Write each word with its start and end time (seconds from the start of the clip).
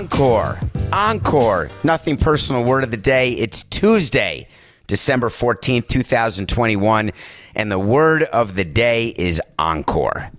Encore. 0.00 0.58
Encore. 0.94 1.68
Nothing 1.84 2.16
personal 2.16 2.64
word 2.64 2.84
of 2.84 2.90
the 2.90 2.96
day. 2.96 3.32
It's 3.32 3.64
Tuesday, 3.64 4.48
December 4.86 5.28
14th, 5.28 5.88
2021. 5.88 7.12
And 7.54 7.70
the 7.70 7.78
word 7.78 8.22
of 8.22 8.54
the 8.54 8.64
day 8.64 9.08
is 9.08 9.42
encore. 9.58 10.30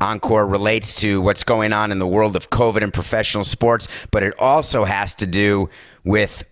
Encore 0.00 0.46
relates 0.46 0.98
to 1.02 1.20
what's 1.20 1.44
going 1.44 1.74
on 1.74 1.92
in 1.92 1.98
the 1.98 2.06
world 2.06 2.34
of 2.34 2.48
COVID 2.48 2.82
and 2.82 2.90
professional 2.90 3.44
sports, 3.44 3.88
but 4.10 4.22
it 4.22 4.32
also 4.38 4.86
has 4.86 5.14
to 5.16 5.26
do 5.26 5.68
with 6.04 6.44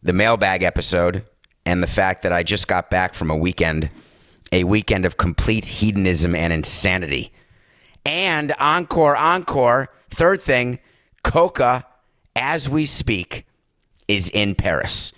the 0.00 0.12
mailbag 0.12 0.62
episode 0.62 1.24
and 1.66 1.82
the 1.82 1.88
fact 1.88 2.22
that 2.22 2.32
I 2.32 2.44
just 2.44 2.68
got 2.68 2.88
back 2.88 3.14
from 3.14 3.32
a 3.32 3.36
weekend, 3.36 3.90
a 4.52 4.62
weekend 4.62 5.06
of 5.06 5.16
complete 5.16 5.64
hedonism 5.64 6.36
and 6.36 6.52
insanity. 6.52 7.32
And 8.06 8.54
encore, 8.60 9.16
encore. 9.16 9.88
Third 10.08 10.40
thing, 10.40 10.78
Coca, 11.22 11.86
as 12.34 12.68
we 12.68 12.86
speak, 12.86 13.46
is 14.08 14.28
in 14.30 14.54
Paris. 14.54 15.12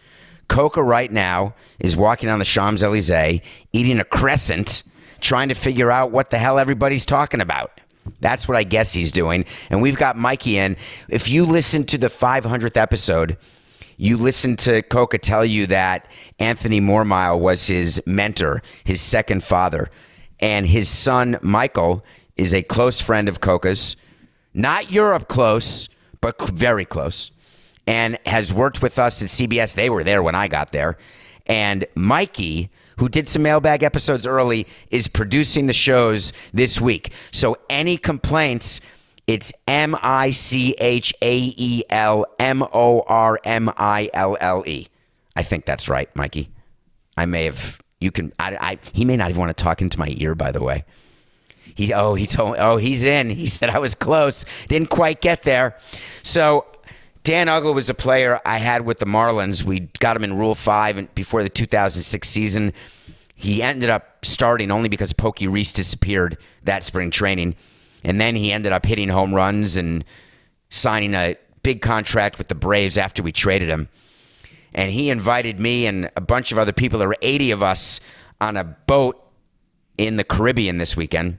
Coca 0.48 0.82
right 0.82 1.10
now 1.10 1.54
is 1.78 1.96
walking 1.96 2.28
on 2.28 2.38
the 2.38 2.44
Champs 2.44 2.82
Elysees, 2.82 3.40
eating 3.72 3.98
a 4.00 4.04
crescent, 4.04 4.82
trying 5.20 5.48
to 5.48 5.54
figure 5.54 5.90
out 5.90 6.10
what 6.10 6.30
the 6.30 6.38
hell 6.38 6.58
everybody's 6.58 7.06
talking 7.06 7.40
about. 7.40 7.80
That's 8.20 8.48
what 8.48 8.56
I 8.56 8.64
guess 8.64 8.92
he's 8.92 9.12
doing. 9.12 9.44
And 9.70 9.80
we've 9.80 9.96
got 9.96 10.16
Mikey 10.16 10.58
in. 10.58 10.76
If 11.08 11.28
you 11.28 11.46
listen 11.46 11.84
to 11.84 11.98
the 11.98 12.08
500th 12.08 12.76
episode, 12.76 13.36
you 13.96 14.16
listen 14.16 14.56
to 14.56 14.82
Coca 14.82 15.18
tell 15.18 15.44
you 15.44 15.66
that 15.68 16.08
Anthony 16.38 16.80
Mormile 16.80 17.38
was 17.38 17.66
his 17.68 18.02
mentor, 18.04 18.62
his 18.84 19.00
second 19.00 19.44
father, 19.44 19.90
and 20.40 20.66
his 20.66 20.88
son 20.88 21.38
Michael 21.40 22.04
is 22.36 22.52
a 22.52 22.62
close 22.62 23.00
friend 23.00 23.28
of 23.28 23.40
Coca's, 23.40 23.96
not 24.54 24.90
Europe 24.90 25.28
close, 25.28 25.88
but 26.20 26.40
very 26.50 26.84
close, 26.84 27.30
and 27.86 28.18
has 28.26 28.52
worked 28.52 28.82
with 28.82 28.98
us 28.98 29.22
at 29.22 29.28
CBS. 29.28 29.74
They 29.74 29.90
were 29.90 30.04
there 30.04 30.22
when 30.22 30.34
I 30.34 30.48
got 30.48 30.72
there, 30.72 30.98
and 31.46 31.86
Mikey. 31.94 32.70
Who 32.98 33.08
did 33.08 33.26
some 33.26 33.42
mailbag 33.42 33.82
episodes 33.82 34.26
early 34.28 34.66
is 34.90 35.08
producing 35.08 35.66
the 35.66 35.72
shows 35.72 36.32
this 36.52 36.80
week. 36.80 37.12
So 37.32 37.56
any 37.68 37.96
complaints, 37.96 38.80
it's 39.26 39.52
M 39.66 39.96
I 40.02 40.30
C 40.30 40.76
H 40.78 41.12
A 41.22 41.54
E 41.56 41.82
L 41.88 42.26
M 42.38 42.62
O 42.62 43.00
R 43.08 43.40
M 43.44 43.72
I 43.76 44.10
L 44.12 44.36
L 44.40 44.62
E. 44.66 44.88
I 45.34 45.42
think 45.42 45.64
that's 45.64 45.88
right, 45.88 46.14
Mikey. 46.14 46.50
I 47.16 47.26
may 47.26 47.46
have. 47.46 47.80
You 48.00 48.10
can. 48.10 48.32
I, 48.38 48.56
I. 48.60 48.78
He 48.92 49.04
may 49.04 49.16
not 49.16 49.30
even 49.30 49.40
want 49.40 49.56
to 49.56 49.64
talk 49.64 49.80
into 49.80 49.98
my 49.98 50.14
ear. 50.18 50.34
By 50.34 50.52
the 50.52 50.62
way. 50.62 50.84
He. 51.74 51.92
Oh, 51.92 52.14
he 52.14 52.26
told. 52.26 52.56
Oh, 52.58 52.76
he's 52.76 53.02
in. 53.02 53.30
He 53.30 53.46
said 53.46 53.70
I 53.70 53.78
was 53.78 53.94
close. 53.94 54.44
Didn't 54.68 54.90
quite 54.90 55.20
get 55.20 55.42
there. 55.42 55.76
So. 56.22 56.66
Dan 57.24 57.46
Uggla 57.46 57.72
was 57.72 57.88
a 57.88 57.94
player 57.94 58.40
I 58.44 58.58
had 58.58 58.84
with 58.84 58.98
the 58.98 59.06
Marlins. 59.06 59.62
We 59.62 59.88
got 60.00 60.16
him 60.16 60.24
in 60.24 60.36
Rule 60.36 60.56
Five 60.56 61.14
before 61.14 61.44
the 61.44 61.48
2006 61.48 62.28
season. 62.28 62.72
He 63.36 63.62
ended 63.62 63.90
up 63.90 64.24
starting 64.24 64.72
only 64.72 64.88
because 64.88 65.12
Pokey 65.12 65.46
Reese 65.46 65.72
disappeared 65.72 66.36
that 66.64 66.82
spring 66.82 67.12
training, 67.12 67.54
and 68.02 68.20
then 68.20 68.34
he 68.34 68.50
ended 68.50 68.72
up 68.72 68.84
hitting 68.84 69.08
home 69.08 69.32
runs 69.32 69.76
and 69.76 70.04
signing 70.68 71.14
a 71.14 71.36
big 71.62 71.80
contract 71.80 72.38
with 72.38 72.48
the 72.48 72.56
Braves 72.56 72.98
after 72.98 73.22
we 73.22 73.30
traded 73.30 73.68
him 73.68 73.88
and 74.74 74.90
he 74.90 75.10
invited 75.10 75.60
me 75.60 75.86
and 75.86 76.10
a 76.16 76.20
bunch 76.20 76.52
of 76.52 76.58
other 76.58 76.72
people. 76.72 76.98
There 76.98 77.08
were 77.08 77.16
80 77.22 77.50
of 77.50 77.62
us 77.62 78.00
on 78.40 78.56
a 78.56 78.64
boat 78.64 79.22
in 79.98 80.16
the 80.16 80.24
Caribbean 80.24 80.78
this 80.78 80.96
weekend, 80.96 81.38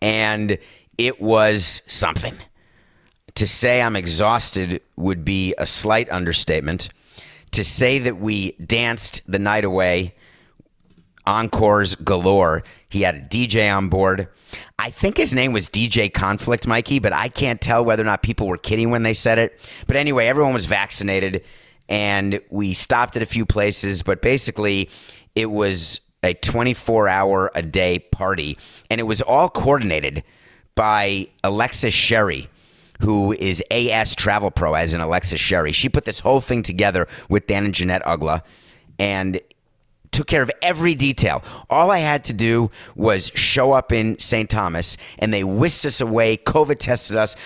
and 0.00 0.58
it 0.96 1.20
was 1.20 1.82
something. 1.86 2.36
To 3.36 3.46
say 3.46 3.80
I'm 3.80 3.96
exhausted 3.96 4.82
would 4.96 5.24
be 5.24 5.54
a 5.58 5.66
slight 5.66 6.10
understatement. 6.10 6.88
To 7.52 7.62
say 7.62 7.98
that 8.00 8.18
we 8.18 8.52
danced 8.52 9.22
the 9.30 9.38
night 9.38 9.64
away, 9.64 10.14
encores 11.26 11.94
galore. 11.94 12.64
He 12.88 13.02
had 13.02 13.14
a 13.14 13.20
DJ 13.20 13.74
on 13.74 13.88
board. 13.88 14.28
I 14.78 14.90
think 14.90 15.16
his 15.16 15.34
name 15.34 15.52
was 15.52 15.68
DJ 15.68 16.12
Conflict, 16.12 16.66
Mikey, 16.66 16.98
but 16.98 17.12
I 17.12 17.28
can't 17.28 17.60
tell 17.60 17.84
whether 17.84 18.02
or 18.02 18.06
not 18.06 18.22
people 18.22 18.46
were 18.46 18.58
kidding 18.58 18.90
when 18.90 19.02
they 19.02 19.14
said 19.14 19.38
it. 19.38 19.60
But 19.86 19.96
anyway, 19.96 20.26
everyone 20.26 20.54
was 20.54 20.66
vaccinated, 20.66 21.44
and 21.88 22.40
we 22.50 22.72
stopped 22.74 23.14
at 23.16 23.22
a 23.22 23.26
few 23.26 23.44
places, 23.44 24.02
but 24.02 24.22
basically, 24.22 24.88
it 25.34 25.50
was 25.50 26.00
a 26.22 26.34
24 26.34 27.08
hour 27.08 27.50
a 27.54 27.62
day 27.62 27.98
party, 27.98 28.58
and 28.90 29.00
it 29.00 29.04
was 29.04 29.22
all 29.22 29.48
coordinated 29.48 30.22
by 30.74 31.28
Alexis 31.42 31.94
Sherry 31.94 32.48
who 33.00 33.32
is 33.32 33.62
AS 33.70 34.14
Travel 34.14 34.50
Pro, 34.50 34.74
as 34.74 34.94
in 34.94 35.00
Alexis 35.00 35.40
Sherry. 35.40 35.72
She 35.72 35.88
put 35.88 36.04
this 36.04 36.20
whole 36.20 36.40
thing 36.40 36.62
together 36.62 37.06
with 37.28 37.46
Dan 37.46 37.64
and 37.64 37.74
Jeanette 37.74 38.02
Uggla 38.04 38.42
and 38.98 39.40
took 40.10 40.26
care 40.26 40.42
of 40.42 40.50
every 40.62 40.94
detail. 40.94 41.42
All 41.70 41.90
I 41.90 41.98
had 41.98 42.24
to 42.24 42.32
do 42.32 42.70
was 42.96 43.30
show 43.34 43.72
up 43.72 43.92
in 43.92 44.18
St. 44.18 44.48
Thomas, 44.48 44.96
and 45.18 45.32
they 45.32 45.44
whisked 45.44 45.84
us 45.84 46.00
away, 46.00 46.36
COVID 46.38 46.78
tested 46.78 47.16
us. 47.16 47.36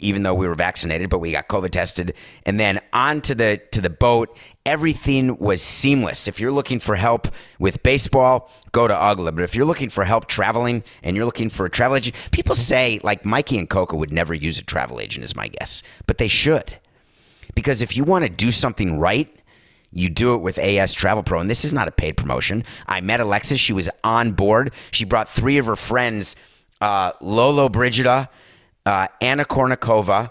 Even 0.00 0.22
though 0.22 0.34
we 0.34 0.46
were 0.46 0.54
vaccinated, 0.54 1.10
but 1.10 1.18
we 1.18 1.32
got 1.32 1.48
COVID 1.48 1.70
tested, 1.70 2.14
and 2.44 2.58
then 2.58 2.80
onto 2.92 3.34
the 3.34 3.60
to 3.72 3.80
the 3.80 3.90
boat. 3.90 4.36
Everything 4.66 5.38
was 5.38 5.62
seamless. 5.62 6.28
If 6.28 6.38
you're 6.38 6.52
looking 6.52 6.78
for 6.78 6.94
help 6.94 7.28
with 7.58 7.82
baseball, 7.82 8.50
go 8.72 8.86
to 8.86 8.92
Uggla. 8.92 9.34
But 9.34 9.42
if 9.42 9.54
you're 9.54 9.64
looking 9.64 9.88
for 9.88 10.04
help 10.04 10.26
traveling 10.26 10.84
and 11.02 11.16
you're 11.16 11.24
looking 11.24 11.48
for 11.48 11.64
a 11.64 11.70
travel 11.70 11.96
agent, 11.96 12.16
people 12.32 12.54
say 12.54 13.00
like 13.02 13.24
Mikey 13.24 13.56
and 13.56 13.70
Coco 13.70 13.96
would 13.96 14.12
never 14.12 14.34
use 14.34 14.58
a 14.58 14.64
travel 14.64 15.00
agent, 15.00 15.24
is 15.24 15.34
my 15.34 15.48
guess, 15.48 15.82
but 16.06 16.18
they 16.18 16.28
should, 16.28 16.76
because 17.54 17.80
if 17.80 17.96
you 17.96 18.04
want 18.04 18.24
to 18.24 18.28
do 18.28 18.50
something 18.50 18.98
right, 18.98 19.34
you 19.90 20.10
do 20.10 20.34
it 20.34 20.38
with 20.38 20.58
AS 20.58 20.92
Travel 20.92 21.22
Pro. 21.22 21.40
And 21.40 21.48
this 21.48 21.64
is 21.64 21.72
not 21.72 21.88
a 21.88 21.92
paid 21.92 22.16
promotion. 22.16 22.64
I 22.86 23.00
met 23.00 23.20
Alexis. 23.20 23.58
She 23.58 23.72
was 23.72 23.88
on 24.04 24.32
board. 24.32 24.72
She 24.90 25.04
brought 25.04 25.28
three 25.28 25.56
of 25.56 25.66
her 25.66 25.76
friends 25.76 26.36
uh, 26.80 27.12
Lolo 27.20 27.68
Brigida, 27.68 28.28
uh, 28.88 29.08
Anna 29.20 29.44
Kournikova, 29.44 30.30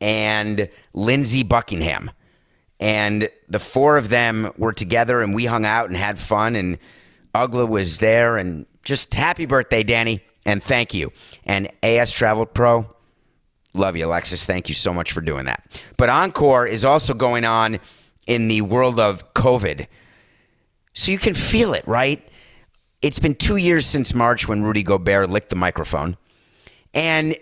and 0.00 0.68
Lindsey 0.94 1.42
Buckingham. 1.42 2.10
And 2.80 3.28
the 3.48 3.58
four 3.58 3.98
of 3.98 4.08
them 4.08 4.52
were 4.56 4.72
together 4.72 5.20
and 5.20 5.34
we 5.34 5.44
hung 5.44 5.66
out 5.66 5.88
and 5.88 5.96
had 5.96 6.18
fun. 6.18 6.56
And 6.56 6.78
Uggla 7.34 7.68
was 7.68 7.98
there. 7.98 8.38
And 8.38 8.64
just 8.82 9.12
happy 9.12 9.44
birthday, 9.44 9.82
Danny. 9.82 10.24
And 10.46 10.62
thank 10.62 10.94
you. 10.94 11.12
And 11.44 11.70
AS 11.82 12.10
Travel 12.10 12.46
Pro, 12.46 12.88
Love 13.72 13.96
you, 13.96 14.06
Alexis. 14.06 14.44
Thank 14.44 14.68
you 14.68 14.74
so 14.74 14.92
much 14.92 15.12
for 15.12 15.20
doing 15.20 15.44
that. 15.44 15.64
But 15.96 16.08
Encore 16.08 16.66
is 16.66 16.84
also 16.84 17.14
going 17.14 17.44
on 17.44 17.78
in 18.26 18.48
the 18.48 18.62
world 18.62 18.98
of 18.98 19.32
COVID. 19.34 19.86
So 20.92 21.12
you 21.12 21.18
can 21.18 21.34
feel 21.34 21.74
it, 21.74 21.86
right? 21.86 22.26
It's 23.00 23.20
been 23.20 23.36
two 23.36 23.56
years 23.56 23.86
since 23.86 24.12
March 24.12 24.48
when 24.48 24.64
Rudy 24.64 24.82
Gobert 24.82 25.30
licked 25.30 25.50
the 25.50 25.56
microphone. 25.56 26.16
And 26.92 27.36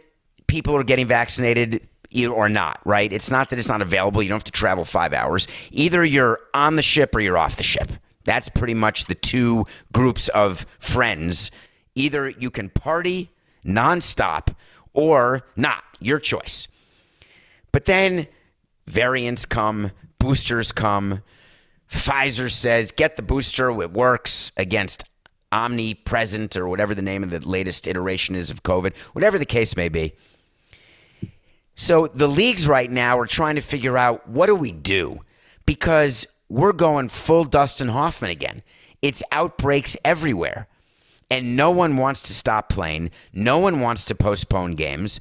people 0.49 0.75
are 0.77 0.83
getting 0.83 1.06
vaccinated 1.06 1.87
or 2.29 2.49
not, 2.49 2.81
right? 2.85 3.12
It's 3.12 3.31
not 3.31 3.50
that 3.50 3.59
it's 3.59 3.69
not 3.69 3.83
available. 3.83 4.23
You 4.23 4.31
don't 4.31 4.39
have 4.39 4.45
to 4.45 4.53
travel 4.53 4.85
five 4.85 5.12
hours. 5.12 5.47
Either 5.71 6.05
you're 6.05 6.41
on 6.55 6.77
the 6.77 6.83
ship 6.83 7.15
or 7.15 7.21
you're 7.21 7.39
off 7.39 7.56
the 7.56 7.62
ship. 7.62 7.93
That's 8.25 8.49
pretty 8.49 8.75
much 8.75 9.05
the 9.05 9.15
two 9.15 9.67
groups 9.93 10.29
of 10.31 10.67
friends. 10.79 11.50
Either 11.95 12.29
you 12.29 12.50
can 12.50 12.71
party 12.71 13.31
nonstop 13.65 14.55
or 14.93 15.47
not. 15.55 15.85
Your 16.00 16.19
choice. 16.19 16.69
But 17.73 17.85
then 17.85 18.27
variants 18.87 19.44
come, 19.44 19.93
boosters 20.19 20.73
come. 20.73 21.23
Pfizer 21.91 22.51
says, 22.51 22.91
get 22.91 23.17
the 23.17 23.23
booster, 23.23 23.71
it 23.81 23.93
works 23.93 24.53
against 24.56 25.05
omnipresent 25.53 26.56
or 26.56 26.69
whatever 26.69 26.94
the 26.94 27.03
name 27.03 27.23
of 27.23 27.31
the 27.31 27.41
latest 27.41 27.87
iteration 27.87 28.35
is 28.35 28.51
of 28.51 28.62
COVID, 28.62 28.94
whatever 29.12 29.39
the 29.39 29.47
case 29.47 29.77
may 29.77 29.89
be. 29.89 30.15
So 31.81 32.09
the 32.09 32.27
leagues 32.27 32.67
right 32.67 32.91
now 32.91 33.17
are 33.21 33.27
trying 33.27 33.55
to 33.55 33.61
figure 33.61 33.97
out 33.97 34.29
what 34.29 34.47
do 34.47 34.55
we 34.57 34.73
do 34.73 35.21
because 35.65 36.27
we're 36.49 36.73
going 36.73 37.09
full 37.09 37.45
Dustin 37.45 37.91
Hoffman 37.91 38.33
again. 38.33 38.63
It's 39.01 39.23
outbreaks 39.31 39.97
everywhere. 40.05 40.67
and 41.31 41.57
no 41.57 41.71
one 41.71 41.97
wants 41.97 42.23
to 42.23 42.33
stop 42.33 42.69
playing. 42.69 43.11
No 43.33 43.59
one 43.59 43.81
wants 43.81 44.05
to 44.07 44.15
postpone 44.17 44.75
games. 44.75 45.21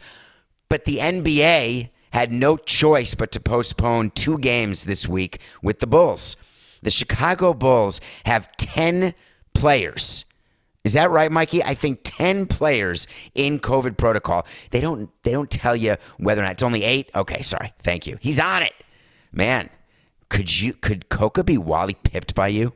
But 0.68 0.86
the 0.86 0.98
NBA 0.98 1.89
had 2.12 2.31
no 2.31 2.57
choice 2.57 3.13
but 3.13 3.31
to 3.33 3.39
postpone 3.39 4.12
two 4.12 4.38
games 4.39 4.86
this 4.86 5.07
week 5.07 5.39
with 5.62 5.80
the 5.80 5.86
Bulls. 5.86 6.38
The 6.81 6.92
Chicago 6.92 7.54
Bulls 7.54 8.00
have 8.25 8.50
10 8.57 9.13
players. 9.54 10.25
Is 10.87 10.93
that 10.93 11.11
right, 11.11 11.29
Mikey? 11.29 11.61
I 11.61 11.73
think 11.73 11.99
10 12.05 12.45
players 12.45 13.07
in 13.35 13.59
COVID 13.59 13.97
protocol. 13.97 14.47
They 14.71 14.79
don't 14.79 15.09
they 15.23 15.33
don't 15.33 15.51
tell 15.51 15.75
you 15.75 15.97
whether 16.17 16.39
or 16.39 16.45
not 16.45 16.53
it's 16.53 16.63
only 16.63 16.83
8. 16.85 17.11
Okay, 17.13 17.41
sorry. 17.41 17.73
Thank 17.79 18.07
you. 18.07 18.17
He's 18.21 18.39
on 18.39 18.63
it. 18.63 18.71
Man, 19.33 19.69
could 20.29 20.61
you 20.61 20.71
could 20.71 21.09
Coca 21.09 21.43
be 21.43 21.57
Wally 21.57 21.93
pipped 21.93 22.35
by 22.35 22.47
you? 22.47 22.71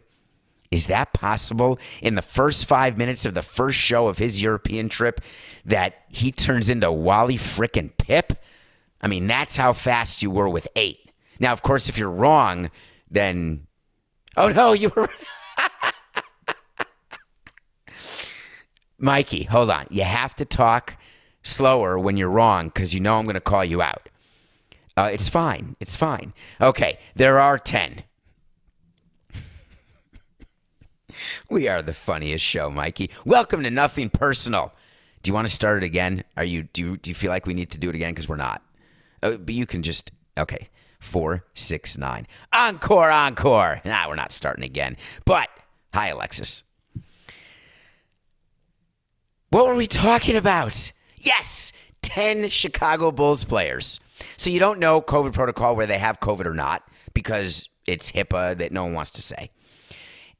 Is 0.71 0.87
that 0.87 1.13
possible 1.13 1.79
in 2.01 2.15
the 2.15 2.21
first 2.21 2.65
five 2.65 2.97
minutes 2.97 3.25
of 3.25 3.33
the 3.33 3.41
first 3.41 3.77
show 3.77 4.09
of 4.09 4.17
his 4.17 4.41
European 4.41 4.89
trip 4.89 5.21
that 5.63 6.01
he 6.09 6.33
turns 6.33 6.69
into 6.69 6.91
Wally 6.91 7.37
frickin' 7.37 7.95
Pipp? 7.95 8.35
I 8.99 9.07
mean, 9.07 9.25
that's 9.25 9.55
how 9.55 9.71
fast 9.71 10.21
you 10.21 10.29
were 10.29 10.49
with 10.49 10.67
eight. 10.75 11.13
Now, 11.39 11.53
of 11.53 11.61
course, 11.61 11.87
if 11.87 11.97
you're 11.97 12.11
wrong, 12.11 12.71
then. 13.09 13.67
Oh, 14.35 14.49
no, 14.49 14.73
you 14.73 14.91
were. 14.93 15.07
Mikey, 19.01 19.43
hold 19.45 19.71
on. 19.71 19.87
You 19.89 20.03
have 20.03 20.35
to 20.35 20.45
talk 20.45 20.95
slower 21.41 21.97
when 21.97 22.17
you're 22.17 22.29
wrong 22.29 22.67
because 22.67 22.93
you 22.93 22.99
know 22.99 23.17
I'm 23.17 23.25
going 23.25 23.33
to 23.33 23.41
call 23.41 23.65
you 23.65 23.81
out. 23.81 24.09
Uh, 24.95 25.09
it's 25.11 25.27
fine. 25.27 25.75
It's 25.79 25.95
fine. 25.95 26.33
Okay, 26.61 26.99
there 27.15 27.39
are 27.39 27.57
10. 27.57 28.03
we 31.49 31.67
are 31.67 31.81
the 31.81 31.95
funniest 31.95 32.45
show, 32.45 32.69
Mikey. 32.69 33.09
Welcome 33.25 33.63
to 33.63 33.71
Nothing 33.71 34.11
Personal. 34.11 34.71
Do 35.23 35.29
you 35.29 35.33
want 35.33 35.47
to 35.47 35.53
start 35.53 35.81
it 35.81 35.85
again? 35.85 36.23
Are 36.37 36.43
you 36.43 36.63
do 36.63 36.81
you, 36.81 36.97
do 36.97 37.09
you 37.09 37.15
feel 37.15 37.29
like 37.29 37.47
we 37.47 37.55
need 37.55 37.71
to 37.71 37.79
do 37.79 37.89
it 37.89 37.95
again 37.95 38.13
because 38.13 38.29
we're 38.29 38.35
not? 38.35 38.61
Uh, 39.23 39.37
but 39.37 39.55
you 39.55 39.65
can 39.65 39.81
just 39.81 40.11
okay. 40.37 40.69
Four, 40.99 41.45
six, 41.55 41.97
nine. 41.97 42.27
Encore, 42.53 43.09
encore. 43.09 43.81
Nah, 43.83 44.07
we're 44.07 44.13
not 44.13 44.31
starting 44.31 44.63
again. 44.63 44.97
But 45.25 45.49
hi, 45.91 46.09
Alexis. 46.09 46.61
What 49.51 49.67
were 49.67 49.75
we 49.75 49.85
talking 49.85 50.37
about? 50.37 50.93
Yes, 51.17 51.73
10 52.03 52.47
Chicago 52.47 53.11
Bulls 53.11 53.43
players. 53.43 53.99
So 54.37 54.49
you 54.49 54.61
don't 54.61 54.79
know 54.79 55.01
COVID 55.01 55.33
protocol 55.33 55.75
where 55.75 55.85
they 55.85 55.97
have 55.97 56.21
COVID 56.21 56.45
or 56.45 56.53
not 56.53 56.87
because 57.13 57.67
it's 57.85 58.13
HIPAA 58.13 58.57
that 58.59 58.71
no 58.71 58.85
one 58.85 58.93
wants 58.93 59.11
to 59.11 59.21
say. 59.21 59.51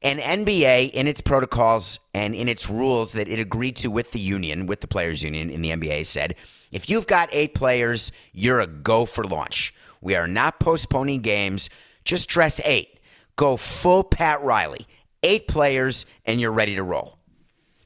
And 0.00 0.18
NBA, 0.18 0.92
in 0.92 1.06
its 1.06 1.20
protocols 1.20 2.00
and 2.14 2.34
in 2.34 2.48
its 2.48 2.70
rules 2.70 3.12
that 3.12 3.28
it 3.28 3.38
agreed 3.38 3.76
to 3.76 3.90
with 3.90 4.12
the 4.12 4.18
union, 4.18 4.64
with 4.64 4.80
the 4.80 4.88
players' 4.88 5.22
union 5.22 5.50
in 5.50 5.60
the 5.60 5.72
NBA, 5.72 6.06
said 6.06 6.34
if 6.70 6.88
you've 6.88 7.06
got 7.06 7.28
eight 7.32 7.52
players, 7.54 8.12
you're 8.32 8.60
a 8.60 8.66
go 8.66 9.04
for 9.04 9.24
launch. 9.24 9.74
We 10.00 10.16
are 10.16 10.26
not 10.26 10.58
postponing 10.58 11.20
games. 11.20 11.68
Just 12.06 12.30
dress 12.30 12.62
eight. 12.64 12.98
Go 13.36 13.58
full 13.58 14.04
Pat 14.04 14.42
Riley. 14.42 14.86
Eight 15.22 15.48
players, 15.48 16.06
and 16.24 16.40
you're 16.40 16.50
ready 16.50 16.76
to 16.76 16.82
roll. 16.82 17.18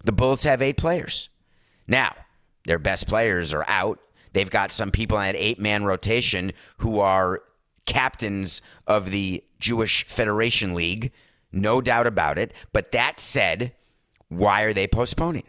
The 0.06 0.12
Bullets 0.12 0.44
have 0.44 0.62
eight 0.62 0.76
players. 0.76 1.28
Now, 1.88 2.14
their 2.64 2.78
best 2.78 3.08
players 3.08 3.52
are 3.52 3.64
out. 3.66 3.98
They've 4.32 4.48
got 4.48 4.70
some 4.70 4.92
people 4.92 5.18
in 5.18 5.30
an 5.30 5.36
eight 5.36 5.58
man 5.58 5.84
rotation 5.84 6.52
who 6.78 7.00
are 7.00 7.42
captains 7.86 8.62
of 8.86 9.10
the 9.10 9.42
Jewish 9.58 10.06
Federation 10.06 10.74
League. 10.74 11.12
No 11.50 11.80
doubt 11.80 12.06
about 12.06 12.38
it. 12.38 12.52
But 12.72 12.92
that 12.92 13.18
said, 13.18 13.72
why 14.28 14.62
are 14.62 14.72
they 14.72 14.86
postponing? 14.86 15.44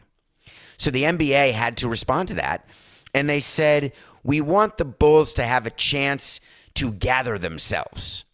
So 0.78 0.90
the 0.90 1.04
NBA 1.04 1.52
had 1.52 1.78
to 1.78 1.90
respond 1.90 2.30
to 2.30 2.36
that. 2.36 2.68
And 3.14 3.30
they 3.30 3.40
said, 3.40 3.94
we 4.24 4.42
want 4.42 4.78
the 4.78 4.86
Bulls 4.86 5.36
to 5.36 5.44
have 5.44 5.68
a 5.68 5.72
chance 5.72 6.40
to 6.76 6.92
gather 6.92 7.38
themselves. 7.38 8.26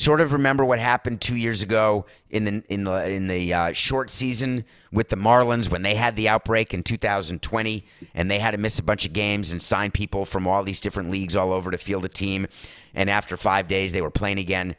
Sort 0.00 0.22
of 0.22 0.32
remember 0.32 0.64
what 0.64 0.78
happened 0.78 1.20
two 1.20 1.36
years 1.36 1.62
ago 1.62 2.06
in 2.30 2.44
the 2.44 2.64
in 2.70 2.84
the 2.84 3.06
in 3.06 3.28
the 3.28 3.52
uh, 3.52 3.72
short 3.74 4.08
season 4.08 4.64
with 4.90 5.10
the 5.10 5.16
Marlins 5.16 5.70
when 5.70 5.82
they 5.82 5.94
had 5.94 6.16
the 6.16 6.26
outbreak 6.26 6.72
in 6.72 6.82
2020 6.82 7.84
and 8.14 8.30
they 8.30 8.38
had 8.38 8.52
to 8.52 8.56
miss 8.56 8.78
a 8.78 8.82
bunch 8.82 9.04
of 9.04 9.12
games 9.12 9.52
and 9.52 9.60
sign 9.60 9.90
people 9.90 10.24
from 10.24 10.46
all 10.46 10.62
these 10.62 10.80
different 10.80 11.10
leagues 11.10 11.36
all 11.36 11.52
over 11.52 11.70
to 11.70 11.76
field 11.76 12.06
a 12.06 12.08
team, 12.08 12.46
and 12.94 13.10
after 13.10 13.36
five 13.36 13.68
days 13.68 13.92
they 13.92 14.00
were 14.00 14.10
playing 14.10 14.38
again. 14.38 14.74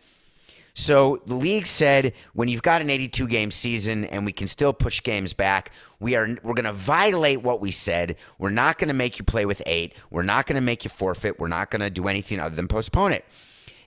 So 0.74 1.22
the 1.28 1.36
league 1.36 1.68
said 1.68 2.14
when 2.34 2.48
you've 2.48 2.64
got 2.64 2.82
an 2.82 2.90
82 2.90 3.28
game 3.28 3.52
season 3.52 4.06
and 4.06 4.26
we 4.26 4.32
can 4.32 4.48
still 4.48 4.74
push 4.74 5.04
games 5.04 5.34
back, 5.34 5.72
we 6.00 6.16
are 6.16 6.36
we're 6.42 6.56
going 6.56 6.66
to 6.66 6.74
violate 6.74 7.44
what 7.44 7.62
we 7.62 7.70
said. 7.70 8.16
We're 8.40 8.50
not 8.50 8.80
going 8.80 8.88
to 8.88 8.96
make 8.96 9.20
you 9.20 9.24
play 9.24 9.46
with 9.46 9.62
8. 9.68 9.94
We're 10.10 10.24
not 10.24 10.48
going 10.48 10.56
to 10.56 10.62
make 10.62 10.84
you 10.84 10.90
forfeit. 10.90 11.40
We're 11.40 11.48
not 11.48 11.70
going 11.70 11.82
to 11.82 11.92
do 11.92 12.08
anything 12.08 12.40
other 12.40 12.56
than 12.56 12.68
postpone 12.68 13.12
it. 13.12 13.24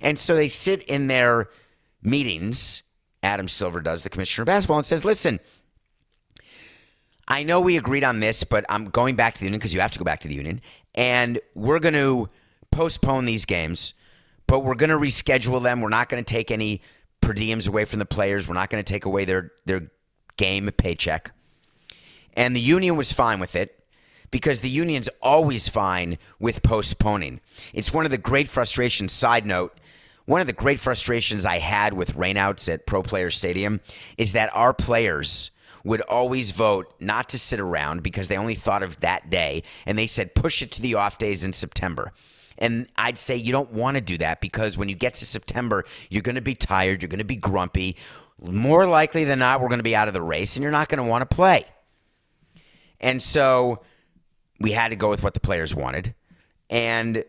And 0.05 0.19
so 0.19 0.37
they 0.37 0.49
sit 0.49 0.83
in 0.85 1.09
their 1.09 1.49
meetings, 2.03 2.83
Adam 3.23 3.49
Silver 3.49 3.81
does, 3.81 4.03
the 4.03 4.11
commissioner 4.11 4.43
of 4.43 4.47
basketball, 4.47 4.77
and 4.77 4.87
says, 4.87 5.05
"Listen, 5.05 5.41
I 7.27 7.43
know 7.43 7.61
we 7.61 7.77
agreed 7.77 8.05
on 8.05 8.21
this, 8.21 8.45
but 8.45 8.65
I'm 8.69 8.85
going 8.85 9.17
back 9.17 9.35
to 9.35 9.41
the 9.41 9.47
union 9.47 9.59
because 9.59 9.75
you 9.75 9.81
have 9.81 9.93
to 9.93 9.99
go 9.99 10.05
back 10.05 10.21
to 10.21 10.29
the 10.29 10.35
union, 10.35 10.61
and 10.95 11.41
we're 11.55 11.81
going 11.81 11.95
to 11.95 12.29
postpone 12.71 13.25
these 13.25 13.45
games." 13.45 13.95
but 14.47 14.61
we're 14.61 14.75
going 14.75 14.91
to 14.91 14.99
reschedule 14.99 15.63
them. 15.63 15.81
We're 15.81 15.89
not 15.89 16.09
going 16.09 16.23
to 16.23 16.31
take 16.31 16.51
any 16.51 16.83
per 17.21 17.33
diems 17.33 17.69
away 17.69 17.85
from 17.85 17.99
the 17.99 18.07
players. 18.07 18.49
We're 18.49 18.55
not 18.55 18.71
going 18.71 18.83
to 18.83 18.93
take 18.93 19.05
away 19.05 19.25
their 19.25 19.53
their 19.65 19.91
game 20.37 20.71
paycheck. 20.77 21.33
And 22.35 22.55
the 22.55 22.61
union 22.61 22.97
was 22.97 23.13
fine 23.13 23.39
with 23.39 23.55
it 23.55 23.85
because 24.31 24.61
the 24.61 24.69
union's 24.69 25.09
always 25.23 25.69
fine 25.69 26.19
with 26.41 26.63
postponing. 26.63 27.41
It's 27.73 27.93
one 27.93 28.05
of 28.05 28.11
the 28.11 28.19
great 28.19 28.49
frustrations. 28.49 29.13
Side 29.13 29.47
note. 29.47 29.79
One 30.27 30.41
of 30.41 30.47
the 30.47 30.53
great 30.53 30.81
frustrations 30.81 31.45
I 31.45 31.59
had 31.59 31.93
with 31.93 32.17
rainouts 32.17 32.73
at 32.73 32.87
Pro 32.87 33.03
Player 33.03 33.31
Stadium 33.31 33.81
is 34.17 34.33
that 34.33 34.55
our 34.55 34.73
players 34.73 35.51
would 35.85 36.01
always 36.03 36.51
vote 36.51 36.95
not 36.99 37.29
to 37.29 37.39
sit 37.39 37.61
around 37.61 38.03
because 38.03 38.29
they 38.29 38.39
only 38.39 38.55
thought 38.55 38.83
of 38.83 38.99
that 39.01 39.29
day 39.29 39.63
and 39.85 39.99
they 39.99 40.07
said 40.07 40.35
push 40.35 40.63
it 40.63 40.71
to 40.73 40.83
the 40.83 40.95
off 40.95 41.19
days 41.19 41.45
in 41.45 41.53
September. 41.53 42.13
And 42.57 42.89
I'd 42.97 43.19
say 43.19 43.37
you 43.37 43.53
don't 43.53 43.73
want 43.73 43.97
to 43.97 44.01
do 44.01 44.17
that 44.19 44.41
because 44.41 44.79
when 44.79 44.89
you 44.89 44.95
get 44.95 45.15
to 45.15 45.27
September, 45.27 45.85
you're 46.09 46.23
going 46.23 46.37
to 46.37 46.41
be 46.41 46.55
tired, 46.55 47.03
you're 47.03 47.09
going 47.09 47.19
to 47.19 47.25
be 47.25 47.37
grumpy. 47.37 47.97
More 48.41 48.87
likely 48.87 49.25
than 49.25 49.41
not, 49.41 49.61
we're 49.61 49.69
going 49.69 49.79
to 49.79 49.85
be 49.85 49.97
out 49.97 50.09
of 50.09 50.15
the 50.15 50.23
race 50.23 50.57
and 50.57 50.63
you're 50.63 50.73
not 50.73 50.89
going 50.89 51.05
to 51.05 51.09
want 51.09 51.29
to 51.29 51.35
play. 51.35 51.67
And 53.01 53.21
so 53.21 53.83
we 54.59 54.73
had 54.73 54.89
to 54.89 54.97
go 54.97 55.11
with 55.11 55.23
what 55.23 55.35
the 55.35 55.41
players 55.41 55.75
wanted. 55.75 56.15
And 56.71 57.25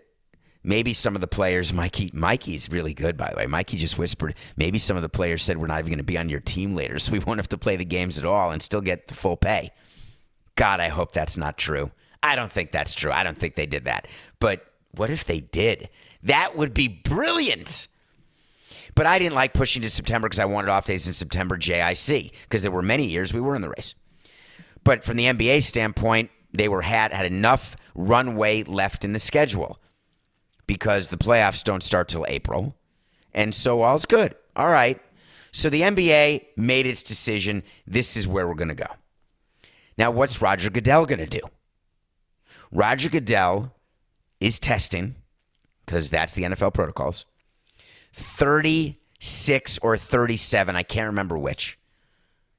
maybe 0.66 0.94
some 0.94 1.16
of 1.16 1.22
the 1.22 1.28
players, 1.28 1.74
Mikey, 1.74 2.12
Mikey's 2.14 2.70
really 2.70 2.94
good, 2.94 3.18
by 3.18 3.30
the 3.30 3.38
way. 3.38 3.46
Mikey 3.46 3.78
just 3.78 3.98
whispered, 3.98 4.36
maybe 4.58 4.78
some 4.78 4.96
of 4.98 5.04
the 5.04 5.10
players 5.10 5.44
said, 5.44 5.58
We're 5.58 5.68
not 5.68 5.80
even 5.80 5.92
going 5.92 5.98
to 5.98 6.04
be 6.04 6.18
on 6.18 6.30
your 6.30 6.40
team 6.40 6.74
later, 6.74 7.00
so 7.00 7.12
we 7.12 7.20
won't 7.20 7.40
have 7.40 7.50
to 7.50 7.58
play 7.58 7.76
the 7.76 7.86
games 7.86 8.18
at 8.18 8.26
all 8.26 8.52
and 8.52 8.62
still 8.62 8.82
get 8.82 9.08
the 9.08 9.14
full 9.14 9.38
pay. 9.38 9.72
God, 10.56 10.80
I 10.80 10.88
hope 10.88 11.12
that's 11.12 11.38
not 11.38 11.58
true. 11.58 11.92
I 12.24 12.36
don't 12.36 12.52
think 12.52 12.72
that's 12.72 12.94
true. 12.94 13.12
I 13.12 13.24
don't 13.24 13.38
think 13.38 13.56
they 13.56 13.66
did 13.66 13.86
that. 13.86 14.08
But 14.40 14.66
what 14.92 15.10
if 15.10 15.26
they 15.26 15.42
did? 15.42 15.90
That 16.24 16.58
would 16.58 16.74
be 16.74 16.88
brilliant. 16.88 17.88
But 18.96 19.06
I 19.06 19.20
didn't 19.20 19.36
like 19.36 19.54
pushing 19.54 19.82
to 19.82 19.90
September 19.90 20.28
because 20.28 20.40
I 20.40 20.46
wanted 20.46 20.70
off 20.70 20.86
days 20.86 21.06
in 21.06 21.14
September 21.14 21.58
JIC 21.58 22.32
because 22.44 22.62
there 22.62 22.72
were 22.72 22.82
many 22.82 23.06
years 23.06 23.34
we 23.34 23.42
were 23.42 23.56
in 23.56 23.62
the 23.62 23.70
race. 23.70 23.94
But 24.84 25.04
from 25.04 25.18
the 25.18 25.26
NBA 25.26 25.64
standpoint, 25.64 26.32
they 26.54 26.70
were 26.70 26.82
had 26.82 27.12
had 27.12 27.26
enough 27.26 27.76
runway 27.94 28.64
left 28.64 29.04
in 29.04 29.14
the 29.14 29.20
schedule 29.20 29.80
because 30.68 31.08
the 31.08 31.18
playoffs 31.18 31.64
don't 31.64 31.84
start 31.84 32.08
till 32.08 32.26
April. 32.28 32.76
And 33.34 33.54
so 33.54 33.82
all's 33.82 34.06
good. 34.06 34.36
All 34.56 34.70
right. 34.70 35.02
So 35.52 35.70
the 35.70 35.82
NBA 35.82 36.46
made 36.58 36.86
its 36.86 37.04
decision. 37.04 37.64
This 37.88 38.18
is 38.18 38.28
where 38.28 38.48
we're 38.48 38.56
going 38.56 38.70
to 38.70 38.76
go. 38.76 38.88
Now, 39.98 40.12
what's 40.12 40.42
Roger 40.42 40.70
Goodell 40.70 41.06
going 41.06 41.20
to 41.20 41.26
do? 41.26 41.42
Roger 42.72 43.10
Goodell 43.10 43.74
is 44.42 44.60
testing, 44.60 45.16
because 45.86 46.10
that's 46.10 46.34
the 46.34 46.44
NFL 46.44 46.74
protocols, 46.74 47.26
36 48.12 49.80
or 49.80 49.98
37, 49.98 50.76
I 50.76 50.84
can't 50.84 51.08
remember 51.08 51.38
which, 51.38 51.80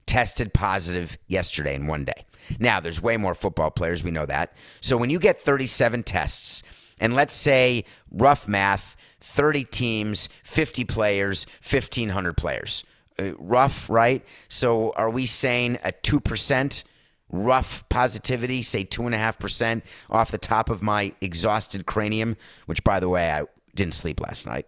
tested 0.06 0.54
positive 0.54 1.18
yesterday 1.26 1.74
in 1.74 1.86
one 1.86 2.04
day. 2.04 2.24
Now, 2.58 2.80
there's 2.80 3.02
way 3.02 3.16
more 3.16 3.34
football 3.34 3.70
players, 3.70 4.04
we 4.04 4.10
know 4.10 4.26
that. 4.26 4.54
So 4.80 4.96
when 4.96 5.10
you 5.10 5.18
get 5.18 5.40
37 5.40 6.02
tests, 6.02 6.62
and 7.00 7.14
let's 7.14 7.34
say 7.34 7.84
rough 8.10 8.48
math, 8.48 8.96
30 9.20 9.64
teams, 9.64 10.28
50 10.44 10.84
players, 10.84 11.46
1,500 11.68 12.36
players. 12.36 12.84
Uh, 13.18 13.34
rough, 13.38 13.88
right? 13.88 14.24
So 14.48 14.92
are 14.96 15.10
we 15.10 15.26
saying 15.26 15.78
a 15.84 15.92
2%? 15.92 16.84
rough 17.30 17.88
positivity, 17.88 18.62
say 18.62 18.84
2.5% 18.84 19.82
off 20.10 20.30
the 20.30 20.38
top 20.38 20.70
of 20.70 20.82
my 20.82 21.12
exhausted 21.20 21.86
cranium, 21.86 22.36
which, 22.66 22.84
by 22.84 23.00
the 23.00 23.08
way, 23.08 23.30
I 23.30 23.42
didn't 23.74 23.94
sleep 23.94 24.20
last 24.20 24.46
night. 24.46 24.66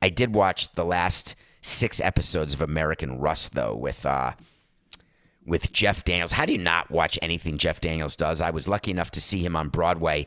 I 0.00 0.08
did 0.08 0.34
watch 0.34 0.72
the 0.74 0.84
last 0.84 1.34
six 1.62 2.00
episodes 2.00 2.54
of 2.54 2.60
American 2.60 3.18
Rust, 3.18 3.54
though, 3.54 3.74
with, 3.74 4.04
uh, 4.06 4.32
with 5.44 5.72
Jeff 5.72 6.04
Daniels. 6.04 6.32
How 6.32 6.46
do 6.46 6.52
you 6.52 6.58
not 6.58 6.90
watch 6.90 7.18
anything 7.22 7.58
Jeff 7.58 7.80
Daniels 7.80 8.16
does? 8.16 8.40
I 8.40 8.50
was 8.50 8.68
lucky 8.68 8.90
enough 8.90 9.10
to 9.12 9.20
see 9.20 9.44
him 9.44 9.56
on 9.56 9.68
Broadway 9.68 10.26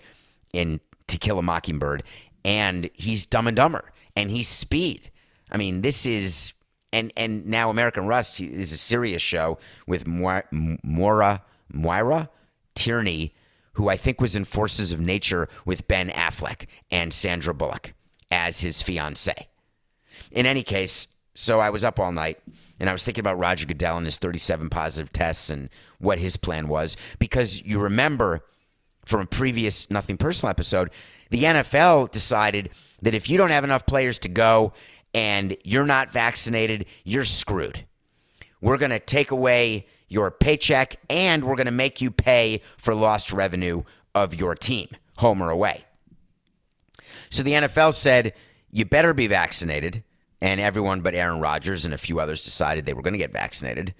in 0.51 0.79
To 1.07 1.17
Kill 1.17 1.39
a 1.39 1.41
Mockingbird, 1.41 2.03
and 2.43 2.89
he's 2.93 3.25
Dumb 3.25 3.47
and 3.47 3.55
Dumber, 3.55 3.91
and 4.15 4.29
he's 4.29 4.47
Speed. 4.47 5.09
I 5.51 5.57
mean, 5.57 5.81
this 5.81 6.05
is 6.05 6.53
and 6.93 7.11
and 7.15 7.45
now 7.45 7.69
American 7.69 8.07
Rust 8.07 8.39
is 8.41 8.71
a 8.71 8.77
serious 8.77 9.21
show 9.21 9.57
with 9.85 10.07
Maura 10.07 10.43
Maura, 11.71 12.29
Tierney, 12.75 13.33
who 13.73 13.89
I 13.89 13.97
think 13.97 14.21
was 14.21 14.35
in 14.35 14.45
Forces 14.45 14.91
of 14.91 14.99
Nature 14.99 15.47
with 15.65 15.87
Ben 15.87 16.09
Affleck 16.09 16.65
and 16.89 17.13
Sandra 17.13 17.53
Bullock 17.53 17.93
as 18.31 18.61
his 18.61 18.81
fiance. 18.81 19.47
In 20.31 20.45
any 20.45 20.63
case, 20.63 21.07
so 21.35 21.59
I 21.59 21.69
was 21.69 21.83
up 21.83 21.99
all 21.99 22.11
night 22.11 22.39
and 22.79 22.89
I 22.89 22.91
was 22.91 23.03
thinking 23.03 23.21
about 23.21 23.37
Roger 23.37 23.65
Goodell 23.65 23.97
and 23.97 24.05
his 24.05 24.17
37 24.17 24.69
positive 24.69 25.11
tests 25.11 25.49
and 25.49 25.69
what 25.99 26.19
his 26.19 26.37
plan 26.37 26.67
was 26.67 26.97
because 27.19 27.61
you 27.63 27.79
remember 27.79 28.43
from 29.07 29.21
a 29.21 29.25
previous 29.25 29.89
Nothing 29.89 30.17
Personal 30.17 30.49
episode, 30.49 30.91
the 31.29 31.43
NFL 31.43 32.11
decided 32.11 32.69
that 33.01 33.15
if 33.15 33.29
you 33.29 33.37
don't 33.37 33.49
have 33.49 33.63
enough 33.63 33.85
players 33.85 34.19
to 34.19 34.29
go 34.29 34.73
and 35.13 35.57
you're 35.63 35.85
not 35.85 36.11
vaccinated, 36.11 36.85
you're 37.03 37.25
screwed. 37.25 37.85
We're 38.61 38.77
going 38.77 38.91
to 38.91 38.99
take 38.99 39.31
away 39.31 39.87
your 40.09 40.31
paycheck 40.31 40.97
and 41.09 41.43
we're 41.43 41.55
going 41.55 41.65
to 41.65 41.71
make 41.71 42.01
you 42.01 42.11
pay 42.11 42.61
for 42.77 42.95
lost 42.95 43.31
revenue 43.31 43.83
of 44.15 44.35
your 44.35 44.55
team, 44.55 44.89
home 45.17 45.41
or 45.41 45.49
away. 45.49 45.85
So 47.29 47.43
the 47.43 47.53
NFL 47.53 47.93
said, 47.93 48.33
you 48.71 48.85
better 48.85 49.13
be 49.13 49.27
vaccinated. 49.27 50.03
And 50.41 50.59
everyone 50.59 51.01
but 51.01 51.15
Aaron 51.15 51.39
Rodgers 51.39 51.83
and 51.83 51.93
a 51.93 51.97
few 51.97 52.19
others 52.19 52.43
decided 52.43 52.85
they 52.85 52.93
were 52.93 53.01
going 53.01 53.13
to 53.13 53.17
get 53.17 53.33
vaccinated. 53.33 53.95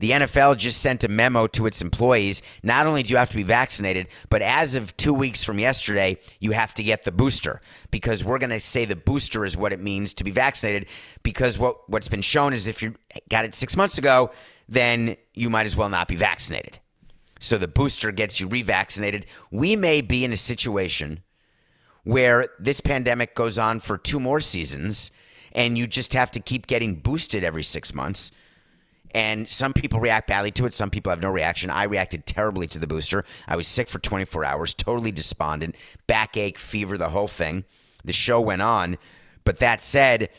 The 0.00 0.12
NFL 0.12 0.56
just 0.56 0.80
sent 0.80 1.04
a 1.04 1.08
memo 1.08 1.46
to 1.48 1.66
its 1.66 1.82
employees. 1.82 2.40
Not 2.62 2.86
only 2.86 3.02
do 3.02 3.10
you 3.10 3.18
have 3.18 3.28
to 3.30 3.36
be 3.36 3.42
vaccinated, 3.42 4.08
but 4.30 4.40
as 4.40 4.74
of 4.74 4.96
two 4.96 5.12
weeks 5.12 5.44
from 5.44 5.58
yesterday, 5.58 6.16
you 6.40 6.52
have 6.52 6.72
to 6.74 6.82
get 6.82 7.04
the 7.04 7.12
booster 7.12 7.60
because 7.90 8.24
we're 8.24 8.38
going 8.38 8.50
to 8.50 8.60
say 8.60 8.86
the 8.86 8.96
booster 8.96 9.44
is 9.44 9.58
what 9.58 9.74
it 9.74 9.80
means 9.80 10.14
to 10.14 10.24
be 10.24 10.30
vaccinated. 10.30 10.88
Because 11.22 11.58
what, 11.58 11.88
what's 11.88 12.08
been 12.08 12.22
shown 12.22 12.54
is 12.54 12.66
if 12.66 12.82
you 12.82 12.94
got 13.28 13.44
it 13.44 13.54
six 13.54 13.76
months 13.76 13.98
ago, 13.98 14.30
then 14.70 15.18
you 15.34 15.50
might 15.50 15.66
as 15.66 15.76
well 15.76 15.90
not 15.90 16.08
be 16.08 16.16
vaccinated. 16.16 16.78
So 17.38 17.58
the 17.58 17.68
booster 17.68 18.10
gets 18.10 18.40
you 18.40 18.48
revaccinated. 18.48 19.24
We 19.50 19.76
may 19.76 20.00
be 20.00 20.24
in 20.24 20.32
a 20.32 20.36
situation 20.36 21.22
where 22.04 22.48
this 22.58 22.80
pandemic 22.80 23.34
goes 23.34 23.58
on 23.58 23.80
for 23.80 23.98
two 23.98 24.18
more 24.18 24.40
seasons 24.40 25.10
and 25.52 25.76
you 25.76 25.86
just 25.86 26.14
have 26.14 26.30
to 26.30 26.40
keep 26.40 26.66
getting 26.66 26.94
boosted 26.94 27.44
every 27.44 27.64
six 27.64 27.92
months. 27.92 28.30
And 29.14 29.48
some 29.48 29.72
people 29.72 30.00
react 30.00 30.28
badly 30.28 30.50
to 30.52 30.66
it. 30.66 30.74
Some 30.74 30.90
people 30.90 31.10
have 31.10 31.20
no 31.20 31.30
reaction. 31.30 31.70
I 31.70 31.84
reacted 31.84 32.26
terribly 32.26 32.66
to 32.68 32.78
the 32.78 32.86
booster. 32.86 33.24
I 33.48 33.56
was 33.56 33.66
sick 33.66 33.88
for 33.88 33.98
24 33.98 34.44
hours, 34.44 34.74
totally 34.74 35.10
despondent, 35.10 35.74
backache, 36.06 36.58
fever, 36.58 36.96
the 36.96 37.08
whole 37.08 37.28
thing. 37.28 37.64
The 38.04 38.12
show 38.12 38.40
went 38.40 38.62
on. 38.62 38.98
But 39.44 39.58
that 39.58 39.80
said, 39.80 40.30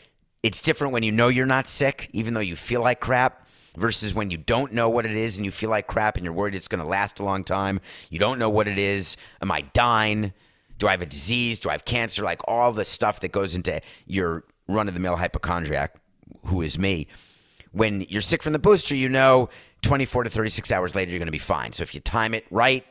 it's 0.44 0.62
different 0.62 0.94
when 0.94 1.04
you 1.04 1.12
know 1.12 1.28
you're 1.28 1.46
not 1.46 1.68
sick, 1.68 2.10
even 2.14 2.34
though 2.34 2.40
you 2.40 2.56
feel 2.56 2.82
like 2.82 3.00
crap, 3.00 3.48
versus 3.78 4.14
when 4.14 4.32
you 4.32 4.38
don't 4.38 4.74
know 4.74 4.90
what 4.90 5.06
it 5.06 5.16
is 5.16 5.38
and 5.38 5.46
you 5.46 5.52
feel 5.52 5.70
like 5.70 5.88
crap 5.88 6.18
and 6.18 6.26
you're 6.26 6.34
worried 6.34 6.56
it's 6.56 6.68
going 6.68 6.82
to 6.82 6.88
last 6.88 7.20
a 7.20 7.24
long 7.24 7.44
time. 7.44 7.80
You 8.10 8.20
don't 8.20 8.40
know 8.40 8.50
what 8.50 8.68
it 8.68 8.78
is. 8.78 9.18
Am 9.42 9.52
I 9.52 9.62
dying? 9.74 10.34
Do 10.78 10.88
I 10.88 10.92
have 10.92 11.02
a 11.02 11.06
disease? 11.06 11.60
Do 11.60 11.70
I 11.70 11.74
have 11.74 11.86
cancer? 11.86 12.24
Like 12.24 12.42
all 12.48 12.72
the 12.74 12.86
stuff 12.86 13.20
that 13.22 13.32
goes 13.32 13.56
into 13.56 13.80
your 14.06 14.44
run 14.68 14.88
of 14.88 14.94
the 14.94 15.00
mill 15.00 15.16
hypochondriac, 15.16 15.96
who 16.46 16.62
is 16.62 16.78
me. 16.80 17.08
When 17.72 18.02
you're 18.02 18.22
sick 18.22 18.44
from 18.44 18.54
the 18.54 18.60
booster, 18.60 18.96
you 18.96 19.10
know 19.10 19.50
24 19.82 20.26
to 20.26 20.30
36 20.30 20.72
hours 20.72 20.96
later, 20.96 21.12
you're 21.12 21.20
going 21.20 21.28
to 21.28 21.32
be 21.32 21.38
fine. 21.38 21.72
So 21.72 21.84
if 21.84 21.96
you 21.96 22.02
time 22.02 22.34
it 22.34 22.46
right, 22.52 22.86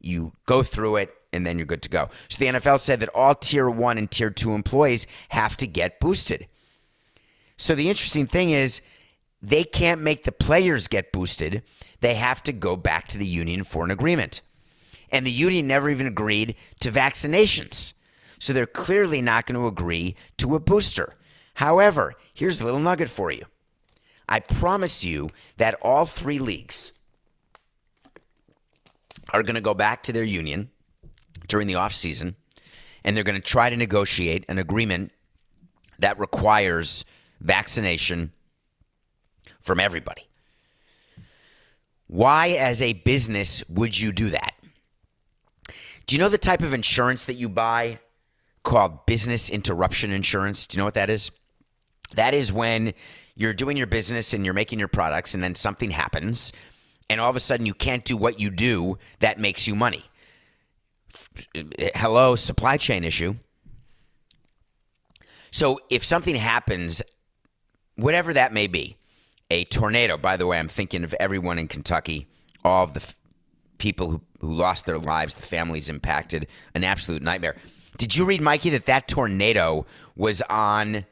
you 0.00 0.32
go 0.46 0.62
through 0.62 0.96
it, 0.96 1.14
and 1.32 1.46
then 1.46 1.58
you're 1.58 1.66
good 1.66 1.82
to 1.82 1.88
go. 1.88 2.08
So 2.28 2.38
the 2.38 2.46
NFL 2.46 2.80
said 2.80 3.00
that 3.00 3.10
all 3.14 3.34
tier 3.34 3.68
one 3.68 3.98
and 3.98 4.10
tier 4.10 4.30
two 4.30 4.52
employees 4.52 5.06
have 5.28 5.56
to 5.58 5.66
get 5.66 6.00
boosted. 6.00 6.46
So 7.56 7.74
the 7.74 7.88
interesting 7.88 8.26
thing 8.26 8.50
is, 8.50 8.80
they 9.42 9.64
can't 9.64 10.00
make 10.00 10.24
the 10.24 10.32
players 10.32 10.88
get 10.88 11.12
boosted. 11.12 11.62
They 12.00 12.14
have 12.14 12.42
to 12.44 12.52
go 12.52 12.74
back 12.74 13.06
to 13.08 13.18
the 13.18 13.26
union 13.26 13.64
for 13.64 13.84
an 13.84 13.90
agreement. 13.90 14.40
And 15.10 15.26
the 15.26 15.30
union 15.30 15.66
never 15.66 15.88
even 15.88 16.06
agreed 16.06 16.56
to 16.80 16.90
vaccinations. 16.90 17.92
So 18.38 18.52
they're 18.52 18.66
clearly 18.66 19.22
not 19.22 19.46
going 19.46 19.60
to 19.60 19.66
agree 19.66 20.16
to 20.38 20.56
a 20.56 20.60
booster. 20.60 21.14
However, 21.54 22.14
here's 22.34 22.60
a 22.60 22.64
little 22.64 22.80
nugget 22.80 23.08
for 23.08 23.30
you. 23.30 23.44
I 24.28 24.40
promise 24.40 25.04
you 25.04 25.30
that 25.56 25.74
all 25.82 26.06
three 26.06 26.38
leagues 26.38 26.92
are 29.30 29.42
going 29.42 29.54
to 29.54 29.60
go 29.60 29.74
back 29.74 30.02
to 30.04 30.12
their 30.12 30.24
union 30.24 30.70
during 31.48 31.66
the 31.66 31.74
offseason 31.74 32.34
and 33.04 33.16
they're 33.16 33.24
going 33.24 33.40
to 33.40 33.46
try 33.46 33.70
to 33.70 33.76
negotiate 33.76 34.44
an 34.48 34.58
agreement 34.58 35.12
that 35.98 36.18
requires 36.18 37.04
vaccination 37.40 38.32
from 39.60 39.78
everybody. 39.78 40.28
Why, 42.08 42.50
as 42.50 42.82
a 42.82 42.92
business, 42.92 43.64
would 43.68 43.98
you 43.98 44.12
do 44.12 44.30
that? 44.30 44.54
Do 46.06 46.14
you 46.14 46.20
know 46.20 46.28
the 46.28 46.38
type 46.38 46.62
of 46.62 46.72
insurance 46.72 47.24
that 47.24 47.34
you 47.34 47.48
buy 47.48 47.98
called 48.66 49.06
business 49.06 49.48
interruption 49.48 50.10
insurance. 50.10 50.66
Do 50.66 50.76
you 50.76 50.80
know 50.80 50.84
what 50.84 50.94
that 50.94 51.08
is? 51.08 51.30
That 52.14 52.34
is 52.34 52.52
when 52.52 52.94
you're 53.36 53.54
doing 53.54 53.76
your 53.76 53.86
business 53.86 54.32
and 54.32 54.44
you're 54.44 54.54
making 54.54 54.78
your 54.78 54.88
products, 54.88 55.34
and 55.34 55.42
then 55.42 55.54
something 55.54 55.90
happens, 55.90 56.52
and 57.08 57.20
all 57.20 57.30
of 57.30 57.36
a 57.36 57.40
sudden 57.40 57.66
you 57.66 57.74
can't 57.74 58.04
do 58.04 58.16
what 58.16 58.40
you 58.40 58.50
do 58.50 58.98
that 59.20 59.38
makes 59.38 59.66
you 59.66 59.74
money. 59.74 60.04
Hello, 61.94 62.34
supply 62.34 62.76
chain 62.76 63.04
issue. 63.04 63.36
So 65.50 65.80
if 65.88 66.04
something 66.04 66.34
happens, 66.34 67.02
whatever 67.94 68.34
that 68.34 68.52
may 68.52 68.66
be, 68.66 68.96
a 69.50 69.64
tornado, 69.64 70.16
by 70.16 70.36
the 70.36 70.46
way, 70.46 70.58
I'm 70.58 70.68
thinking 70.68 71.04
of 71.04 71.14
everyone 71.20 71.58
in 71.58 71.68
Kentucky, 71.68 72.26
all 72.64 72.84
of 72.84 72.94
the 72.94 73.00
f- 73.00 73.14
people 73.78 74.10
who, 74.10 74.20
who 74.40 74.52
lost 74.52 74.86
their 74.86 74.98
lives, 74.98 75.34
the 75.34 75.42
families 75.42 75.88
impacted, 75.88 76.48
an 76.74 76.82
absolute 76.82 77.22
nightmare. 77.22 77.56
Did 77.96 78.16
you 78.16 78.24
read, 78.24 78.40
Mikey, 78.40 78.70
that 78.70 78.86
that 78.86 79.08
tornado 79.08 79.86
was 80.16 80.42
on 80.50 81.06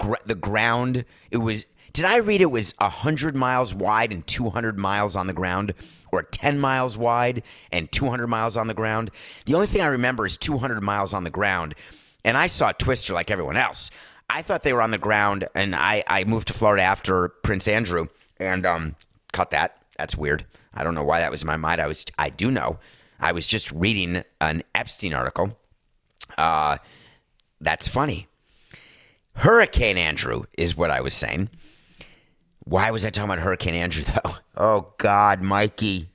gr- 0.00 0.14
the 0.24 0.34
ground? 0.34 1.04
It 1.30 1.38
was. 1.38 1.64
Did 1.92 2.04
I 2.04 2.16
read 2.16 2.40
it 2.40 2.50
was 2.52 2.72
100 2.78 3.34
miles 3.34 3.74
wide 3.74 4.12
and 4.12 4.24
200 4.26 4.78
miles 4.78 5.16
on 5.16 5.26
the 5.26 5.32
ground? 5.32 5.74
Or 6.12 6.22
10 6.24 6.58
miles 6.58 6.98
wide 6.98 7.42
and 7.70 7.90
200 7.90 8.26
miles 8.26 8.56
on 8.56 8.66
the 8.66 8.74
ground? 8.74 9.10
The 9.46 9.54
only 9.54 9.66
thing 9.68 9.80
I 9.80 9.86
remember 9.86 10.26
is 10.26 10.36
200 10.36 10.82
miles 10.82 11.14
on 11.14 11.24
the 11.24 11.30
ground. 11.30 11.74
And 12.24 12.36
I 12.36 12.48
saw 12.48 12.72
Twister 12.72 13.12
like 13.14 13.30
everyone 13.30 13.56
else. 13.56 13.90
I 14.28 14.42
thought 14.42 14.62
they 14.62 14.72
were 14.72 14.82
on 14.82 14.90
the 14.92 14.98
ground, 14.98 15.48
and 15.54 15.74
I, 15.74 16.04
I 16.06 16.24
moved 16.24 16.48
to 16.48 16.54
Florida 16.54 16.82
after 16.82 17.28
Prince 17.28 17.66
Andrew 17.66 18.06
and 18.38 18.64
um, 18.66 18.96
cut 19.32 19.50
that. 19.50 19.78
That's 19.98 20.16
weird. 20.16 20.46
I 20.74 20.84
don't 20.84 20.94
know 20.94 21.04
why 21.04 21.20
that 21.20 21.30
was 21.30 21.42
in 21.42 21.46
my 21.48 21.56
mind. 21.56 21.80
I 21.80 21.86
was 21.88 22.04
I 22.18 22.30
do 22.30 22.50
know. 22.50 22.78
I 23.18 23.32
was 23.32 23.46
just 23.46 23.70
reading 23.72 24.22
an 24.40 24.62
Epstein 24.74 25.14
article 25.14 25.56
uh, 26.38 26.78
that's 27.60 27.88
funny. 27.88 28.28
Hurricane 29.36 29.96
Andrew 29.96 30.44
is 30.56 30.76
what 30.76 30.90
I 30.90 31.00
was 31.00 31.14
saying. 31.14 31.50
Why 32.64 32.90
was 32.90 33.04
I 33.04 33.10
talking 33.10 33.30
about 33.30 33.42
Hurricane 33.42 33.74
Andrew, 33.74 34.04
though? 34.24 34.34
Oh, 34.56 34.92
God, 34.98 35.42
Mikey. 35.42 36.10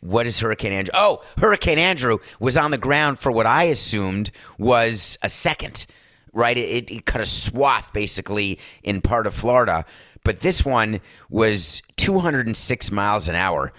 What 0.00 0.26
is 0.26 0.40
Hurricane 0.40 0.72
Andrew? 0.72 0.92
Oh, 0.94 1.22
Hurricane 1.38 1.78
Andrew 1.78 2.18
was 2.38 2.56
on 2.56 2.70
the 2.70 2.78
ground 2.78 3.18
for 3.18 3.32
what 3.32 3.46
I 3.46 3.64
assumed 3.64 4.30
was 4.58 5.16
a 5.22 5.28
second, 5.30 5.86
right? 6.32 6.58
It, 6.58 6.90
it 6.90 7.06
cut 7.06 7.22
a 7.22 7.26
swath 7.26 7.92
basically 7.92 8.58
in 8.82 9.00
part 9.00 9.26
of 9.26 9.34
Florida. 9.34 9.86
But 10.22 10.40
this 10.40 10.64
one 10.64 11.00
was 11.30 11.82
206 11.96 12.90
miles 12.90 13.28
an 13.28 13.34
hour 13.34 13.72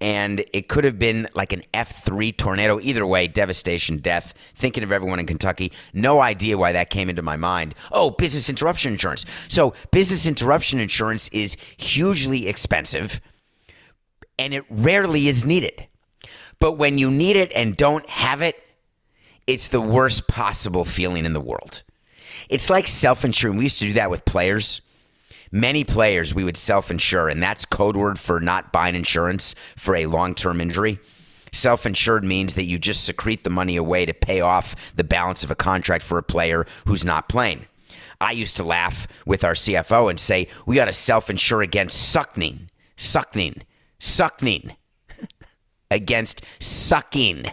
and 0.00 0.44
it 0.52 0.68
could 0.68 0.84
have 0.84 0.98
been 0.98 1.28
like 1.34 1.52
an 1.52 1.62
F3 1.72 2.36
tornado. 2.36 2.80
Either 2.80 3.06
way, 3.06 3.26
devastation, 3.26 3.98
death. 3.98 4.34
Thinking 4.54 4.82
of 4.82 4.92
everyone 4.92 5.18
in 5.18 5.26
Kentucky. 5.26 5.72
No 5.92 6.20
idea 6.20 6.58
why 6.58 6.72
that 6.72 6.90
came 6.90 7.08
into 7.08 7.22
my 7.22 7.36
mind. 7.36 7.74
Oh, 7.92 8.10
business 8.10 8.48
interruption 8.48 8.92
insurance. 8.92 9.24
So, 9.48 9.74
business 9.92 10.26
interruption 10.26 10.80
insurance 10.80 11.28
is 11.28 11.56
hugely 11.76 12.48
expensive 12.48 13.20
and 14.38 14.52
it 14.52 14.64
rarely 14.68 15.28
is 15.28 15.46
needed. 15.46 15.86
But 16.58 16.72
when 16.72 16.98
you 16.98 17.10
need 17.10 17.36
it 17.36 17.52
and 17.52 17.76
don't 17.76 18.08
have 18.08 18.42
it, 18.42 18.60
it's 19.46 19.68
the 19.68 19.80
worst 19.80 20.26
possible 20.28 20.84
feeling 20.84 21.24
in 21.24 21.32
the 21.32 21.40
world. 21.40 21.82
It's 22.48 22.70
like 22.70 22.88
self 22.88 23.24
insuring. 23.24 23.58
We 23.58 23.64
used 23.64 23.78
to 23.80 23.86
do 23.86 23.92
that 23.94 24.10
with 24.10 24.24
players 24.24 24.80
many 25.54 25.84
players 25.84 26.34
we 26.34 26.44
would 26.44 26.56
self 26.56 26.90
insure, 26.90 27.28
and 27.28 27.42
that's 27.42 27.64
code 27.64 27.96
word 27.96 28.18
for 28.18 28.40
not 28.40 28.72
buying 28.72 28.96
insurance 28.96 29.54
for 29.76 29.94
a 29.96 30.06
long 30.06 30.34
term 30.34 30.60
injury. 30.60 30.98
Self 31.52 31.86
insured 31.86 32.24
means 32.24 32.56
that 32.56 32.64
you 32.64 32.78
just 32.78 33.04
secrete 33.04 33.44
the 33.44 33.50
money 33.50 33.76
away 33.76 34.04
to 34.04 34.12
pay 34.12 34.40
off 34.40 34.74
the 34.96 35.04
balance 35.04 35.44
of 35.44 35.50
a 35.50 35.54
contract 35.54 36.04
for 36.04 36.18
a 36.18 36.22
player 36.22 36.66
who's 36.86 37.04
not 37.04 37.28
playing. 37.28 37.66
I 38.20 38.32
used 38.32 38.56
to 38.56 38.64
laugh 38.64 39.06
with 39.24 39.44
our 39.44 39.54
CFO 39.54 40.10
and 40.10 40.18
say, 40.18 40.48
we 40.66 40.76
got 40.76 40.86
to 40.86 40.92
self 40.92 41.30
insure 41.30 41.62
against 41.62 42.10
suckning. 42.10 42.68
sucking, 42.96 43.62
sucking 44.00 44.76
against 45.90 46.44
sucking. 46.58 47.46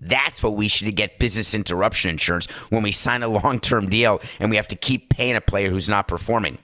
That's 0.00 0.42
what 0.42 0.54
we 0.54 0.68
should 0.68 0.94
get 0.94 1.18
business 1.18 1.54
interruption 1.54 2.10
insurance 2.10 2.46
when 2.70 2.82
we 2.82 2.92
sign 2.92 3.22
a 3.22 3.28
long 3.28 3.58
term 3.58 3.88
deal 3.88 4.20
and 4.38 4.50
we 4.50 4.56
have 4.56 4.68
to 4.68 4.76
keep 4.76 5.08
paying 5.08 5.34
a 5.34 5.40
player 5.40 5.70
who's 5.70 5.88
not 5.88 6.06
performing. 6.06 6.58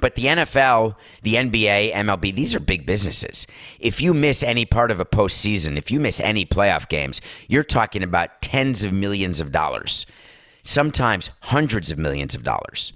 But 0.00 0.16
the 0.16 0.24
NFL, 0.24 0.96
the 1.22 1.34
NBA, 1.34 1.92
MLB, 1.94 2.34
these 2.34 2.54
are 2.54 2.60
big 2.60 2.84
businesses. 2.84 3.46
If 3.78 4.00
you 4.00 4.12
miss 4.12 4.42
any 4.42 4.64
part 4.64 4.90
of 4.90 5.00
a 5.00 5.04
postseason, 5.04 5.76
if 5.76 5.90
you 5.90 6.00
miss 6.00 6.20
any 6.20 6.44
playoff 6.44 6.88
games, 6.88 7.20
you're 7.48 7.62
talking 7.62 8.02
about 8.02 8.42
tens 8.42 8.84
of 8.84 8.92
millions 8.92 9.40
of 9.40 9.52
dollars, 9.52 10.04
sometimes 10.62 11.30
hundreds 11.42 11.90
of 11.90 11.98
millions 11.98 12.34
of 12.34 12.42
dollars. 12.42 12.92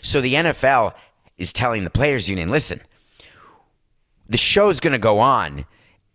So 0.00 0.20
the 0.20 0.34
NFL 0.34 0.94
is 1.36 1.52
telling 1.52 1.84
the 1.84 1.90
players 1.90 2.30
union, 2.30 2.50
listen, 2.50 2.80
the 4.26 4.38
show's 4.38 4.80
going 4.80 4.92
to 4.92 4.98
go 4.98 5.18
on 5.18 5.66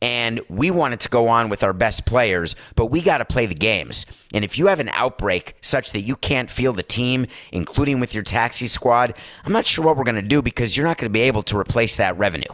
and 0.02 0.42
we 0.50 0.72
want 0.72 0.94
it 0.94 1.00
to 1.02 1.10
go 1.10 1.28
on 1.28 1.50
with 1.50 1.64
our 1.64 1.74
best 1.74 2.06
players, 2.06 2.56
but 2.76 2.88
we 2.88 3.02
got 3.02 3.20
to 3.20 3.26
play 3.26 3.46
the 3.46 3.56
games. 3.56 4.06
And 4.34 4.44
if 4.44 4.58
you 4.58 4.68
have 4.68 4.80
an 4.80 4.90
outbreak 4.90 5.56
such 5.62 5.92
that 5.92 6.02
you 6.02 6.16
can't 6.16 6.50
field 6.50 6.78
the 6.78 6.84
team, 6.84 7.28
including 7.52 8.00
with 8.00 8.14
your 8.14 8.24
taxi 8.24 8.68
squad, 8.68 9.16
I'm 9.46 9.54
not 9.54 9.66
sure 9.66 9.86
what 9.86 9.98
we're 9.98 10.04
going 10.04 10.16
to 10.16 10.22
do 10.22 10.42
because 10.42 10.76
you're 10.76 10.88
not 10.88 10.98
going 10.98 11.10
to 11.10 11.14
be 11.14 11.22
able 11.22 11.44
to 11.44 11.58
replace 11.58 11.96
that 11.98 12.18
revenue. 12.18 12.52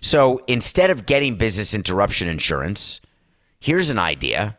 So 0.00 0.42
instead 0.46 0.90
of 0.90 1.06
getting 1.06 1.36
business 1.36 1.72
interruption 1.72 2.28
insurance, 2.28 3.00
here's 3.60 3.90
an 3.90 3.98
idea 3.98 4.58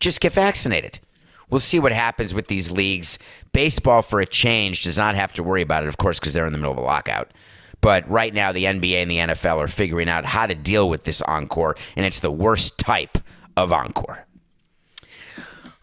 just 0.00 0.20
get 0.20 0.32
vaccinated. 0.32 0.98
We'll 1.48 1.60
see 1.60 1.78
what 1.78 1.92
happens 1.92 2.34
with 2.34 2.48
these 2.48 2.70
leagues. 2.70 3.18
Baseball, 3.52 4.02
for 4.02 4.20
a 4.20 4.26
change, 4.26 4.82
does 4.82 4.98
not 4.98 5.14
have 5.14 5.32
to 5.34 5.42
worry 5.42 5.62
about 5.62 5.84
it, 5.84 5.88
of 5.88 5.98
course, 5.98 6.18
because 6.18 6.34
they're 6.34 6.46
in 6.46 6.52
the 6.52 6.58
middle 6.58 6.72
of 6.72 6.78
a 6.78 6.82
lockout. 6.82 7.30
But 7.84 8.08
right 8.08 8.32
now, 8.32 8.50
the 8.50 8.64
NBA 8.64 8.94
and 8.94 9.10
the 9.10 9.18
NFL 9.18 9.58
are 9.58 9.68
figuring 9.68 10.08
out 10.08 10.24
how 10.24 10.46
to 10.46 10.54
deal 10.54 10.88
with 10.88 11.04
this 11.04 11.20
encore, 11.20 11.76
and 11.96 12.06
it's 12.06 12.20
the 12.20 12.30
worst 12.30 12.78
type 12.78 13.18
of 13.58 13.74
encore. 13.74 14.24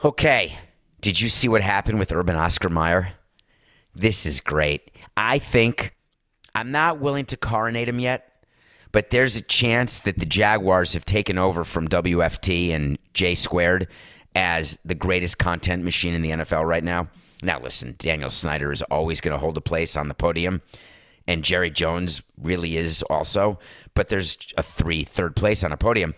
Okay, 0.04 0.58
did 1.02 1.22
you 1.22 1.30
see 1.30 1.48
what 1.48 1.62
happened 1.62 2.00
with 2.00 2.12
Urban 2.12 2.36
Oscar 2.36 2.70
Meyer? 2.70 3.14
This 3.94 4.26
is 4.26 4.42
great. 4.42 4.90
I 5.16 5.38
think 5.38 5.96
I'm 6.56 6.72
not 6.72 7.00
willing 7.00 7.26
to 7.26 7.38
coronate 7.38 7.88
him 7.88 8.00
yet, 8.00 8.48
but 8.92 9.12
there's 9.12 9.38
a 9.38 9.44
chance 9.44 10.00
that 10.00 10.18
the 10.18 10.26
Jaguars 10.26 10.94
have 10.94 11.06
taken 11.06 11.38
over 11.38 11.64
from 11.64 11.88
WFT 11.88 12.72
and 12.72 12.98
J 13.14 13.36
Squared 13.36 13.88
as 14.34 14.80
the 14.84 14.96
greatest 14.96 15.38
content 15.38 15.84
machine 15.84 16.16
in 16.16 16.24
the 16.24 16.32
NFL 16.32 16.68
right 16.68 16.84
now. 16.84 17.10
Now, 17.44 17.60
listen, 17.60 17.94
Daniel 18.00 18.32
Snyder 18.32 18.72
is 18.72 18.82
always 18.82 19.22
going 19.22 19.34
to 19.34 19.40
hold 19.40 19.56
a 19.56 19.62
place 19.62 19.96
on 19.96 20.08
the 20.08 20.16
podium 20.16 20.64
and 21.28 21.44
Jerry 21.44 21.70
Jones 21.70 22.22
really 22.38 22.78
is 22.78 23.04
also, 23.04 23.60
but 23.94 24.10
there's 24.10 24.38
a 24.58 24.64
three 24.64 25.04
third 25.04 25.36
place 25.36 25.64
on 25.64 25.72
a 25.72 25.78
podium. 25.78 26.16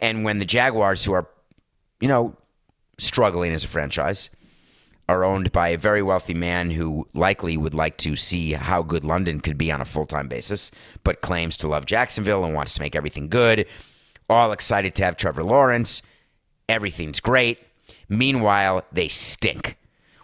And 0.00 0.24
when 0.24 0.38
the 0.38 0.44
Jaguars, 0.44 1.04
who 1.04 1.12
are, 1.12 1.28
you 2.00 2.08
know, 2.08 2.36
struggling 2.98 3.52
as 3.52 3.64
a 3.64 3.68
franchise, 3.68 4.30
are 5.08 5.24
owned 5.24 5.50
by 5.50 5.68
a 5.68 5.78
very 5.78 6.02
wealthy 6.02 6.34
man 6.34 6.70
who 6.70 7.06
likely 7.14 7.56
would 7.56 7.74
like 7.74 7.96
to 7.98 8.14
see 8.14 8.52
how 8.52 8.80
good 8.80 9.02
London 9.02 9.40
could 9.40 9.58
be 9.58 9.72
on 9.72 9.80
a 9.80 9.84
full 9.84 10.06
time 10.06 10.28
basis, 10.28 10.70
but 11.02 11.20
claims 11.20 11.56
to 11.58 11.68
love 11.68 11.84
Jacksonville 11.84 12.44
and 12.44 12.54
wants 12.54 12.74
to 12.74 12.80
make 12.80 12.94
everything 12.94 13.28
good. 13.28 13.66
All 14.28 14.52
excited 14.52 14.94
to 14.94 15.04
have 15.04 15.16
Trevor 15.16 15.42
Lawrence. 15.42 16.02
Everything's 16.68 17.18
great. 17.18 17.58
Meanwhile, 18.08 18.84
they 18.92 19.08
stink. 19.08 19.76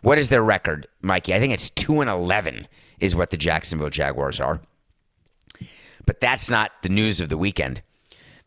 What 0.03 0.19
is 0.19 0.29
their 0.29 0.43
record, 0.43 0.87
Mikey? 1.03 1.35
I 1.35 1.41
think 1.41 1.53
it's 1.53 1.71
2 1.71 2.01
and 2.01 2.09
11 2.09 2.69
is 3.01 3.15
what 3.15 3.31
the 3.31 3.37
Jacksonville 3.37 3.91
Jaguars 3.91 4.41
are. 4.41 4.61
But 6.05 6.21
that's 6.21 6.49
not 6.49 6.71
the 6.83 6.89
news 6.89 7.21
of 7.21 7.29
the 7.29 7.39
weekend. 7.39 7.83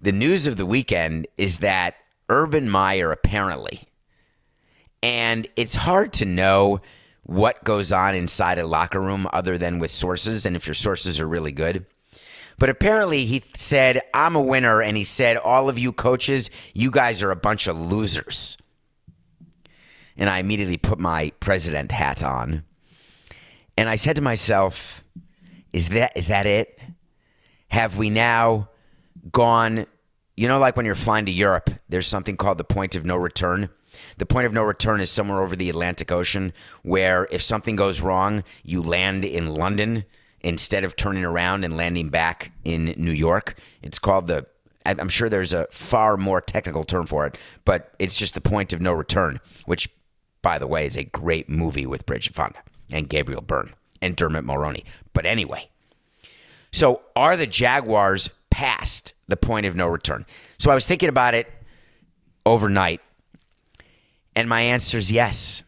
The 0.02 0.12
news 0.12 0.48
of 0.48 0.58
the 0.58 0.66
weekend 0.66 1.28
is 1.38 1.60
that 1.60 1.96
Urban 2.30 2.70
Meyer 2.70 3.12
apparently, 3.12 3.90
and 5.04 5.48
it's 5.56 5.76
hard 5.76 6.14
to 6.14 6.26
know 6.26 6.82
what 7.24 7.64
goes 7.64 7.92
on 7.92 8.16
inside 8.16 8.58
a 8.58 8.66
locker 8.66 9.00
room 9.00 9.28
other 9.34 9.58
than 9.58 9.80
with 9.80 9.92
sources, 9.92 10.46
and 10.46 10.56
if 10.56 10.66
your 10.66 10.74
sources 10.74 11.20
are 11.20 11.28
really 11.28 11.52
good. 11.52 11.86
But 12.58 12.70
apparently, 12.70 13.26
he 13.26 13.44
said, 13.56 14.02
I'm 14.14 14.36
a 14.36 14.42
winner. 14.42 14.82
And 14.82 14.98
he 14.98 15.06
said, 15.06 15.38
All 15.38 15.70
of 15.70 15.80
you 15.80 15.94
coaches, 15.94 16.52
you 16.74 16.92
guys 16.92 17.24
are 17.24 17.32
a 17.32 17.36
bunch 17.36 17.68
of 17.68 17.80
losers. 17.80 18.58
And 20.18 20.30
I 20.30 20.40
immediately 20.40 20.78
put 20.78 21.00
my 21.00 21.32
president 21.40 21.94
hat 21.94 22.22
on 22.22 22.66
and 23.80 23.88
I 23.88 23.96
said 23.96 24.18
to 24.18 24.22
myself, 24.22 25.06
is 25.72 25.88
that 25.90 26.12
is 26.18 26.28
that 26.28 26.46
it? 26.46 26.78
Have 27.70 27.98
we 27.98 28.10
now 28.10 28.68
gone 29.32 29.86
you 30.36 30.50
know 30.50 30.60
like 30.60 30.76
when 30.76 30.86
you're 30.86 30.96
flying 30.96 31.26
to 31.28 31.32
Europe, 31.32 31.70
there's 31.88 32.06
something 32.06 32.36
called 32.36 32.58
the 32.58 32.66
point 32.66 32.96
of 32.96 33.06
no 33.06 33.16
return. 33.16 33.70
The 34.18 34.26
point 34.26 34.46
of 34.48 34.52
no 34.52 34.64
return 34.64 35.00
is 35.00 35.10
somewhere 35.10 35.42
over 35.42 35.56
the 35.56 35.70
Atlantic 35.70 36.12
Ocean 36.12 36.52
where 36.84 37.26
if 37.32 37.42
something 37.42 37.78
goes 37.78 38.02
wrong, 38.02 38.44
you 38.64 38.82
land 38.82 39.24
in 39.24 39.54
London 39.54 40.04
instead 40.42 40.84
of 40.84 40.98
turning 40.98 41.24
around 41.24 41.64
and 41.64 41.78
landing 41.78 42.10
back 42.10 42.52
in 42.66 42.94
New 42.98 43.14
York. 43.14 43.58
It's 43.82 44.00
called 44.00 44.28
the 44.28 44.46
I'm 44.86 45.10
sure 45.10 45.30
there's 45.30 45.54
a 45.54 45.68
far 45.72 46.18
more 46.18 46.42
technical 46.42 46.84
term 46.84 47.06
for 47.06 47.26
it, 47.26 47.38
but 47.64 47.94
it's 47.98 48.18
just 48.18 48.34
the 48.34 48.42
point 48.42 48.74
of 48.74 48.82
no 48.82 48.92
return, 48.92 49.40
which 49.66 49.88
by 50.42 50.60
the 50.60 50.68
way 50.68 50.86
is 50.86 50.98
a 50.98 51.06
great 51.06 51.48
movie 51.50 51.86
with 51.86 52.06
Bridget 52.06 52.36
Fonda 52.36 52.60
and 52.92 53.10
Gabriel 53.10 53.42
Byrne 53.42 53.74
and 54.02 54.16
Dermot 54.16 54.46
Mulroney. 54.46 54.84
But 55.14 55.26
anyway, 55.26 55.70
so 56.72 57.02
are 57.16 57.36
the 57.38 57.48
Jaguars 57.48 58.30
past 58.50 59.14
the 59.28 59.38
point 59.38 59.66
of 59.66 59.76
no 59.76 59.88
return? 59.88 60.26
So 60.58 60.72
I 60.72 60.76
was 60.76 60.86
thinking 60.86 61.10
about 61.10 61.34
it 61.34 61.52
overnight, 62.46 63.02
and 64.36 64.50
my 64.50 64.62
answer 64.62 64.98
is 64.98 65.12
yes. 65.12 65.64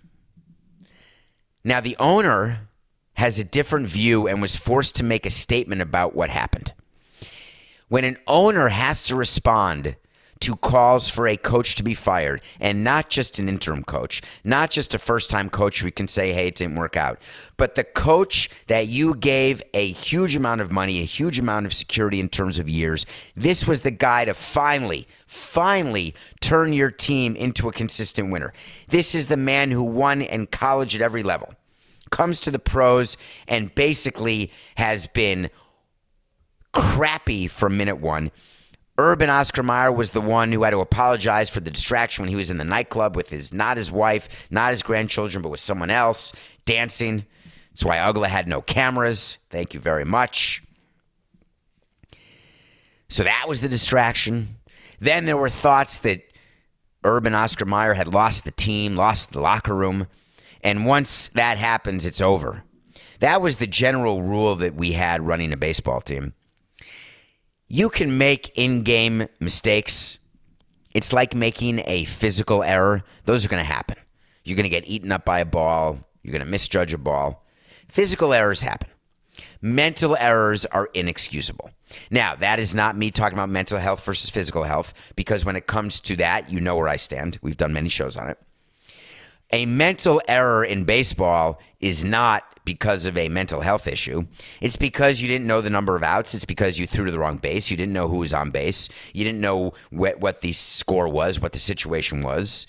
Now, 1.63 1.79
the 1.79 1.97
owner 1.99 2.67
has 3.13 3.37
a 3.37 3.43
different 3.43 3.87
view 3.87 4.27
and 4.27 4.41
was 4.41 4.55
forced 4.55 4.95
to 4.95 5.03
make 5.03 5.25
a 5.25 5.29
statement 5.29 5.81
about 5.81 6.15
what 6.15 6.29
happened. 6.29 6.73
When 7.87 8.03
an 8.03 8.17
owner 8.25 8.69
has 8.69 9.03
to 9.03 9.15
respond 9.15 9.95
to 10.41 10.55
calls 10.57 11.09
for 11.09 11.27
a 11.27 11.37
coach 11.37 11.75
to 11.75 11.83
be 11.83 11.93
fired 11.93 12.41
and 12.59 12.83
not 12.83 13.09
just 13.09 13.39
an 13.39 13.47
interim 13.47 13.83
coach, 13.83 14.21
not 14.43 14.71
just 14.71 14.93
a 14.93 14.99
first 14.99 15.29
time 15.29 15.49
coach 15.49 15.83
we 15.83 15.91
can 15.91 16.07
say, 16.07 16.33
hey, 16.33 16.47
it 16.47 16.55
didn't 16.55 16.75
work 16.75 16.97
out, 16.97 17.19
but 17.57 17.75
the 17.75 17.83
coach 17.83 18.49
that 18.67 18.87
you 18.87 19.15
gave 19.15 19.61
a 19.73 19.91
huge 19.91 20.35
amount 20.35 20.61
of 20.61 20.71
money, 20.71 20.99
a 20.99 21.05
huge 21.05 21.39
amount 21.39 21.65
of 21.65 21.73
security 21.73 22.19
in 22.19 22.29
terms 22.29 22.59
of 22.59 22.67
years. 22.67 23.05
This 23.35 23.67
was 23.67 23.81
the 23.81 23.91
guy 23.91 24.25
to 24.25 24.33
finally, 24.33 25.07
finally 25.27 26.13
turn 26.39 26.73
your 26.73 26.91
team 26.91 27.35
into 27.35 27.69
a 27.69 27.71
consistent 27.71 28.31
winner. 28.31 28.53
This 28.89 29.15
is 29.15 29.27
the 29.27 29.37
man 29.37 29.71
who 29.71 29.83
won 29.83 30.21
in 30.21 30.47
college 30.47 30.95
at 30.95 31.01
every 31.01 31.23
level, 31.23 31.53
comes 32.09 32.39
to 32.41 32.51
the 32.51 32.59
pros, 32.59 33.15
and 33.47 33.73
basically 33.75 34.51
has 34.75 35.07
been 35.07 35.49
crappy 36.73 37.47
from 37.47 37.77
minute 37.77 37.97
one 37.97 38.31
Urban 39.01 39.31
Oscar 39.31 39.63
Meyer 39.63 39.91
was 39.91 40.11
the 40.11 40.21
one 40.21 40.51
who 40.51 40.61
had 40.61 40.71
to 40.71 40.79
apologize 40.79 41.49
for 41.49 41.59
the 41.59 41.71
distraction 41.71 42.21
when 42.21 42.29
he 42.29 42.35
was 42.35 42.51
in 42.51 42.57
the 42.57 42.63
nightclub 42.63 43.15
with 43.15 43.31
his 43.31 43.51
not 43.51 43.77
his 43.77 43.91
wife, 43.91 44.47
not 44.51 44.71
his 44.71 44.83
grandchildren, 44.83 45.41
but 45.41 45.49
with 45.49 45.59
someone 45.59 45.89
else 45.89 46.33
dancing. 46.65 47.25
That's 47.71 47.83
why 47.83 47.97
Uggla 47.97 48.27
had 48.27 48.47
no 48.47 48.61
cameras. 48.61 49.39
Thank 49.49 49.73
you 49.73 49.79
very 49.79 50.05
much. 50.05 50.61
So 53.09 53.23
that 53.23 53.45
was 53.47 53.61
the 53.61 53.69
distraction. 53.69 54.57
Then 54.99 55.25
there 55.25 55.37
were 55.37 55.49
thoughts 55.49 55.97
that 55.99 56.21
Urban 57.03 57.33
Oscar 57.33 57.65
Meyer 57.65 57.95
had 57.95 58.13
lost 58.13 58.45
the 58.45 58.51
team, 58.51 58.95
lost 58.95 59.31
the 59.31 59.41
locker 59.41 59.75
room. 59.75 60.07
And 60.63 60.85
once 60.85 61.29
that 61.29 61.57
happens, 61.57 62.05
it's 62.05 62.21
over. 62.21 62.63
That 63.19 63.41
was 63.41 63.57
the 63.57 63.67
general 63.67 64.21
rule 64.21 64.55
that 64.57 64.75
we 64.75 64.91
had 64.91 65.25
running 65.25 65.51
a 65.51 65.57
baseball 65.57 66.01
team 66.01 66.33
you 67.71 67.89
can 67.89 68.17
make 68.17 68.51
in 68.55 68.83
game 68.83 69.27
mistakes. 69.39 70.17
It's 70.93 71.13
like 71.13 71.33
making 71.33 71.81
a 71.85 72.03
physical 72.03 72.63
error. 72.63 73.01
Those 73.23 73.45
are 73.45 73.47
going 73.47 73.63
to 73.63 73.71
happen. 73.71 73.95
You're 74.43 74.57
going 74.57 74.65
to 74.65 74.69
get 74.69 74.85
eaten 74.87 75.09
up 75.09 75.23
by 75.23 75.39
a 75.39 75.45
ball. 75.45 75.99
You're 76.21 76.33
going 76.33 76.43
to 76.43 76.51
misjudge 76.51 76.93
a 76.93 76.97
ball. 76.97 77.45
Physical 77.87 78.33
errors 78.33 78.61
happen. 78.61 78.89
Mental 79.61 80.17
errors 80.19 80.65
are 80.65 80.89
inexcusable. 80.93 81.71
Now, 82.09 82.35
that 82.35 82.59
is 82.59 82.75
not 82.75 82.97
me 82.97 83.09
talking 83.09 83.37
about 83.37 83.47
mental 83.47 83.79
health 83.79 84.03
versus 84.03 84.29
physical 84.29 84.63
health, 84.63 84.93
because 85.15 85.45
when 85.45 85.55
it 85.55 85.67
comes 85.67 86.01
to 86.01 86.17
that, 86.17 86.51
you 86.51 86.59
know 86.59 86.75
where 86.75 86.89
I 86.89 86.97
stand. 86.97 87.39
We've 87.41 87.55
done 87.55 87.71
many 87.71 87.87
shows 87.87 88.17
on 88.17 88.29
it. 88.29 88.37
A 89.53 89.65
mental 89.65 90.21
error 90.27 90.63
in 90.63 90.85
baseball 90.85 91.59
is 91.79 92.05
not 92.05 92.43
because 92.63 93.05
of 93.05 93.17
a 93.17 93.27
mental 93.27 93.61
health 93.61 93.87
issue. 93.87 94.25
It's 94.61 94.77
because 94.77 95.21
you 95.21 95.27
didn't 95.27 95.47
know 95.47 95.61
the 95.61 95.69
number 95.69 95.95
of 95.95 96.03
outs. 96.03 96.33
It's 96.33 96.45
because 96.45 96.79
you 96.79 96.87
threw 96.87 97.05
to 97.05 97.11
the 97.11 97.19
wrong 97.19 97.37
base. 97.37 97.69
You 97.69 97.75
didn't 97.75 97.91
know 97.91 98.07
who 98.07 98.17
was 98.17 98.33
on 98.33 98.51
base. 98.51 98.87
You 99.13 99.25
didn't 99.25 99.41
know 99.41 99.73
what, 99.89 100.19
what 100.19 100.41
the 100.41 100.53
score 100.53 101.09
was, 101.09 101.39
what 101.39 101.51
the 101.53 101.59
situation 101.59 102.21
was. 102.21 102.67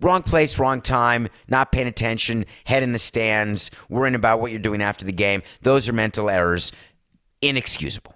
Wrong 0.00 0.22
place, 0.22 0.58
wrong 0.58 0.80
time, 0.80 1.28
not 1.48 1.72
paying 1.72 1.88
attention, 1.88 2.44
head 2.64 2.82
in 2.82 2.92
the 2.92 2.98
stands, 2.98 3.70
worrying 3.88 4.14
about 4.14 4.40
what 4.40 4.50
you're 4.50 4.60
doing 4.60 4.82
after 4.82 5.04
the 5.04 5.12
game. 5.12 5.42
Those 5.62 5.88
are 5.88 5.92
mental 5.92 6.28
errors. 6.28 6.72
inexcusable. 7.40 8.14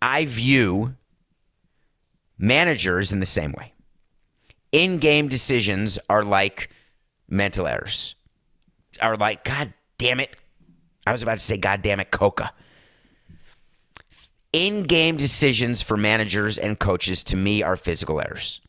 I 0.00 0.24
view 0.24 0.94
managers 2.38 3.12
in 3.12 3.20
the 3.20 3.26
same 3.26 3.52
way. 3.52 3.73
In 4.74 4.98
game 4.98 5.28
decisions 5.28 6.00
are 6.10 6.24
like 6.24 6.68
mental 7.28 7.68
errors, 7.68 8.16
are 9.00 9.16
like, 9.16 9.44
God 9.44 9.72
damn 9.98 10.18
it. 10.18 10.36
I 11.06 11.12
was 11.12 11.22
about 11.22 11.34
to 11.34 11.44
say, 11.44 11.56
God 11.56 11.80
damn 11.80 12.00
it, 12.00 12.10
Coca. 12.10 12.50
In 14.52 14.82
game 14.82 15.16
decisions 15.16 15.80
for 15.80 15.96
managers 15.96 16.58
and 16.58 16.76
coaches 16.76 17.22
to 17.22 17.36
me 17.36 17.62
are 17.62 17.76
physical 17.76 18.20
errors. 18.20 18.60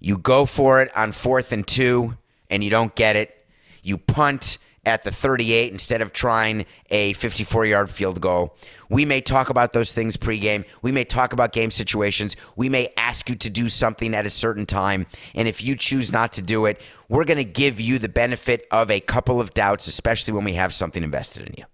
You 0.00 0.18
go 0.18 0.44
for 0.44 0.82
it 0.82 0.94
on 0.94 1.12
fourth 1.12 1.50
and 1.52 1.66
two 1.66 2.18
and 2.50 2.62
you 2.62 2.68
don't 2.68 2.94
get 2.94 3.16
it. 3.16 3.34
You 3.82 3.96
punt 3.96 4.58
at 4.86 5.02
the 5.02 5.10
38 5.10 5.72
instead 5.72 6.02
of 6.02 6.12
trying 6.12 6.66
a 6.90 7.12
54 7.14 7.66
yard 7.66 7.90
field 7.90 8.20
goal. 8.20 8.56
We 8.88 9.04
may 9.04 9.20
talk 9.20 9.50
about 9.50 9.72
those 9.72 9.92
things 9.92 10.16
pregame. 10.16 10.64
We 10.82 10.92
may 10.92 11.04
talk 11.04 11.32
about 11.32 11.52
game 11.52 11.70
situations. 11.70 12.36
We 12.56 12.68
may 12.68 12.92
ask 12.96 13.28
you 13.28 13.34
to 13.36 13.50
do 13.50 13.68
something 13.68 14.14
at 14.14 14.26
a 14.26 14.30
certain 14.30 14.66
time. 14.66 15.06
And 15.34 15.48
if 15.48 15.62
you 15.62 15.76
choose 15.76 16.12
not 16.12 16.32
to 16.34 16.42
do 16.42 16.66
it, 16.66 16.80
we're 17.08 17.24
going 17.24 17.38
to 17.38 17.44
give 17.44 17.80
you 17.80 17.98
the 17.98 18.08
benefit 18.08 18.66
of 18.70 18.90
a 18.90 19.00
couple 19.00 19.40
of 19.40 19.54
doubts, 19.54 19.86
especially 19.86 20.34
when 20.34 20.44
we 20.44 20.54
have 20.54 20.74
something 20.74 21.02
invested 21.02 21.48
in 21.48 21.54
you. 21.58 21.64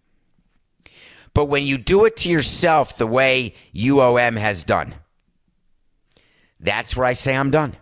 But 1.34 1.46
when 1.46 1.64
you 1.64 1.78
do 1.78 2.04
it 2.04 2.16
to 2.18 2.28
yourself 2.28 2.96
the 2.96 3.06
way 3.06 3.54
UOM 3.74 4.36
has 4.38 4.64
done, 4.64 4.96
that's 6.58 6.96
where 6.96 7.06
I 7.06 7.12
say 7.12 7.36
I'm 7.36 7.50
done. 7.50 7.76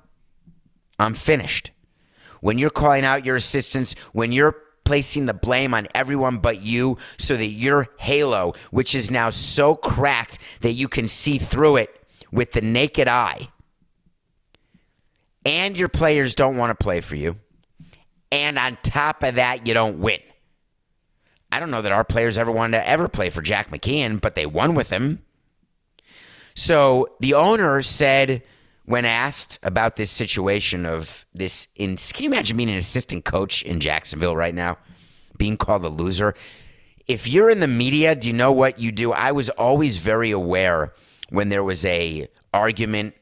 I'm 0.98 1.14
finished. 1.14 1.70
When 2.40 2.58
you're 2.58 2.70
calling 2.70 3.04
out 3.04 3.24
your 3.24 3.36
assistants, 3.36 3.94
when 4.12 4.32
you're 4.32 4.56
placing 4.88 5.26
the 5.26 5.34
blame 5.34 5.74
on 5.74 5.86
everyone 5.94 6.38
but 6.38 6.62
you 6.62 6.96
so 7.18 7.36
that 7.36 7.48
your 7.48 7.88
halo, 7.98 8.54
which 8.70 8.94
is 8.94 9.10
now 9.10 9.28
so 9.28 9.74
cracked 9.74 10.38
that 10.62 10.72
you 10.72 10.88
can 10.88 11.06
see 11.06 11.36
through 11.36 11.76
it 11.76 11.94
with 12.32 12.52
the 12.52 12.62
naked 12.62 13.06
eye, 13.06 13.48
and 15.44 15.78
your 15.78 15.90
players 15.90 16.34
don't 16.34 16.56
want 16.56 16.70
to 16.70 16.82
play 16.82 17.02
for 17.02 17.16
you, 17.16 17.36
and 18.32 18.58
on 18.58 18.78
top 18.82 19.22
of 19.22 19.34
that, 19.34 19.66
you 19.66 19.74
don't 19.74 20.00
win. 20.00 20.20
I 21.52 21.60
don't 21.60 21.70
know 21.70 21.82
that 21.82 21.92
our 21.92 22.04
players 22.04 22.38
ever 22.38 22.50
wanted 22.50 22.78
to 22.78 22.88
ever 22.88 23.08
play 23.08 23.28
for 23.28 23.42
Jack 23.42 23.68
McKeon, 23.68 24.22
but 24.22 24.36
they 24.36 24.46
won 24.46 24.74
with 24.74 24.88
him. 24.88 25.22
So 26.54 27.14
the 27.20 27.34
owner 27.34 27.82
said, 27.82 28.42
when 28.88 29.04
asked 29.04 29.58
about 29.62 29.96
this 29.96 30.10
situation 30.10 30.86
of 30.86 31.26
this, 31.34 31.68
in, 31.76 31.94
can 31.96 32.24
you 32.24 32.30
imagine 32.30 32.56
being 32.56 32.70
an 32.70 32.78
assistant 32.78 33.22
coach 33.22 33.62
in 33.62 33.80
Jacksonville 33.80 34.34
right 34.34 34.54
now, 34.54 34.78
being 35.36 35.58
called 35.58 35.84
a 35.84 35.90
loser? 35.90 36.34
If 37.06 37.28
you're 37.28 37.50
in 37.50 37.60
the 37.60 37.68
media, 37.68 38.14
do 38.14 38.28
you 38.28 38.32
know 38.32 38.50
what 38.50 38.78
you 38.78 38.90
do? 38.90 39.12
I 39.12 39.32
was 39.32 39.50
always 39.50 39.98
very 39.98 40.30
aware 40.30 40.94
when 41.28 41.50
there 41.50 41.62
was 41.62 41.84
a 41.84 42.28
argument 42.54 43.14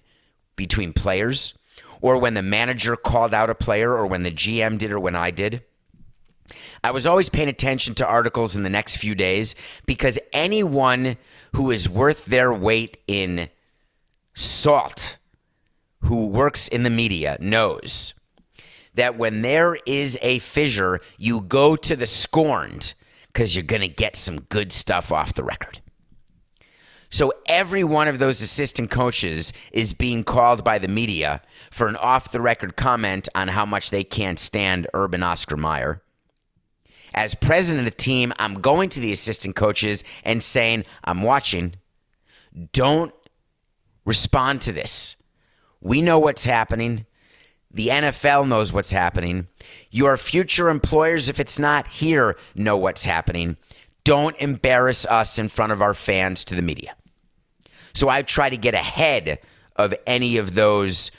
between 0.55 0.93
players, 0.93 1.53
or 2.01 2.17
when 2.19 2.35
the 2.35 2.43
manager 2.43 2.95
called 2.95 3.35
out 3.35 3.51
a 3.51 3.55
player, 3.57 3.93
or 3.93 4.07
when 4.07 4.23
the 4.23 4.31
GM 4.31 4.79
did, 4.79 4.93
or 4.93 5.01
when 5.01 5.17
I 5.17 5.33
did. 5.33 5.65
I 6.85 6.93
was 6.93 7.09
always 7.09 7.29
paying 7.29 7.49
attention 7.49 7.97
to 7.97 8.07
articles 8.07 8.55
in 8.55 8.63
the 8.63 8.71
next 8.71 8.99
few 8.99 9.17
days 9.17 9.57
because 9.85 10.17
anyone 10.33 11.17
who 11.57 11.73
is 11.73 11.89
worth 11.89 12.27
their 12.27 12.53
weight 12.53 12.99
in 13.09 13.49
salt 14.33 15.19
who 16.07 16.27
works 16.27 16.69
in 16.69 16.83
the 16.83 16.91
media 16.91 17.37
knows 17.41 18.15
that 18.95 19.19
when 19.19 19.43
there 19.43 19.77
is 19.87 20.19
a 20.23 20.39
fissure, 20.39 21.01
you 21.19 21.41
go 21.43 21.77
to 21.77 21.95
the 21.95 22.07
scorned 22.07 22.95
because 23.27 23.55
you're 23.55 23.63
going 23.63 23.83
to 23.83 23.89
get 23.89 24.17
some 24.17 24.41
good 24.41 24.73
stuff 24.73 25.13
off 25.13 25.35
the 25.35 25.45
record. 25.45 25.81
So 27.11 27.33
every 27.47 27.85
one 27.85 28.09
of 28.09 28.19
those 28.19 28.41
assistant 28.41 28.91
coaches 28.91 29.53
is 29.73 29.93
being 29.93 30.25
called 30.25 30.65
by 30.65 30.79
the 30.79 30.89
media 30.89 31.43
for 31.71 31.87
an 31.87 31.97
off 31.97 32.33
the 32.33 32.41
record 32.41 32.77
comment 32.77 33.29
on 33.35 33.49
how 33.49 33.67
much 33.67 33.91
they 33.91 34.05
can't 34.05 34.39
stand 34.39 34.87
Urban 34.95 35.23
Oscar 35.23 35.57
Meyer. 35.57 36.03
As 37.15 37.35
president 37.35 37.87
of 37.87 37.93
the 37.93 38.03
team, 38.03 38.33
I'm 38.39 38.61
going 38.61 38.89
to 38.91 39.01
the 39.01 39.13
assistant 39.13 39.57
coaches 39.57 40.05
and 40.25 40.43
saying, 40.43 40.85
I'm 41.05 41.23
watching. 41.23 41.77
Don't 42.73 43.15
respond 44.05 44.63
to 44.63 44.73
this. 44.73 45.16
We 45.81 46.03
know 46.03 46.19
what's 46.19 46.45
happening. 46.45 47.07
The 47.71 47.89
NFL 47.89 48.49
knows 48.49 48.73
what's 48.73 48.93
happening. 48.93 49.49
Your 49.91 50.17
future 50.17 50.69
employers, 50.69 51.29
if 51.29 51.39
it's 51.39 51.59
not 51.59 51.87
here, 51.89 52.37
know 52.55 52.77
what's 52.77 53.05
happening. 53.05 53.57
Don't 54.05 54.37
embarrass 54.39 55.05
us 55.07 55.39
in 55.39 55.49
front 55.49 55.73
of 55.73 55.83
our 55.83 55.95
fans 55.95 56.45
to 56.45 56.55
the 56.55 56.63
media. 56.63 56.95
So 57.93 58.09
I 58.09 58.23
try 58.23 58.49
to 58.49 58.57
get 58.57 58.75
ahead 58.75 59.41
of 59.75 59.95
any 60.07 60.37
of 60.37 60.55
those 60.55 61.11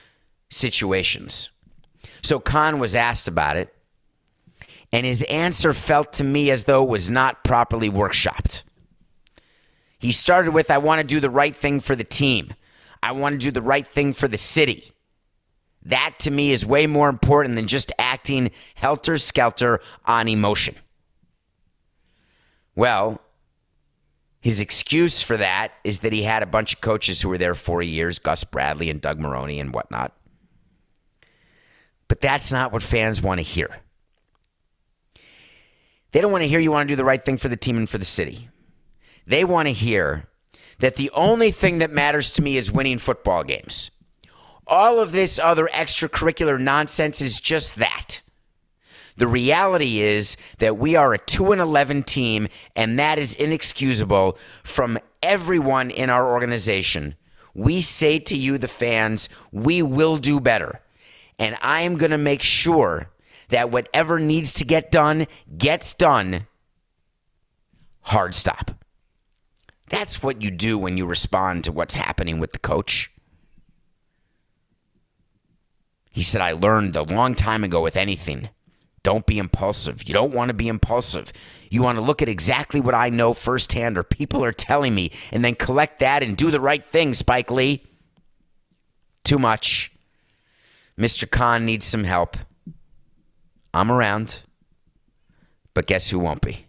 situations. 0.50 1.50
So 2.22 2.39
Khan 2.39 2.80
was 2.80 2.96
asked 2.96 3.28
about 3.28 3.58
it, 3.58 3.74
and 4.91 5.06
his 5.06 5.22
answer 5.24 5.74
felt 5.74 6.13
to 6.13 6.24
me 6.24 6.50
as 6.50 6.63
though 6.63 6.84
it 6.84 6.89
was 6.89 7.10
not 7.10 7.43
properly 7.43 7.89
workshopped. 7.89 8.63
He 10.00 10.12
started 10.12 10.52
with, 10.54 10.72
I 10.72 10.78
want 10.78 11.00
to 11.00 11.08
do 11.08 11.20
the 11.20 11.30
right 11.30 11.56
thing 11.56 11.80
for 11.80 11.96
the 11.96 12.04
team. 12.04 12.54
I 13.01 13.12
want 13.12 13.33
to 13.33 13.45
do 13.45 13.51
the 13.51 13.62
right 13.62 13.86
thing 13.86 14.13
for 14.13 14.27
the 14.27 14.38
city. 14.38 14.91
That 15.83 16.15
to 16.19 16.31
me 16.31 16.51
is 16.51 16.65
way 16.65 16.88
more 16.88 17.10
important 17.10 17.55
than 17.55 17.67
just 17.67 17.91
acting 17.97 18.51
helter 18.75 19.17
skelter 19.17 19.79
on 20.05 20.27
emotion. 20.27 20.75
Well, 22.75 23.21
his 24.41 24.62
excuse 24.62 25.21
for 25.21 25.38
that 25.38 25.71
is 25.83 25.99
that 25.99 26.13
he 26.13 26.23
had 26.23 26.43
a 26.43 26.47
bunch 26.47 26.73
of 26.73 26.81
coaches 26.81 27.21
who 27.21 27.29
were 27.29 27.38
there 27.38 27.55
four 27.55 27.81
years 27.81 28.19
Gus 28.19 28.43
Bradley 28.43 28.89
and 28.89 29.01
Doug 29.01 29.19
Marrone 29.19 29.60
and 29.60 29.73
whatnot. 29.73 30.13
But 32.07 32.21
that's 32.21 32.51
not 32.51 32.71
what 32.71 32.83
fans 32.83 33.21
want 33.21 33.39
to 33.39 33.43
hear. 33.43 33.77
They 36.12 36.21
don't 36.21 36.31
want 36.31 36.43
to 36.43 36.47
hear 36.47 36.60
you 36.60 36.71
want 36.71 36.88
to 36.88 36.91
do 36.91 36.95
the 36.95 37.03
right 37.03 37.23
thing 37.23 37.38
for 37.38 37.49
the 37.49 37.57
team 37.57 37.77
and 37.77 37.89
for 37.89 37.97
the 37.97 38.05
city. 38.05 38.49
They 39.25 39.43
want 39.43 39.67
to 39.67 39.73
hear 39.73 40.27
that 40.80 40.96
the 40.96 41.10
only 41.12 41.52
thing 41.52 41.80
that 41.80 41.92
matters 41.92 42.32
to 42.32 42.42
me 42.42 42.58
is 42.58 42.72
winning 42.72 42.98
football 42.98 43.44
games. 43.44 43.92
All 44.66 45.00
of 45.00 45.12
this 45.12 45.40
other 45.40 45.68
extracurricular 45.68 46.60
nonsense 46.60 47.22
is 47.22 47.40
just 47.40 47.76
that. 47.76 48.22
The 49.16 49.28
reality 49.28 50.00
is 50.00 50.38
that 50.60 50.78
we 50.78 50.96
are 50.96 51.13
a 51.13 51.18
2 51.18 51.52
and 51.52 51.62
11 51.62 52.04
team 52.04 52.48
and 52.76 53.00
that 53.00 53.18
is 53.18 53.34
inexcusable 53.34 54.38
from 54.63 55.00
everyone 55.24 55.90
in 55.90 56.10
our 56.10 56.32
organization. 56.32 57.16
We 57.56 57.82
say 57.82 58.20
to 58.20 58.38
you 58.38 58.58
the 58.58 58.68
fans, 58.68 59.30
we 59.52 59.82
will 59.82 60.18
do 60.18 60.40
better. 60.40 60.82
And 61.40 61.58
I 61.62 61.82
am 61.82 61.98
going 61.98 62.12
to 62.12 62.18
make 62.18 62.44
sure 62.44 63.10
that 63.50 63.72
whatever 63.72 64.20
needs 64.20 64.54
to 64.56 64.66
get 64.66 64.92
done 64.92 65.26
gets 65.58 65.94
done. 65.94 66.46
Hard 68.02 68.36
stop. 68.36 68.72
That's 69.89 70.21
what 70.21 70.41
you 70.41 70.52
do 70.52 70.78
when 70.78 70.97
you 70.97 71.06
respond 71.06 71.63
to 71.63 71.71
what's 71.71 71.95
happening 71.95 72.39
with 72.39 72.52
the 72.52 72.60
coach. 72.60 73.12
He 76.12 76.23
said, 76.23 76.41
I 76.41 76.54
learned 76.54 76.95
a 76.95 77.04
long 77.04 77.36
time 77.36 77.63
ago 77.63 77.82
with 77.82 77.95
anything. 77.95 78.50
Don't 79.04 79.26
be 79.26 79.38
impulsive. 79.38 80.08
You 80.08 80.13
don't 80.13 80.34
want 80.34 80.50
to 80.50 80.54
be 80.54 80.67
impulsive. 80.67 81.32
You 81.69 81.84
want 81.84 81.97
to 81.97 82.04
look 82.04 82.21
at 82.21 82.28
exactly 82.28 82.82
what 82.82 82.95
I 82.95 83.10
know 83.10 83.34
firsthand 83.34 83.97
or 83.97 84.04
people 84.04 84.43
are 84.43 84.52
telling 84.52 84.93
me 84.93 85.12
and 85.32 85.45
then 85.45 85.56
collect 85.56 86.00
that 86.00 86.23
and 86.23 86.36
do 86.36 86.52
the 86.52 86.60
right 86.60 86.84
thing, 86.84 87.13
Spike 87.13 87.52
Lee. 87.52 87.86
Too 89.23 89.39
much. 89.39 89.91
Mr. 90.97 91.30
Khan 91.30 91.65
needs 91.65 91.86
some 91.86 92.04
help. 92.04 92.36
I'm 93.73 93.91
around. 93.91 94.41
But 95.73 95.86
guess 95.86 96.10
who 96.10 96.19
won't 96.19 96.41
be? 96.41 96.66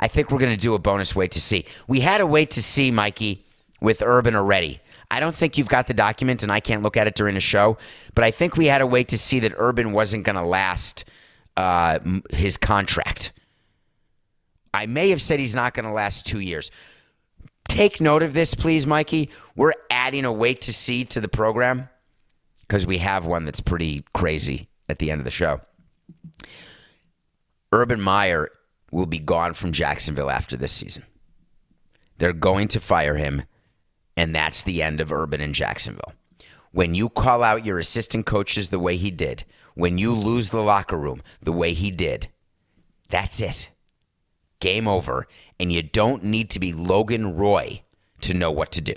I 0.00 0.08
think 0.08 0.30
we're 0.30 0.38
going 0.38 0.56
to 0.56 0.62
do 0.62 0.74
a 0.74 0.78
bonus 0.78 1.14
wait 1.14 1.30
to 1.32 1.40
see. 1.40 1.66
We 1.86 2.00
had 2.00 2.20
a 2.20 2.26
wait 2.26 2.50
to 2.52 2.62
see, 2.62 2.90
Mikey, 2.90 3.44
with 3.80 4.02
Urban 4.02 4.34
already. 4.34 4.80
I 5.10 5.20
don't 5.20 5.34
think 5.34 5.58
you've 5.58 5.68
got 5.68 5.86
the 5.86 5.94
document, 5.94 6.42
and 6.42 6.50
I 6.50 6.60
can't 6.60 6.82
look 6.82 6.96
at 6.96 7.06
it 7.06 7.14
during 7.14 7.34
the 7.34 7.40
show. 7.40 7.76
But 8.14 8.24
I 8.24 8.30
think 8.30 8.56
we 8.56 8.66
had 8.66 8.80
a 8.80 8.86
wait 8.86 9.08
to 9.08 9.18
see 9.18 9.40
that 9.40 9.52
Urban 9.56 9.92
wasn't 9.92 10.24
going 10.24 10.36
to 10.36 10.42
last 10.42 11.04
uh, 11.56 11.98
his 12.30 12.56
contract. 12.56 13.32
I 14.72 14.86
may 14.86 15.10
have 15.10 15.20
said 15.20 15.38
he's 15.38 15.54
not 15.54 15.74
going 15.74 15.84
to 15.84 15.92
last 15.92 16.26
two 16.26 16.40
years. 16.40 16.70
Take 17.68 18.00
note 18.00 18.22
of 18.22 18.32
this, 18.32 18.54
please, 18.54 18.86
Mikey. 18.86 19.30
We're 19.54 19.74
adding 19.90 20.24
a 20.24 20.32
wait 20.32 20.62
to 20.62 20.72
see 20.72 21.04
to 21.06 21.20
the 21.20 21.28
program 21.28 21.88
because 22.62 22.86
we 22.86 22.98
have 22.98 23.26
one 23.26 23.44
that's 23.44 23.60
pretty 23.60 24.04
crazy 24.14 24.68
at 24.88 24.98
the 24.98 25.10
end 25.10 25.20
of 25.20 25.24
the 25.24 25.30
show. 25.30 25.60
Urban 27.72 28.00
Meyer 28.00 28.48
will 28.90 29.06
be 29.06 29.18
gone 29.18 29.54
from 29.54 29.72
Jacksonville 29.72 30.30
after 30.30 30.56
this 30.56 30.72
season. 30.72 31.04
They're 32.18 32.32
going 32.32 32.68
to 32.68 32.80
fire 32.80 33.16
him, 33.16 33.44
and 34.16 34.34
that's 34.34 34.62
the 34.62 34.82
end 34.82 35.00
of 35.00 35.12
Urban 35.12 35.40
in 35.40 35.52
Jacksonville. 35.52 36.12
When 36.72 36.94
you 36.94 37.08
call 37.08 37.42
out 37.42 37.64
your 37.64 37.78
assistant 37.78 38.26
coaches 38.26 38.68
the 38.68 38.78
way 38.78 38.96
he 38.96 39.10
did, 39.10 39.44
when 39.74 39.98
you 39.98 40.12
lose 40.12 40.50
the 40.50 40.60
locker 40.60 40.96
room 40.96 41.22
the 41.42 41.52
way 41.52 41.72
he 41.72 41.90
did, 41.90 42.28
that's 43.08 43.40
it. 43.40 43.70
Game 44.60 44.86
over. 44.86 45.26
and 45.58 45.70
you 45.70 45.82
don't 45.82 46.24
need 46.24 46.48
to 46.50 46.58
be 46.58 46.72
Logan 46.72 47.36
Roy 47.36 47.82
to 48.22 48.32
know 48.34 48.50
what 48.50 48.72
to 48.72 48.80
do. 48.80 48.94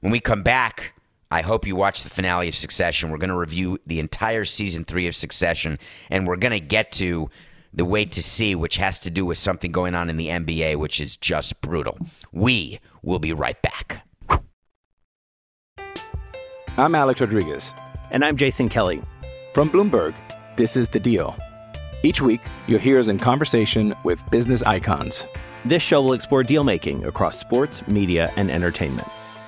When 0.00 0.12
we 0.12 0.20
come 0.20 0.42
back, 0.42 0.92
I 1.30 1.40
hope 1.40 1.66
you 1.66 1.74
watch 1.76 2.02
the 2.02 2.10
finale 2.10 2.48
of 2.48 2.54
Succession. 2.54 3.10
We're 3.10 3.18
going 3.18 3.30
to 3.30 3.38
review 3.38 3.78
the 3.86 4.00
entire 4.00 4.44
season 4.44 4.84
three 4.84 5.06
of 5.06 5.16
Succession, 5.16 5.78
and 6.10 6.26
we're 6.26 6.36
going 6.36 6.52
to 6.52 6.60
get 6.60 6.92
to 6.92 7.30
the 7.74 7.84
wait 7.84 8.12
to 8.12 8.22
see, 8.22 8.54
which 8.54 8.76
has 8.76 9.00
to 9.00 9.10
do 9.10 9.26
with 9.26 9.36
something 9.36 9.72
going 9.72 9.94
on 9.94 10.08
in 10.08 10.16
the 10.16 10.28
NBA, 10.28 10.76
which 10.76 11.00
is 11.00 11.16
just 11.16 11.60
brutal. 11.60 11.98
We 12.32 12.78
will 13.02 13.18
be 13.18 13.32
right 13.32 13.60
back. 13.60 14.06
I'm 16.76 16.94
Alex 16.94 17.20
Rodriguez. 17.20 17.74
And 18.10 18.24
I'm 18.24 18.36
Jason 18.36 18.68
Kelly. 18.68 19.02
From 19.54 19.70
Bloomberg, 19.70 20.14
this 20.56 20.76
is 20.76 20.88
The 20.88 21.00
Deal. 21.00 21.36
Each 22.02 22.20
week, 22.20 22.40
you'll 22.66 22.80
hear 22.80 22.98
us 22.98 23.08
in 23.08 23.18
conversation 23.18 23.94
with 24.04 24.22
business 24.30 24.62
icons. 24.62 25.26
This 25.64 25.82
show 25.82 26.02
will 26.02 26.12
explore 26.12 26.42
deal 26.42 26.62
making 26.62 27.04
across 27.06 27.38
sports, 27.38 27.86
media, 27.88 28.30
and 28.36 28.50
entertainment. 28.50 29.08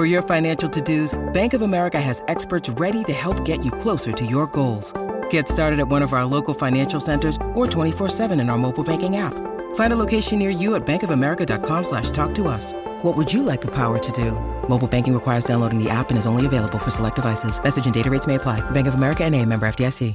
For 0.00 0.06
your 0.06 0.22
financial 0.22 0.70
to-dos, 0.70 1.14
Bank 1.34 1.52
of 1.52 1.60
America 1.60 2.00
has 2.00 2.22
experts 2.26 2.70
ready 2.70 3.04
to 3.04 3.12
help 3.12 3.44
get 3.44 3.62
you 3.62 3.70
closer 3.70 4.12
to 4.12 4.24
your 4.24 4.46
goals. 4.46 4.94
Get 5.28 5.46
started 5.46 5.78
at 5.78 5.88
one 5.88 6.00
of 6.00 6.14
our 6.14 6.24
local 6.24 6.54
financial 6.54 7.00
centers 7.00 7.36
or 7.54 7.66
24-7 7.66 8.40
in 8.40 8.48
our 8.48 8.56
mobile 8.56 8.82
banking 8.82 9.18
app. 9.18 9.34
Find 9.74 9.92
a 9.92 9.96
location 9.96 10.38
near 10.38 10.48
you 10.48 10.74
at 10.74 10.86
bankofamerica.com 10.86 11.84
slash 11.84 12.08
talk 12.12 12.32
to 12.36 12.48
us. 12.48 12.72
What 13.02 13.14
would 13.14 13.30
you 13.30 13.42
like 13.42 13.60
the 13.60 13.70
power 13.74 13.98
to 13.98 14.12
do? 14.12 14.32
Mobile 14.70 14.88
banking 14.88 15.12
requires 15.12 15.44
downloading 15.44 15.78
the 15.78 15.90
app 15.90 16.08
and 16.08 16.18
is 16.18 16.24
only 16.24 16.46
available 16.46 16.78
for 16.78 16.88
select 16.88 17.16
devices. 17.16 17.62
Message 17.62 17.84
and 17.84 17.92
data 17.92 18.08
rates 18.08 18.26
may 18.26 18.36
apply. 18.36 18.58
Bank 18.70 18.86
of 18.86 18.94
America 18.94 19.24
and 19.24 19.34
a 19.34 19.44
member 19.44 19.68
FDIC. 19.68 20.14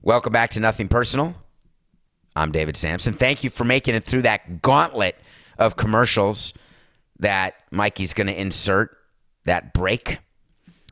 Welcome 0.00 0.32
back 0.32 0.48
to 0.52 0.60
Nothing 0.60 0.88
Personal. 0.88 1.34
I'm 2.34 2.50
David 2.50 2.78
Samson. 2.78 3.12
Thank 3.12 3.44
you 3.44 3.50
for 3.50 3.64
making 3.64 3.94
it 3.94 4.04
through 4.04 4.22
that 4.22 4.62
gauntlet 4.62 5.16
of 5.58 5.76
commercials 5.76 6.54
that 7.20 7.54
Mikey's 7.70 8.14
going 8.14 8.26
to 8.26 8.38
insert, 8.38 8.96
that 9.44 9.72
break. 9.72 10.18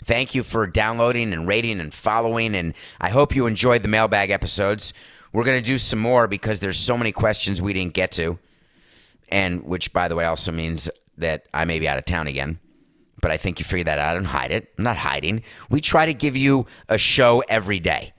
Thank 0.05 0.35
you 0.35 0.43
for 0.43 0.67
downloading 0.67 1.33
and 1.33 1.47
rating 1.47 1.81
and 1.81 1.93
following, 1.93 2.55
and 2.55 2.75
I 3.01 3.11
hope 3.11 3.35
you 3.35 3.47
enjoyed 3.47 3.83
the 3.83 3.89
mailbag 3.89 4.31
episodes. 4.31 4.93
We're 5.33 5.45
going 5.45 5.61
to 5.63 5.67
do 5.67 5.77
some 5.77 5.99
more 5.99 6.27
because 6.27 6.61
there's 6.61 6.79
so 6.79 6.97
many 6.97 7.13
questions 7.13 7.61
we 7.61 7.73
didn't 7.73 7.95
get 7.95 8.13
to, 8.13 8.39
and 9.29 9.65
which, 9.65 9.93
by 9.93 10.09
the 10.09 10.15
way, 10.15 10.25
also 10.25 10.53
means 10.53 10.89
that 11.19 11.47
I 11.53 11.65
may 11.65 11.79
be 11.79 11.89
out 11.89 11.99
of 11.99 12.05
town 12.05 12.29
again. 12.29 12.59
But 13.21 13.33
I 13.33 13.37
think 13.37 13.59
you 13.59 13.65
figured 13.65 13.89
that 13.89 13.99
out 13.99 14.17
and 14.17 14.27
hide 14.27 14.53
it. 14.53 14.73
I'm 14.79 14.85
not 14.85 14.97
hiding. 14.97 15.43
We 15.69 15.81
try 15.81 16.07
to 16.07 16.15
give 16.15 16.37
you 16.37 16.67
a 16.89 16.97
show 16.97 17.43
every 17.49 17.81
day. 17.81 18.13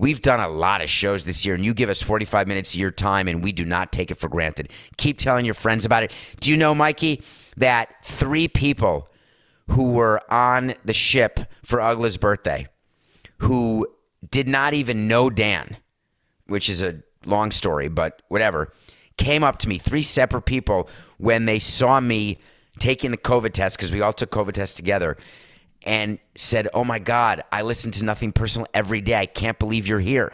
We've 0.00 0.22
done 0.22 0.40
a 0.40 0.48
lot 0.48 0.80
of 0.80 0.88
shows 0.88 1.26
this 1.26 1.44
year, 1.44 1.54
and 1.54 1.62
you 1.62 1.74
give 1.74 1.90
us 1.90 2.00
45 2.00 2.48
minutes 2.48 2.72
of 2.72 2.80
your 2.80 2.90
time, 2.90 3.28
and 3.28 3.44
we 3.44 3.52
do 3.52 3.66
not 3.66 3.92
take 3.92 4.10
it 4.10 4.14
for 4.14 4.30
granted. 4.30 4.70
Keep 4.96 5.18
telling 5.18 5.44
your 5.44 5.52
friends 5.52 5.84
about 5.84 6.02
it. 6.02 6.14
Do 6.40 6.50
you 6.50 6.56
know, 6.56 6.74
Mikey, 6.74 7.22
that 7.58 8.02
three 8.02 8.48
people 8.48 9.10
who 9.68 9.92
were 9.92 10.22
on 10.32 10.72
the 10.86 10.94
ship 10.94 11.40
for 11.62 11.82
Uggla's 11.82 12.16
birthday 12.16 12.66
who 13.40 13.86
did 14.30 14.48
not 14.48 14.72
even 14.72 15.06
know 15.06 15.28
Dan, 15.28 15.76
which 16.46 16.70
is 16.70 16.82
a 16.82 17.02
long 17.26 17.50
story, 17.50 17.88
but 17.88 18.22
whatever, 18.28 18.72
came 19.18 19.44
up 19.44 19.58
to 19.58 19.68
me, 19.68 19.76
three 19.76 20.00
separate 20.00 20.46
people, 20.46 20.88
when 21.18 21.44
they 21.44 21.58
saw 21.58 22.00
me 22.00 22.38
taking 22.78 23.10
the 23.10 23.18
COVID 23.18 23.52
test, 23.52 23.76
because 23.76 23.92
we 23.92 24.00
all 24.00 24.14
took 24.14 24.30
COVID 24.30 24.54
tests 24.54 24.76
together, 24.76 25.18
and 25.82 26.18
said, 26.36 26.68
Oh 26.74 26.84
my 26.84 26.98
God, 26.98 27.42
I 27.50 27.62
listen 27.62 27.90
to 27.92 28.04
Nothing 28.04 28.32
Personal 28.32 28.68
every 28.74 29.00
day. 29.00 29.16
I 29.16 29.26
can't 29.26 29.58
believe 29.58 29.86
you're 29.86 30.00
here. 30.00 30.32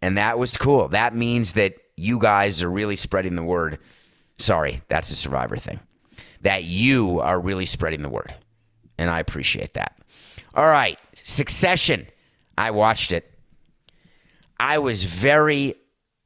And 0.00 0.18
that 0.18 0.38
was 0.38 0.56
cool. 0.56 0.88
That 0.88 1.14
means 1.14 1.52
that 1.52 1.76
you 1.96 2.18
guys 2.18 2.62
are 2.62 2.70
really 2.70 2.96
spreading 2.96 3.36
the 3.36 3.44
word. 3.44 3.78
Sorry, 4.38 4.80
that's 4.88 5.10
a 5.10 5.14
survivor 5.14 5.56
thing. 5.56 5.80
That 6.40 6.64
you 6.64 7.20
are 7.20 7.38
really 7.38 7.66
spreading 7.66 8.02
the 8.02 8.08
word. 8.08 8.34
And 8.98 9.08
I 9.08 9.20
appreciate 9.20 9.74
that. 9.74 9.96
All 10.54 10.66
right, 10.66 10.98
Succession. 11.22 12.06
I 12.58 12.70
watched 12.70 13.12
it. 13.12 13.32
I 14.58 14.78
was 14.78 15.04
very 15.04 15.76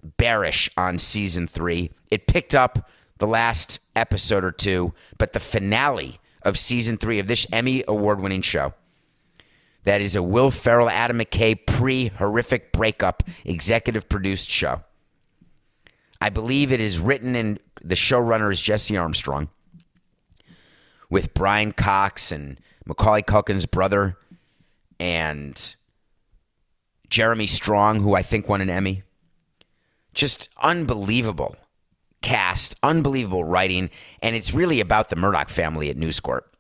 bearish 0.03 0.70
on 0.77 0.99
season 0.99 1.46
three. 1.46 1.90
It 2.11 2.27
picked 2.27 2.55
up 2.55 2.90
the 3.18 3.27
last 3.27 3.81
episode 3.94 4.44
or 4.44 4.53
two, 4.53 4.92
but 5.18 5.33
the 5.33 5.40
finale 5.40 6.18
of 6.42 6.59
season 6.59 6.96
three 6.96 7.18
of 7.18 7.27
this 7.27 7.46
Emmy 7.53 7.85
award 7.87 8.20
winning 8.20 8.42
show 8.42 8.75
that 9.87 10.01
is 10.01 10.16
a 10.16 10.22
Will 10.22 10.51
Ferrell, 10.51 10.90
Adam 10.90 11.18
McKay 11.18 11.64
pre 11.64 12.09
horrific 12.09 12.72
breakup 12.72 13.22
executive 13.44 14.09
produced 14.09 14.51
show. 14.51 14.83
I 16.20 16.29
believe 16.29 16.72
it 16.72 16.81
is 16.81 16.99
written 16.99 17.37
and 17.37 17.61
the 17.83 17.94
showrunner 17.94 18.51
is 18.51 18.61
Jesse 18.61 18.96
Armstrong 18.96 19.49
with 21.09 21.35
Brian 21.35 21.72
Cox 21.72 22.33
and 22.33 22.61
Macaulay 22.85 23.22
Culkin's 23.22 23.66
brother 23.66 24.16
and 24.99 25.77
Jeremy 27.09 27.46
Strong, 27.46 28.01
who 28.01 28.14
I 28.14 28.22
think 28.22 28.49
won 28.49 28.61
an 28.61 28.70
Emmy. 28.70 29.05
Just 30.14 30.51
unbelievable 30.61 31.57
cast, 32.22 32.74
unbelievable 32.83 33.44
writing, 33.44 33.90
and 34.20 34.35
it's 34.37 34.55
really 34.55 34.81
about 34.81 35.11
the 35.11 35.16
Murdoch 35.16 35.48
family 35.48 35.90
at 35.90 35.96
News 35.96 36.20
Corp 36.20 36.57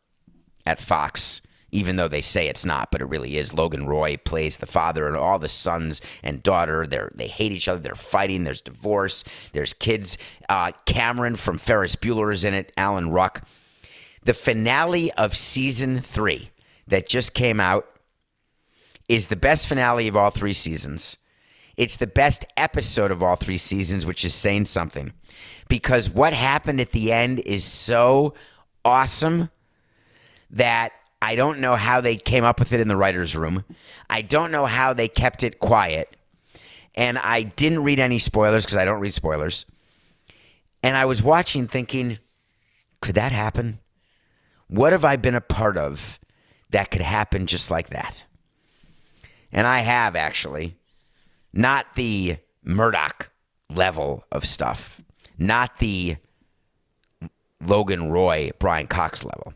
at 0.64 0.80
Fox, 0.80 1.40
even 1.70 1.96
though 1.96 2.08
they 2.08 2.20
say 2.20 2.48
it's 2.48 2.64
not, 2.64 2.90
but 2.90 3.00
it 3.00 3.06
really 3.06 3.36
is. 3.36 3.52
Logan 3.52 3.86
Roy 3.86 4.16
plays 4.16 4.56
the 4.56 4.66
father 4.66 5.06
and 5.06 5.16
all 5.16 5.38
the 5.38 5.48
sons 5.48 6.00
and 6.22 6.42
daughter. 6.42 6.86
They 6.86 7.00
they 7.14 7.26
hate 7.26 7.52
each 7.52 7.68
other. 7.68 7.80
They're 7.80 7.94
fighting. 7.94 8.44
There's 8.44 8.60
divorce. 8.60 9.24
There's 9.52 9.72
kids. 9.72 10.18
Uh, 10.48 10.72
Cameron 10.86 11.36
from 11.36 11.58
Ferris 11.58 11.96
Bueller 11.96 12.32
is 12.32 12.44
in 12.44 12.54
it. 12.54 12.72
Alan 12.76 13.10
Ruck. 13.10 13.46
The 14.24 14.34
finale 14.34 15.12
of 15.12 15.36
season 15.36 16.00
three 16.00 16.50
that 16.88 17.08
just 17.08 17.34
came 17.34 17.60
out 17.60 17.86
is 19.08 19.28
the 19.28 19.36
best 19.36 19.68
finale 19.68 20.08
of 20.08 20.16
all 20.16 20.30
three 20.30 20.52
seasons. 20.52 21.16
It's 21.76 21.96
the 21.96 22.06
best 22.06 22.46
episode 22.56 23.10
of 23.10 23.22
all 23.22 23.36
three 23.36 23.58
seasons, 23.58 24.06
which 24.06 24.24
is 24.24 24.34
saying 24.34 24.64
something. 24.64 25.12
Because 25.68 26.08
what 26.08 26.32
happened 26.32 26.80
at 26.80 26.92
the 26.92 27.12
end 27.12 27.40
is 27.40 27.64
so 27.64 28.34
awesome 28.84 29.50
that 30.50 30.92
I 31.20 31.34
don't 31.34 31.60
know 31.60 31.76
how 31.76 32.00
they 32.00 32.16
came 32.16 32.44
up 32.44 32.58
with 32.58 32.72
it 32.72 32.80
in 32.80 32.88
the 32.88 32.96
writer's 32.96 33.36
room. 33.36 33.64
I 34.08 34.22
don't 34.22 34.52
know 34.52 34.66
how 34.66 34.92
they 34.92 35.08
kept 35.08 35.42
it 35.42 35.58
quiet. 35.58 36.16
And 36.94 37.18
I 37.18 37.42
didn't 37.42 37.84
read 37.84 37.98
any 37.98 38.18
spoilers 38.18 38.64
because 38.64 38.76
I 38.76 38.84
don't 38.84 39.00
read 39.00 39.12
spoilers. 39.12 39.66
And 40.82 40.96
I 40.96 41.04
was 41.04 41.22
watching 41.22 41.68
thinking, 41.68 42.18
could 43.00 43.16
that 43.16 43.32
happen? 43.32 43.80
What 44.68 44.92
have 44.92 45.04
I 45.04 45.16
been 45.16 45.34
a 45.34 45.40
part 45.40 45.76
of 45.76 46.18
that 46.70 46.90
could 46.90 47.02
happen 47.02 47.46
just 47.46 47.70
like 47.70 47.90
that? 47.90 48.24
And 49.52 49.66
I 49.66 49.80
have 49.80 50.16
actually. 50.16 50.76
Not 51.52 51.94
the 51.94 52.36
Murdoch 52.64 53.30
level 53.70 54.24
of 54.30 54.44
stuff, 54.44 55.00
not 55.38 55.78
the 55.78 56.16
Logan 57.60 58.10
Roy, 58.10 58.50
Brian 58.58 58.86
Cox 58.86 59.24
level. 59.24 59.54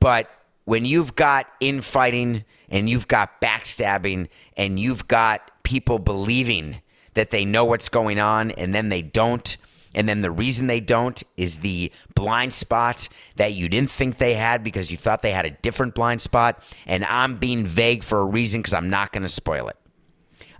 But 0.00 0.30
when 0.64 0.84
you've 0.84 1.14
got 1.14 1.46
infighting 1.60 2.44
and 2.68 2.88
you've 2.88 3.08
got 3.08 3.40
backstabbing 3.40 4.28
and 4.56 4.78
you've 4.78 5.08
got 5.08 5.50
people 5.62 5.98
believing 5.98 6.80
that 7.14 7.30
they 7.30 7.44
know 7.44 7.64
what's 7.64 7.88
going 7.88 8.20
on 8.20 8.50
and 8.52 8.74
then 8.74 8.90
they 8.90 9.02
don't, 9.02 9.56
and 9.94 10.08
then 10.08 10.20
the 10.20 10.30
reason 10.30 10.66
they 10.66 10.80
don't 10.80 11.22
is 11.36 11.58
the 11.58 11.90
blind 12.14 12.52
spot 12.52 13.08
that 13.36 13.54
you 13.54 13.68
didn't 13.68 13.90
think 13.90 14.18
they 14.18 14.34
had 14.34 14.62
because 14.62 14.90
you 14.90 14.98
thought 14.98 15.22
they 15.22 15.32
had 15.32 15.46
a 15.46 15.50
different 15.50 15.94
blind 15.94 16.20
spot. 16.20 16.62
And 16.86 17.04
I'm 17.06 17.36
being 17.36 17.66
vague 17.66 18.02
for 18.02 18.20
a 18.20 18.24
reason 18.24 18.60
because 18.60 18.74
I'm 18.74 18.90
not 18.90 19.12
going 19.12 19.22
to 19.22 19.28
spoil 19.28 19.68
it. 19.68 19.77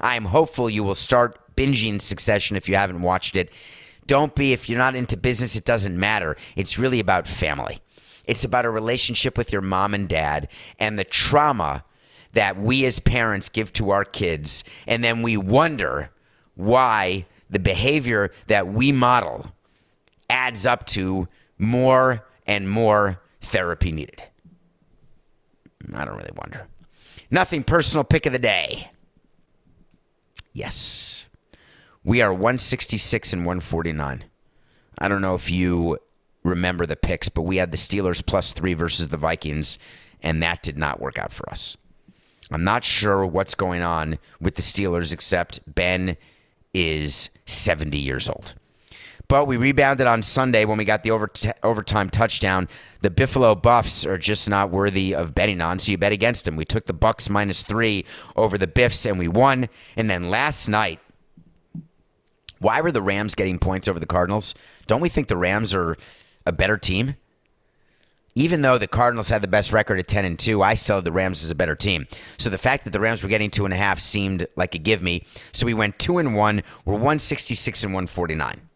I 0.00 0.16
am 0.16 0.26
hopeful 0.26 0.70
you 0.70 0.84
will 0.84 0.94
start 0.94 1.38
binging 1.56 2.00
Succession 2.00 2.56
if 2.56 2.68
you 2.68 2.76
haven't 2.76 3.02
watched 3.02 3.36
it. 3.36 3.50
Don't 4.06 4.34
be, 4.34 4.52
if 4.52 4.68
you're 4.68 4.78
not 4.78 4.94
into 4.94 5.16
business, 5.16 5.56
it 5.56 5.64
doesn't 5.64 5.98
matter. 5.98 6.36
It's 6.56 6.78
really 6.78 7.00
about 7.00 7.26
family. 7.26 7.80
It's 8.24 8.44
about 8.44 8.64
a 8.64 8.70
relationship 8.70 9.36
with 9.36 9.52
your 9.52 9.62
mom 9.62 9.94
and 9.94 10.08
dad 10.08 10.48
and 10.78 10.98
the 10.98 11.04
trauma 11.04 11.84
that 12.32 12.58
we 12.58 12.84
as 12.84 13.00
parents 13.00 13.48
give 13.48 13.72
to 13.74 13.90
our 13.90 14.04
kids. 14.04 14.64
And 14.86 15.02
then 15.02 15.22
we 15.22 15.36
wonder 15.36 16.10
why 16.54 17.26
the 17.50 17.58
behavior 17.58 18.30
that 18.46 18.68
we 18.68 18.92
model 18.92 19.52
adds 20.28 20.66
up 20.66 20.86
to 20.86 21.28
more 21.58 22.26
and 22.46 22.68
more 22.68 23.20
therapy 23.40 23.92
needed. 23.92 24.22
I 25.94 26.04
don't 26.04 26.16
really 26.16 26.32
wonder. 26.36 26.66
Nothing 27.30 27.62
personal 27.62 28.04
pick 28.04 28.26
of 28.26 28.32
the 28.32 28.38
day. 28.38 28.90
Yes. 30.58 31.24
We 32.02 32.20
are 32.20 32.32
166 32.32 33.32
and 33.32 33.42
149. 33.42 34.24
I 34.98 35.06
don't 35.08 35.22
know 35.22 35.36
if 35.36 35.52
you 35.52 35.98
remember 36.42 36.84
the 36.84 36.96
picks, 36.96 37.28
but 37.28 37.42
we 37.42 37.58
had 37.58 37.70
the 37.70 37.76
Steelers 37.76 38.26
plus 38.26 38.52
three 38.52 38.74
versus 38.74 39.06
the 39.06 39.16
Vikings, 39.16 39.78
and 40.20 40.42
that 40.42 40.62
did 40.62 40.76
not 40.76 41.00
work 41.00 41.16
out 41.16 41.32
for 41.32 41.48
us. 41.48 41.76
I'm 42.50 42.64
not 42.64 42.82
sure 42.82 43.24
what's 43.24 43.54
going 43.54 43.82
on 43.82 44.18
with 44.40 44.56
the 44.56 44.62
Steelers, 44.62 45.12
except 45.12 45.60
Ben 45.72 46.16
is 46.74 47.30
70 47.46 47.96
years 47.96 48.28
old. 48.28 48.56
But 49.28 49.44
we 49.44 49.58
rebounded 49.58 50.06
on 50.06 50.22
Sunday 50.22 50.64
when 50.64 50.78
we 50.78 50.86
got 50.86 51.02
the 51.02 51.10
over 51.10 51.30
overtime 51.62 52.08
touchdown. 52.08 52.66
The 53.02 53.10
Buffalo 53.10 53.54
Buffs 53.54 54.06
are 54.06 54.16
just 54.16 54.48
not 54.48 54.70
worthy 54.70 55.14
of 55.14 55.34
betting 55.34 55.60
on, 55.60 55.78
so 55.78 55.92
you 55.92 55.98
bet 55.98 56.12
against 56.12 56.46
them. 56.46 56.56
We 56.56 56.64
took 56.64 56.86
the 56.86 56.94
Bucks 56.94 57.28
minus 57.28 57.62
three 57.62 58.06
over 58.36 58.56
the 58.56 58.66
Biffs, 58.66 59.04
and 59.04 59.18
we 59.18 59.28
won. 59.28 59.68
And 59.96 60.08
then 60.08 60.30
last 60.30 60.66
night, 60.66 61.00
why 62.58 62.80
were 62.80 62.90
the 62.90 63.02
Rams 63.02 63.34
getting 63.34 63.58
points 63.58 63.86
over 63.86 64.00
the 64.00 64.06
Cardinals? 64.06 64.54
Don't 64.86 65.02
we 65.02 65.10
think 65.10 65.28
the 65.28 65.36
Rams 65.36 65.74
are 65.74 65.98
a 66.46 66.52
better 66.52 66.78
team? 66.78 67.16
Even 68.34 68.62
though 68.62 68.78
the 68.78 68.88
Cardinals 68.88 69.28
had 69.28 69.42
the 69.42 69.48
best 69.48 69.72
record 69.72 69.98
at 69.98 70.08
10 70.08 70.24
and 70.24 70.38
2, 70.38 70.62
I 70.62 70.74
still 70.74 70.96
had 70.96 71.04
the 71.04 71.12
Rams 71.12 71.44
as 71.44 71.50
a 71.50 71.54
better 71.54 71.74
team. 71.74 72.06
So 72.38 72.48
the 72.48 72.58
fact 72.58 72.84
that 72.84 72.92
the 72.92 73.00
Rams 73.00 73.22
were 73.22 73.28
getting 73.28 73.50
two 73.50 73.64
and 73.64 73.74
a 73.74 73.76
half 73.76 74.00
seemed 74.00 74.46
like 74.56 74.74
a 74.74 74.78
give 74.78 75.02
me. 75.02 75.24
So 75.52 75.66
we 75.66 75.74
went 75.74 75.98
two 75.98 76.18
and 76.18 76.34
one. 76.34 76.62
We're 76.84 76.94
166 76.94 77.82
and 77.82 77.92
149. 77.92 78.67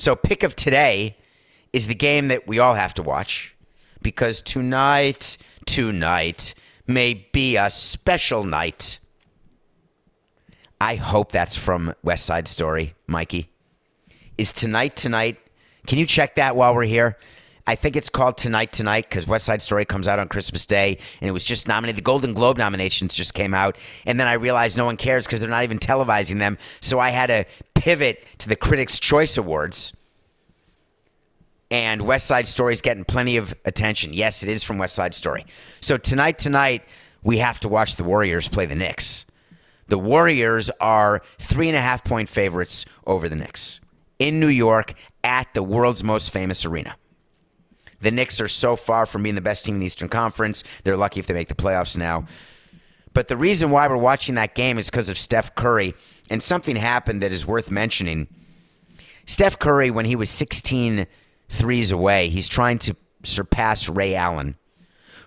So 0.00 0.16
pick 0.16 0.44
of 0.44 0.56
today 0.56 1.18
is 1.74 1.86
the 1.86 1.94
game 1.94 2.28
that 2.28 2.48
we 2.48 2.58
all 2.58 2.72
have 2.72 2.94
to 2.94 3.02
watch 3.02 3.54
because 4.00 4.40
tonight, 4.40 5.36
tonight 5.66 6.54
may 6.86 7.28
be 7.34 7.56
a 7.56 7.68
special 7.68 8.42
night. 8.42 8.98
I 10.80 10.94
hope 10.94 11.32
that's 11.32 11.54
from 11.54 11.94
West 12.02 12.24
Side 12.24 12.48
Story, 12.48 12.94
Mikey. 13.08 13.50
Is 14.38 14.54
tonight 14.54 14.96
tonight? 14.96 15.36
Can 15.86 15.98
you 15.98 16.06
check 16.06 16.36
that 16.36 16.56
while 16.56 16.74
we're 16.74 16.84
here? 16.84 17.18
I 17.70 17.76
think 17.76 17.94
it's 17.94 18.08
called 18.08 18.36
Tonight 18.36 18.72
Tonight 18.72 19.08
because 19.08 19.28
West 19.28 19.44
Side 19.44 19.62
Story 19.62 19.84
comes 19.84 20.08
out 20.08 20.18
on 20.18 20.26
Christmas 20.26 20.66
Day 20.66 20.98
and 21.20 21.28
it 21.28 21.30
was 21.30 21.44
just 21.44 21.68
nominated. 21.68 21.98
The 21.98 22.02
Golden 22.02 22.34
Globe 22.34 22.58
nominations 22.58 23.14
just 23.14 23.32
came 23.32 23.54
out. 23.54 23.78
And 24.06 24.18
then 24.18 24.26
I 24.26 24.32
realized 24.32 24.76
no 24.76 24.86
one 24.86 24.96
cares 24.96 25.24
because 25.24 25.40
they're 25.40 25.48
not 25.48 25.62
even 25.62 25.78
televising 25.78 26.40
them. 26.40 26.58
So 26.80 26.98
I 26.98 27.10
had 27.10 27.28
to 27.28 27.44
pivot 27.74 28.26
to 28.38 28.48
the 28.48 28.56
Critics' 28.56 28.98
Choice 28.98 29.36
Awards. 29.36 29.92
And 31.70 32.02
West 32.02 32.26
Side 32.26 32.48
Story 32.48 32.72
is 32.72 32.82
getting 32.82 33.04
plenty 33.04 33.36
of 33.36 33.54
attention. 33.64 34.14
Yes, 34.14 34.42
it 34.42 34.48
is 34.48 34.64
from 34.64 34.78
West 34.78 34.96
Side 34.96 35.14
Story. 35.14 35.46
So 35.80 35.96
tonight, 35.96 36.38
tonight, 36.38 36.82
we 37.22 37.38
have 37.38 37.60
to 37.60 37.68
watch 37.68 37.94
the 37.94 38.02
Warriors 38.02 38.48
play 38.48 38.66
the 38.66 38.74
Knicks. 38.74 39.26
The 39.86 39.98
Warriors 39.98 40.72
are 40.80 41.22
three 41.38 41.68
and 41.68 41.76
a 41.76 41.80
half 41.80 42.02
point 42.02 42.28
favorites 42.28 42.84
over 43.06 43.28
the 43.28 43.36
Knicks 43.36 43.78
in 44.18 44.40
New 44.40 44.48
York 44.48 44.94
at 45.22 45.54
the 45.54 45.62
world's 45.62 46.02
most 46.02 46.32
famous 46.32 46.64
arena. 46.64 46.96
The 48.00 48.10
Knicks 48.10 48.40
are 48.40 48.48
so 48.48 48.76
far 48.76 49.06
from 49.06 49.22
being 49.22 49.34
the 49.34 49.40
best 49.40 49.64
team 49.64 49.74
in 49.74 49.80
the 49.80 49.86
Eastern 49.86 50.08
Conference. 50.08 50.64
They're 50.84 50.96
lucky 50.96 51.20
if 51.20 51.26
they 51.26 51.34
make 51.34 51.48
the 51.48 51.54
playoffs 51.54 51.96
now. 51.96 52.26
But 53.12 53.28
the 53.28 53.36
reason 53.36 53.70
why 53.70 53.88
we're 53.88 53.96
watching 53.96 54.36
that 54.36 54.54
game 54.54 54.78
is 54.78 54.90
because 54.90 55.08
of 55.08 55.18
Steph 55.18 55.54
Curry. 55.54 55.94
And 56.30 56.42
something 56.42 56.76
happened 56.76 57.22
that 57.22 57.32
is 57.32 57.46
worth 57.46 57.70
mentioning. 57.70 58.28
Steph 59.26 59.58
Curry, 59.58 59.90
when 59.90 60.04
he 60.04 60.16
was 60.16 60.30
16 60.30 61.06
threes 61.48 61.92
away, 61.92 62.28
he's 62.28 62.48
trying 62.48 62.78
to 62.80 62.96
surpass 63.22 63.88
Ray 63.88 64.14
Allen 64.14 64.56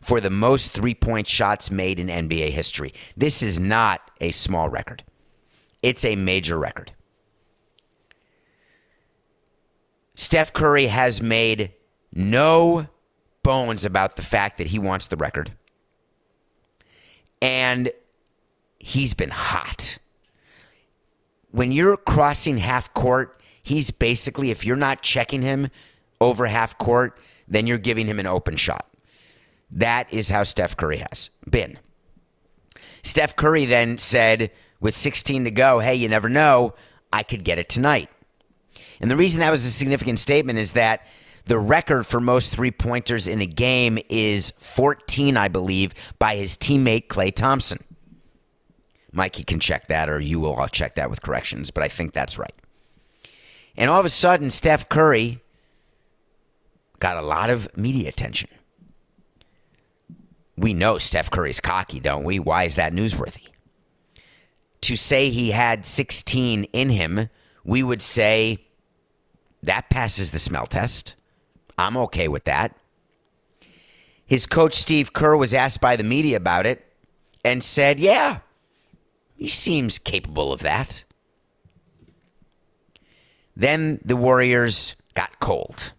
for 0.01 0.19
the 0.19 0.29
most 0.29 0.71
three 0.71 0.95
point 0.95 1.27
shots 1.27 1.71
made 1.71 1.99
in 1.99 2.07
NBA 2.07 2.49
history. 2.49 2.93
This 3.15 3.41
is 3.41 3.59
not 3.59 4.12
a 4.19 4.31
small 4.31 4.69
record, 4.69 5.03
it's 5.81 6.05
a 6.05 6.15
major 6.15 6.57
record. 6.57 6.91
Steph 10.15 10.53
Curry 10.53 10.88
has 10.88 11.21
made 11.21 11.73
no 12.13 12.88
bones 13.41 13.84
about 13.86 14.15
the 14.15 14.21
fact 14.21 14.58
that 14.58 14.67
he 14.67 14.80
wants 14.80 15.08
the 15.08 15.17
record. 15.17 15.52
And 17.41 17.91
he's 18.80 19.13
been 19.13 19.32
hot. 19.32 19.97
When 21.52 21.71
you're 21.71 21.97
crossing 21.97 22.58
half 22.58 22.93
court, 22.93 23.41
he's 23.62 23.91
basically, 23.91 24.49
if 24.49 24.65
you're 24.65 24.76
not 24.76 25.02
checking 25.02 25.41
him 25.41 25.69
over 26.21 26.45
half 26.45 26.78
court, 26.78 27.17
then 27.47 27.67
you're 27.67 27.78
giving 27.78 28.08
him 28.08 28.19
an 28.19 28.28
open 28.28 28.56
shot. 28.56 28.88
That 29.71 30.12
is 30.13 30.30
how 30.30 30.43
Steph 30.43 30.78
Curry 30.78 30.97
has 30.97 31.30
been. 31.49 31.80
Steph 33.02 33.36
Curry 33.36 33.65
then 33.65 33.97
said, 33.97 34.52
with 34.80 34.95
16 34.95 35.45
to 35.45 35.52
go, 35.52 35.80
hey, 35.80 35.95
you 35.95 36.08
never 36.08 36.30
know, 36.30 36.73
I 37.12 37.23
could 37.23 37.43
get 37.43 37.60
it 37.60 37.69
tonight. 37.69 38.10
And 38.99 39.12
the 39.12 39.15
reason 39.15 39.41
that 39.41 39.52
was 39.52 39.65
a 39.65 39.71
significant 39.71 40.19
statement 40.19 40.60
is 40.60 40.73
that 40.73 41.06
the 41.45 41.60
record 41.60 42.06
for 42.06 42.19
most 42.19 42.53
three 42.53 42.71
pointers 42.71 43.27
in 43.27 43.41
a 43.41 43.45
game 43.45 43.99
is 44.10 44.51
14, 44.58 45.36
I 45.36 45.47
believe, 45.47 45.93
by 46.19 46.36
his 46.36 46.58
teammate 46.58 47.08
Klay 47.08 47.34
Thompson. 47.34 47.84
Mikey 49.12 49.43
can 49.43 49.60
check 49.60 49.88
that, 49.88 50.10
or 50.10 50.19
you 50.19 50.39
will. 50.39 50.58
I'll 50.58 50.67
check 50.67 50.95
that 50.95 51.10
with 51.10 51.21
corrections, 51.21 51.69
but 51.69 51.84
I 51.84 51.88
think 51.88 52.13
that's 52.13 52.39
right. 52.39 52.53
And 53.75 53.89
all 53.89 53.99
of 53.99 54.06
a 54.06 54.10
sudden, 54.10 54.49
Steph 54.49 54.89
Curry 54.89 55.41
got 56.99 57.17
a 57.17 57.21
lot 57.21 57.49
of 57.49 57.67
media 57.77 58.10
attention. 58.10 58.49
We 60.56 60.73
know 60.73 60.97
Steph 60.97 61.29
Curry's 61.29 61.60
cocky, 61.60 61.99
don't 61.99 62.23
we? 62.23 62.39
Why 62.39 62.63
is 62.63 62.75
that 62.75 62.93
newsworthy? 62.93 63.47
To 64.82 64.95
say 64.95 65.29
he 65.29 65.51
had 65.51 65.86
16 65.86 66.65
in 66.65 66.89
him, 66.89 67.29
we 67.63 67.84
would 67.84 68.01
say 68.01 68.65
that 69.63 69.89
passes 69.89 70.32
the 70.32 70.39
smell 70.39 70.65
test. 70.65 71.15
I'm 71.77 71.97
okay 71.97 72.27
with 72.27 72.43
that. 72.45 72.75
His 74.25 74.45
coach, 74.45 74.73
Steve 74.73 75.13
Kerr, 75.13 75.36
was 75.36 75.53
asked 75.53 75.81
by 75.81 75.95
the 75.95 76.03
media 76.03 76.38
about 76.38 76.65
it 76.65 76.86
and 77.43 77.63
said, 77.63 77.99
Yeah, 77.99 78.39
he 79.36 79.47
seems 79.47 79.99
capable 79.99 80.53
of 80.53 80.62
that. 80.62 81.03
Then 83.55 83.99
the 84.03 84.15
Warriors 84.15 84.95
got 85.13 85.39
cold. 85.39 85.93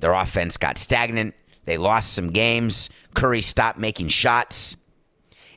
Their 0.00 0.12
offense 0.12 0.56
got 0.56 0.78
stagnant. 0.78 1.34
They 1.64 1.78
lost 1.78 2.12
some 2.12 2.30
games. 2.30 2.90
Curry 3.14 3.42
stopped 3.42 3.78
making 3.78 4.08
shots. 4.08 4.76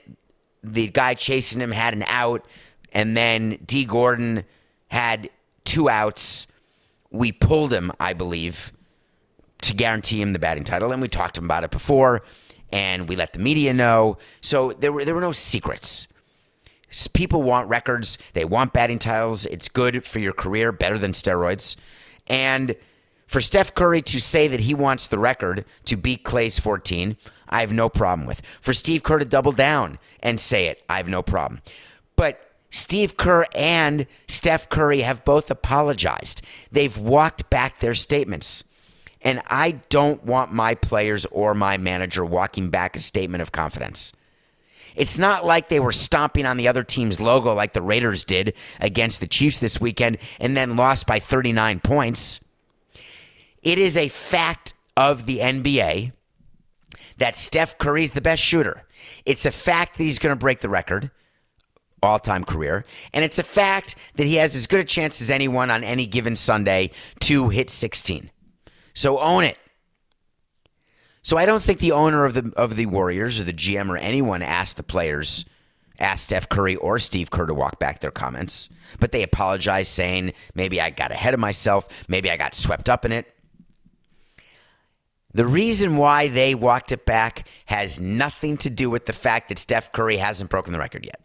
the 0.63 0.87
guy 0.87 1.13
chasing 1.13 1.59
him 1.59 1.71
had 1.71 1.93
an 1.93 2.03
out, 2.07 2.45
and 2.93 3.17
then 3.17 3.59
Dee 3.65 3.85
Gordon 3.85 4.43
had 4.87 5.29
two 5.65 5.89
outs, 5.89 6.47
we 7.13 7.31
pulled 7.31 7.71
him, 7.71 7.93
I 7.99 8.11
believe, 8.11 8.73
to 9.61 9.73
guarantee 9.73 10.21
him 10.21 10.33
the 10.33 10.39
batting 10.39 10.65
title. 10.65 10.91
And 10.91 11.01
we 11.01 11.07
talked 11.07 11.35
to 11.35 11.39
him 11.39 11.45
about 11.45 11.63
it 11.63 11.71
before, 11.71 12.23
and 12.73 13.07
we 13.07 13.15
let 13.15 13.31
the 13.31 13.39
media 13.39 13.73
know. 13.73 14.17
So 14.41 14.73
there 14.73 14.91
were 14.91 15.05
there 15.05 15.15
were 15.15 15.21
no 15.21 15.31
secrets. 15.31 16.07
People 17.13 17.41
want 17.41 17.69
records. 17.69 18.17
They 18.33 18.45
want 18.45 18.73
batting 18.73 18.99
titles. 18.99 19.45
It's 19.45 19.69
good 19.69 20.03
for 20.03 20.19
your 20.19 20.33
career, 20.33 20.71
better 20.71 20.99
than 20.99 21.13
steroids. 21.13 21.75
And 22.27 22.75
For 23.27 23.41
Steph 23.41 23.73
Curry 23.73 24.01
to 24.03 24.21
say 24.21 24.47
that 24.47 24.59
he 24.59 24.75
wants 24.75 25.07
the 25.07 25.17
record 25.17 25.65
to 25.85 25.97
beat 25.97 26.23
Klay's 26.23 26.59
14, 26.59 27.17
I 27.49 27.61
have 27.61 27.73
no 27.73 27.89
problem 27.89 28.27
with. 28.27 28.43
For 28.61 28.73
Steve 28.73 29.01
Kerr 29.01 29.17
to 29.19 29.25
double 29.25 29.51
down 29.51 29.97
and 30.19 30.39
say 30.39 30.67
it, 30.67 30.83
I 30.87 30.97
have 30.97 31.07
no 31.07 31.23
problem. 31.23 31.61
But 32.15 32.52
Steve 32.73 33.17
Kerr 33.17 33.45
and 33.53 34.07
Steph 34.27 34.67
Curry 34.67 35.01
have 35.01 35.23
both 35.23 35.51
apologized. 35.51 36.41
They've 36.71 36.97
walked 36.97 37.47
back 37.51 37.79
their 37.79 37.93
statements. 37.93 38.63
And 39.21 39.43
I 39.45 39.73
don't 39.89 40.25
want 40.25 40.51
my 40.51 40.73
players 40.73 41.27
or 41.27 41.53
my 41.53 41.77
manager 41.77 42.25
walking 42.25 42.71
back 42.71 42.95
a 42.95 42.99
statement 42.99 43.43
of 43.43 43.51
confidence. 43.51 44.11
It's 44.95 45.19
not 45.19 45.45
like 45.45 45.69
they 45.69 45.79
were 45.79 45.91
stomping 45.91 46.47
on 46.47 46.57
the 46.57 46.67
other 46.67 46.83
team's 46.83 47.19
logo 47.19 47.53
like 47.53 47.73
the 47.73 47.81
Raiders 47.81 48.23
did 48.23 48.55
against 48.79 49.19
the 49.19 49.27
Chiefs 49.27 49.59
this 49.59 49.79
weekend 49.79 50.17
and 50.39 50.57
then 50.57 50.75
lost 50.75 51.05
by 51.05 51.19
39 51.19 51.79
points. 51.79 52.39
It 53.61 53.77
is 53.77 53.95
a 53.95 54.09
fact 54.09 54.73
of 54.97 55.27
the 55.27 55.37
NBA 55.37 56.11
that 57.17 57.37
Steph 57.37 57.77
Curry 57.77 58.03
is 58.03 58.11
the 58.11 58.19
best 58.19 58.41
shooter. 58.41 58.87
It's 59.25 59.45
a 59.45 59.51
fact 59.51 59.99
that 59.99 60.03
he's 60.03 60.17
going 60.17 60.35
to 60.35 60.39
break 60.39 60.61
the 60.61 60.69
record, 60.69 61.11
all 62.03 62.19
time 62.19 62.43
career. 62.43 62.85
And 63.13 63.25
it's 63.25 63.39
a 63.39 63.43
fact 63.43 63.95
that 64.15 64.27
he 64.27 64.35
has 64.35 64.55
as 64.55 64.67
good 64.67 64.81
a 64.81 64.83
chance 64.83 65.21
as 65.21 65.31
anyone 65.31 65.71
on 65.71 65.83
any 65.83 66.05
given 66.05 66.35
Sunday 66.35 66.91
to 67.21 67.49
hit 67.49 67.69
16. 67.69 68.29
So 68.93 69.19
own 69.19 69.43
it. 69.43 69.57
So 71.23 71.37
I 71.37 71.45
don't 71.45 71.63
think 71.63 71.79
the 71.79 71.93
owner 71.93 72.25
of 72.25 72.33
the 72.33 72.51
of 72.57 72.75
the 72.75 72.85
Warriors 72.85 73.39
or 73.39 73.45
the 73.45 73.53
GM 73.53 73.89
or 73.89 73.97
anyone 73.97 74.41
asked 74.41 74.75
the 74.75 74.83
players, 74.83 75.45
asked 75.97 76.25
Steph 76.25 76.49
Curry 76.49 76.75
or 76.75 76.99
Steve 76.99 77.31
Kerr 77.31 77.45
to 77.45 77.53
walk 77.53 77.79
back 77.79 77.99
their 78.01 78.11
comments, 78.11 78.67
but 78.99 79.13
they 79.13 79.23
apologized, 79.23 79.89
saying 79.89 80.33
maybe 80.53 80.81
I 80.81 80.89
got 80.89 81.11
ahead 81.11 81.33
of 81.33 81.39
myself, 81.39 81.87
maybe 82.09 82.29
I 82.29 82.35
got 82.35 82.53
swept 82.53 82.89
up 82.89 83.05
in 83.05 83.13
it. 83.13 83.33
The 85.33 85.45
reason 85.45 85.95
why 85.95 86.27
they 86.27 86.53
walked 86.53 86.91
it 86.91 87.05
back 87.05 87.47
has 87.65 88.01
nothing 88.01 88.57
to 88.57 88.69
do 88.69 88.89
with 88.89 89.05
the 89.05 89.13
fact 89.13 89.49
that 89.49 89.57
Steph 89.57 89.93
Curry 89.93 90.17
hasn't 90.17 90.49
broken 90.49 90.73
the 90.73 90.79
record 90.79 91.05
yet. 91.05 91.21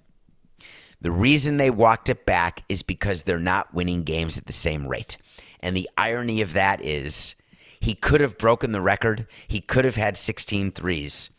The 1.00 1.10
reason 1.10 1.56
they 1.56 1.70
walked 1.70 2.08
it 2.08 2.26
back 2.26 2.64
is 2.68 2.82
because 2.82 3.22
they're 3.22 3.38
not 3.38 3.72
winning 3.72 4.02
games 4.02 4.36
at 4.36 4.46
the 4.46 4.52
same 4.52 4.86
rate. 4.86 5.16
And 5.60 5.76
the 5.76 5.88
irony 5.96 6.40
of 6.40 6.52
that 6.54 6.84
is 6.84 7.34
he 7.80 7.94
could 7.94 8.20
have 8.20 8.38
broken 8.38 8.72
the 8.72 8.80
record. 8.80 9.26
He 9.46 9.60
could 9.60 9.84
have 9.84 9.96
had 9.96 10.16
16 10.16 10.72
threes. 10.72 11.30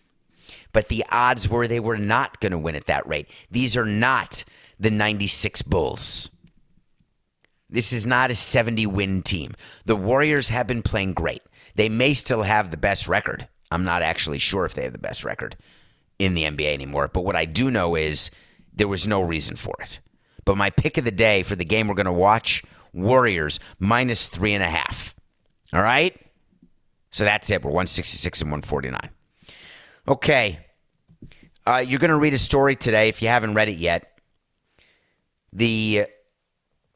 But 0.71 0.89
the 0.89 1.03
odds 1.09 1.49
were 1.49 1.67
they 1.67 1.79
were 1.79 1.97
not 1.97 2.39
going 2.39 2.51
to 2.51 2.57
win 2.57 2.75
at 2.75 2.85
that 2.85 3.07
rate. 3.07 3.29
These 3.51 3.75
are 3.75 3.85
not 3.85 4.43
the 4.79 4.91
96 4.91 5.61
Bulls. 5.63 6.29
This 7.69 7.91
is 7.93 8.07
not 8.07 8.31
a 8.31 8.35
70 8.35 8.87
win 8.87 9.21
team. 9.21 9.53
The 9.85 9.95
Warriors 9.95 10.49
have 10.49 10.67
been 10.67 10.81
playing 10.81 11.13
great. 11.13 11.41
They 11.75 11.89
may 11.89 12.13
still 12.13 12.43
have 12.43 12.71
the 12.71 12.77
best 12.77 13.07
record. 13.07 13.47
I'm 13.71 13.83
not 13.83 14.01
actually 14.01 14.39
sure 14.39 14.65
if 14.65 14.73
they 14.73 14.83
have 14.83 14.93
the 14.93 14.97
best 14.97 15.23
record 15.23 15.55
in 16.17 16.33
the 16.33 16.43
NBA 16.43 16.73
anymore. 16.73 17.07
But 17.07 17.21
what 17.21 17.35
I 17.35 17.45
do 17.45 17.69
know 17.69 17.95
is 17.95 18.31
there 18.79 18.87
was 18.87 19.05
no 19.05 19.21
reason 19.21 19.55
for 19.55 19.75
it. 19.81 19.99
But 20.45 20.57
my 20.57 20.69
pick 20.71 20.97
of 20.97 21.03
the 21.03 21.11
day 21.11 21.43
for 21.43 21.55
the 21.55 21.65
game 21.65 21.87
we're 21.87 21.95
going 21.95 22.05
to 22.05 22.11
watch 22.11 22.63
Warriors 22.93 23.59
minus 23.77 24.29
three 24.29 24.53
and 24.53 24.63
a 24.63 24.67
half. 24.67 25.13
All 25.73 25.83
right? 25.83 26.19
So 27.11 27.25
that's 27.25 27.51
it. 27.51 27.61
We're 27.61 27.71
166 27.71 28.41
and 28.41 28.51
149. 28.51 29.09
Okay. 30.07 30.59
Uh, 31.67 31.83
you're 31.85 31.99
going 31.99 32.09
to 32.09 32.17
read 32.17 32.33
a 32.33 32.39
story 32.39 32.75
today 32.75 33.09
if 33.09 33.21
you 33.21 33.27
haven't 33.27 33.53
read 33.53 33.69
it 33.69 33.77
yet. 33.77 34.19
The 35.51 36.05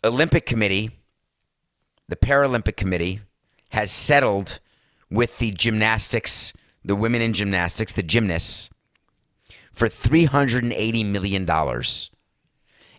Olympic 0.04 0.46
Committee, 0.46 0.92
the 2.08 2.16
Paralympic 2.16 2.78
Committee, 2.78 3.20
has 3.70 3.92
settled 3.92 4.62
with 5.12 5.38
the 5.40 5.52
gymnastics, 5.52 6.54
the 6.86 6.96
women 6.96 7.22
in 7.22 7.34
gymnastics, 7.34 7.94
the 7.94 8.04
gymnasts, 8.04 8.70
for 9.74 9.88
$380 9.88 11.05
million. 11.05 11.49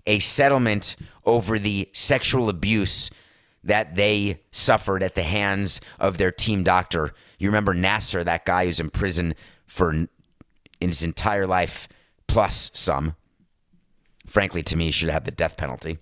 A 0.06 0.18
settlement 0.18 0.96
over 1.24 1.58
the 1.58 1.88
sexual 1.94 2.50
abuse 2.50 3.10
that 3.62 3.96
they 3.96 4.40
suffered 4.50 5.02
at 5.02 5.14
the 5.14 5.22
hands 5.22 5.80
of 5.98 6.18
their 6.18 6.30
team 6.30 6.62
doctor. 6.62 7.14
You 7.38 7.48
remember 7.48 7.72
Nassar, 7.72 8.24
that 8.24 8.44
guy 8.44 8.66
who's 8.66 8.80
in 8.80 8.90
prison 8.90 9.34
for 9.66 9.90
in 9.92 10.08
his 10.80 11.02
entire 11.02 11.46
life 11.46 11.88
plus 12.26 12.70
some. 12.74 13.14
Frankly, 14.26 14.62
to 14.64 14.76
me, 14.76 14.86
he 14.86 14.90
should 14.90 15.08
have 15.08 15.24
the 15.24 15.30
death 15.30 15.56
penalty. 15.56 15.98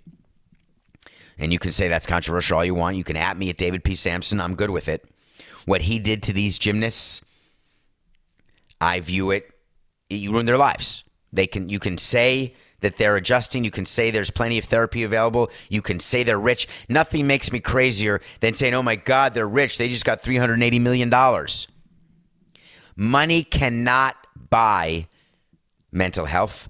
And 1.38 1.52
you 1.52 1.58
can 1.58 1.72
say 1.72 1.88
that's 1.88 2.06
controversial 2.06 2.58
all 2.58 2.64
you 2.64 2.74
want. 2.74 2.96
You 2.96 3.04
can 3.04 3.16
at 3.16 3.36
me 3.36 3.50
at 3.50 3.56
David 3.56 3.84
P. 3.84 3.94
Samson. 3.94 4.40
I'm 4.40 4.56
good 4.56 4.70
with 4.70 4.88
it. 4.88 5.04
What 5.64 5.82
he 5.82 5.98
did 5.98 6.22
to 6.24 6.32
these 6.32 6.58
gymnasts, 6.58 7.20
I 8.80 9.00
view 9.00 9.30
it, 9.30 9.51
you 10.16 10.32
ruin 10.32 10.46
their 10.46 10.58
lives. 10.58 11.04
They 11.32 11.46
can 11.46 11.68
you 11.68 11.78
can 11.78 11.98
say 11.98 12.54
that 12.82 12.96
they're 12.96 13.16
adjusting. 13.16 13.64
You 13.64 13.70
can 13.70 13.86
say 13.86 14.10
there's 14.10 14.30
plenty 14.30 14.58
of 14.58 14.64
therapy 14.64 15.02
available. 15.02 15.50
You 15.70 15.80
can 15.82 15.98
say 15.98 16.22
they're 16.22 16.38
rich. 16.38 16.68
Nothing 16.88 17.26
makes 17.26 17.50
me 17.50 17.60
crazier 17.60 18.20
than 18.40 18.54
saying, 18.54 18.74
oh 18.74 18.82
my 18.82 18.96
God, 18.96 19.34
they're 19.34 19.48
rich. 19.48 19.78
They 19.78 19.88
just 19.88 20.04
got 20.04 20.22
$380 20.22 20.80
million. 20.80 21.10
Money 22.96 23.44
cannot 23.44 24.16
buy 24.50 25.06
mental 25.90 26.26
health. 26.26 26.68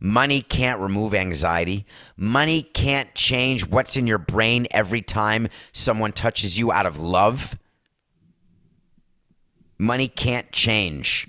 Money 0.00 0.42
can't 0.42 0.80
remove 0.80 1.14
anxiety. 1.14 1.86
Money 2.16 2.62
can't 2.62 3.14
change 3.14 3.68
what's 3.68 3.96
in 3.96 4.06
your 4.06 4.18
brain 4.18 4.66
every 4.72 5.02
time 5.02 5.48
someone 5.72 6.12
touches 6.12 6.58
you 6.58 6.72
out 6.72 6.86
of 6.86 6.98
love. 6.98 7.56
Money 9.78 10.08
can't 10.08 10.50
change. 10.50 11.28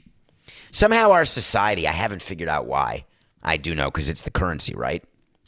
Somehow, 0.73 1.11
our 1.11 1.23
society, 1.23 1.87
I 1.87 1.91
haven't 1.91 2.23
figured 2.23 2.49
out 2.49 2.65
why. 2.65 3.05
I 3.43 3.57
do 3.57 3.75
know 3.75 3.91
because 3.91 4.09
it's 4.09 4.23
the 4.23 4.31
currency, 4.31 4.73
right? 4.75 5.03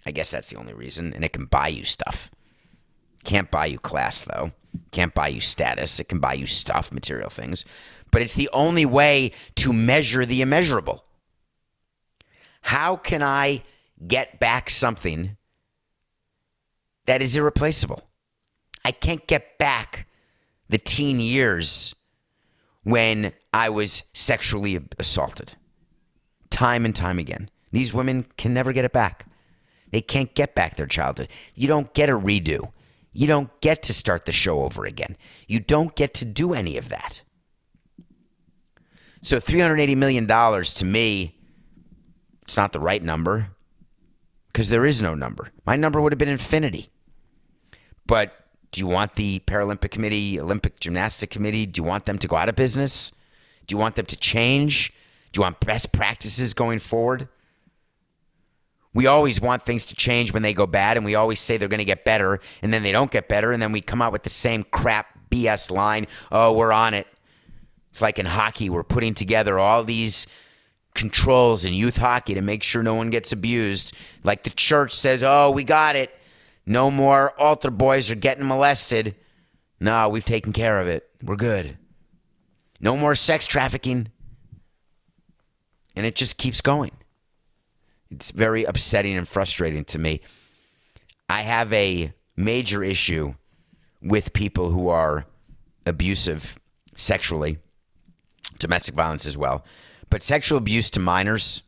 I 0.05 0.11
guess 0.11 0.29
that's 0.29 0.51
the 0.51 0.57
only 0.57 0.75
reason. 0.75 1.13
And 1.13 1.25
it 1.25 1.33
can 1.33 1.45
buy 1.45 1.69
you 1.69 1.83
stuff. 1.83 2.29
Can't 3.23 3.49
buy 3.49 3.65
you 3.65 3.79
class, 3.79 4.21
though. 4.21 4.51
Can't 4.91 5.15
buy 5.15 5.29
you 5.29 5.41
status. 5.41 5.99
It 5.99 6.09
can 6.09 6.19
buy 6.19 6.35
you 6.35 6.45
stuff, 6.45 6.91
material 6.91 7.31
things. 7.31 7.65
But 8.11 8.21
it's 8.21 8.35
the 8.35 8.51
only 8.53 8.85
way 8.85 9.31
to 9.55 9.73
measure 9.73 10.27
the 10.27 10.43
immeasurable. 10.43 11.03
How 12.61 12.95
can 12.95 13.23
I 13.23 13.63
get 14.05 14.39
back 14.39 14.69
something 14.69 15.37
that 17.07 17.23
is 17.23 17.35
irreplaceable? 17.35 18.03
I 18.83 18.91
can't 18.91 19.25
get 19.25 19.57
back 19.57 20.07
the 20.69 20.77
teen 20.77 21.19
years 21.19 21.95
when 22.83 23.33
I 23.55 23.69
was 23.69 24.03
sexually 24.11 24.77
assaulted. 24.99 25.53
Time 26.49 26.83
and 26.83 26.93
time 26.93 27.17
again. 27.17 27.49
These 27.71 27.93
women 27.93 28.25
can 28.35 28.53
never 28.53 28.73
get 28.73 28.83
it 28.83 28.91
back. 28.91 29.27
They 29.91 30.01
can't 30.01 30.35
get 30.35 30.55
back 30.55 30.75
their 30.75 30.85
childhood. 30.87 31.29
You 31.53 31.69
don't 31.69 31.93
get 31.93 32.09
a 32.09 32.19
redo. 32.19 32.73
You 33.13 33.27
don't 33.27 33.49
get 33.61 33.81
to 33.83 33.93
start 33.93 34.25
the 34.25 34.33
show 34.33 34.63
over 34.63 34.85
again. 34.85 35.15
You 35.47 35.61
don't 35.61 35.95
get 35.95 36.13
to 36.15 36.25
do 36.25 36.53
any 36.53 36.77
of 36.77 36.89
that. 36.89 37.21
So 39.21 39.37
$380 39.37 39.95
million 39.95 40.27
to 40.27 40.85
me, 40.85 41.39
it's 42.41 42.57
not 42.57 42.73
the 42.73 42.81
right 42.81 43.01
number 43.01 43.51
because 44.47 44.67
there 44.67 44.85
is 44.85 45.01
no 45.01 45.15
number. 45.15 45.49
My 45.65 45.77
number 45.77 46.01
would 46.01 46.11
have 46.11 46.19
been 46.19 46.27
infinity. 46.27 46.89
But 48.05 48.33
do 48.73 48.81
you 48.81 48.87
want 48.87 49.15
the 49.15 49.39
Paralympic 49.47 49.91
Committee, 49.91 50.41
Olympic 50.41 50.81
Gymnastic 50.81 51.29
Committee, 51.29 51.65
do 51.65 51.79
you 51.79 51.87
want 51.87 52.03
them 52.03 52.17
to 52.17 52.27
go 52.27 52.35
out 52.35 52.49
of 52.49 52.55
business? 52.57 53.13
Do 53.67 53.73
you 53.73 53.77
want 53.77 53.95
them 53.95 54.05
to 54.05 54.17
change? 54.17 54.93
Do 55.31 55.39
you 55.39 55.41
want 55.43 55.59
best 55.59 55.91
practices 55.91 56.53
going 56.53 56.79
forward? 56.79 57.27
we 58.95 59.07
always 59.07 59.41
want 59.41 59.61
things 59.61 59.85
to 59.87 59.93
change 59.95 60.31
when 60.31 60.41
they 60.41 60.53
go 60.53 60.65
bad, 60.65 60.95
and 60.95 61.05
we 61.05 61.15
always 61.15 61.39
say 61.41 61.57
they're 61.57 61.67
going 61.67 61.79
to 61.79 61.85
get 61.85 62.05
better, 62.05 62.39
and 62.61 62.73
then 62.73 62.81
they 62.81 62.93
don't 62.93 63.11
get 63.11 63.27
better, 63.27 63.51
and 63.51 63.61
then 63.61 63.73
we 63.73 63.81
come 63.81 64.01
out 64.01 64.13
with 64.13 64.23
the 64.23 64.29
same 64.29 64.63
crap 64.63 65.29
BS 65.29 65.69
line. 65.69 66.07
Oh, 66.31 66.53
we're 66.53 66.71
on 66.71 66.93
it. 66.93 67.05
It's 67.89 68.01
like 68.01 68.17
in 68.17 68.25
hockey, 68.25 68.69
we're 68.69 68.83
putting 68.83 69.13
together 69.13 69.59
all 69.59 69.83
these 69.83 70.27
controls 70.93 71.65
in 71.65 71.73
youth 71.73 71.97
hockey 71.97 72.35
to 72.35 72.41
make 72.41 72.63
sure 72.63 72.81
no 72.81 72.95
one 72.95 73.09
gets 73.09 73.33
abused. 73.33 73.93
Like 74.23 74.43
the 74.43 74.49
church 74.49 74.93
says, 74.93 75.23
oh, 75.23 75.51
we 75.51 75.65
got 75.65 75.97
it. 75.97 76.17
No 76.65 76.89
more 76.89 77.37
altar 77.37 77.71
boys 77.71 78.09
are 78.09 78.15
getting 78.15 78.47
molested. 78.47 79.15
No, 79.77 80.07
we've 80.07 80.23
taken 80.23 80.53
care 80.53 80.79
of 80.79 80.87
it. 80.87 81.05
We're 81.21 81.35
good. 81.35 81.77
No 82.79 82.97
more 82.97 83.15
sex 83.15 83.47
trafficking. 83.47 84.09
And 85.95 86.05
it 86.05 86.15
just 86.15 86.37
keeps 86.37 86.61
going. 86.61 86.91
It's 88.11 88.31
very 88.31 88.63
upsetting 88.63 89.17
and 89.17 89.27
frustrating 89.27 89.85
to 89.85 89.99
me. 89.99 90.21
I 91.29 91.41
have 91.41 91.71
a 91.73 92.13
major 92.35 92.83
issue 92.83 93.35
with 94.01 94.33
people 94.33 94.69
who 94.69 94.89
are 94.89 95.25
abusive 95.85 96.57
sexually, 96.95 97.57
domestic 98.59 98.95
violence 98.95 99.25
as 99.25 99.37
well. 99.37 99.65
But 100.09 100.21
sexual 100.21 100.57
abuse 100.57 100.89
to 100.91 100.99
minors, 100.99 101.63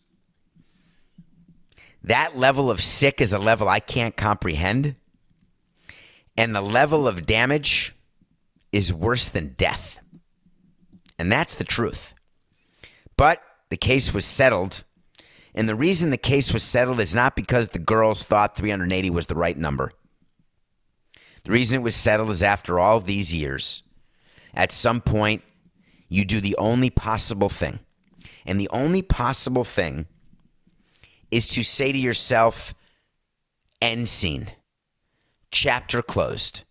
that 2.04 2.38
level 2.38 2.70
of 2.70 2.82
sick 2.82 3.20
is 3.20 3.34
a 3.34 3.40
level 3.40 3.68
I 3.68 3.80
can't 3.80 4.16
comprehend. 4.16 4.96
And 6.38 6.56
the 6.56 6.62
level 6.62 7.08
of 7.08 7.26
damage 7.26 7.96
is 8.72 8.94
worse 8.94 9.28
than 9.28 9.56
death. 9.58 10.00
And 11.20 11.32
that's 11.32 11.56
the 11.56 11.64
truth. 11.64 12.14
But 13.18 13.42
the 13.70 13.78
case 13.78 14.14
was 14.14 14.26
settled. 14.26 14.84
And 15.56 15.68
the 15.68 15.76
reason 15.76 16.10
the 16.10 16.18
case 16.18 16.54
was 16.54 16.64
settled 16.64 17.00
is 17.00 17.16
not 17.16 17.36
because 17.36 17.70
the 17.70 17.80
girls 17.80 18.24
thought 18.24 18.56
380 18.56 19.10
was 19.10 19.28
the 19.28 19.36
right 19.36 19.58
number. 19.58 19.92
The 21.44 21.52
reason 21.52 21.80
it 21.80 21.84
was 21.84 21.96
settled 21.96 22.30
is 22.30 22.44
after 22.44 22.80
all 22.80 23.00
these 23.00 23.34
years, 23.34 23.82
at 24.54 24.72
some 24.72 25.02
point, 25.02 25.44
you 26.10 26.26
do 26.26 26.42
the 26.42 26.56
only 26.58 26.90
possible 26.90 27.50
thing. 27.50 27.80
And 28.46 28.60
the 28.60 28.70
only 28.70 29.02
possible 29.02 29.64
thing 29.64 30.08
is 31.32 31.50
to 31.50 31.64
say 31.64 31.92
to 31.92 31.98
yourself, 31.98 32.74
end 33.82 34.08
scene, 34.08 34.52
chapter 35.52 36.02
closed. 36.02 36.64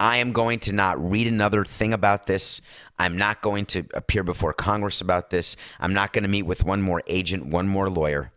I 0.00 0.18
am 0.18 0.32
going 0.32 0.60
to 0.60 0.72
not 0.72 1.02
read 1.10 1.26
another 1.26 1.64
thing 1.64 1.92
about 1.92 2.26
this. 2.26 2.60
I'm 2.98 3.18
not 3.18 3.42
going 3.42 3.66
to 3.66 3.84
appear 3.94 4.22
before 4.22 4.52
Congress 4.52 5.00
about 5.00 5.30
this. 5.30 5.56
I'm 5.80 5.92
not 5.92 6.12
going 6.12 6.22
to 6.22 6.28
meet 6.28 6.44
with 6.44 6.64
one 6.64 6.82
more 6.82 7.02
agent, 7.06 7.46
one 7.46 7.68
more 7.68 7.90
lawyer. 7.90 8.32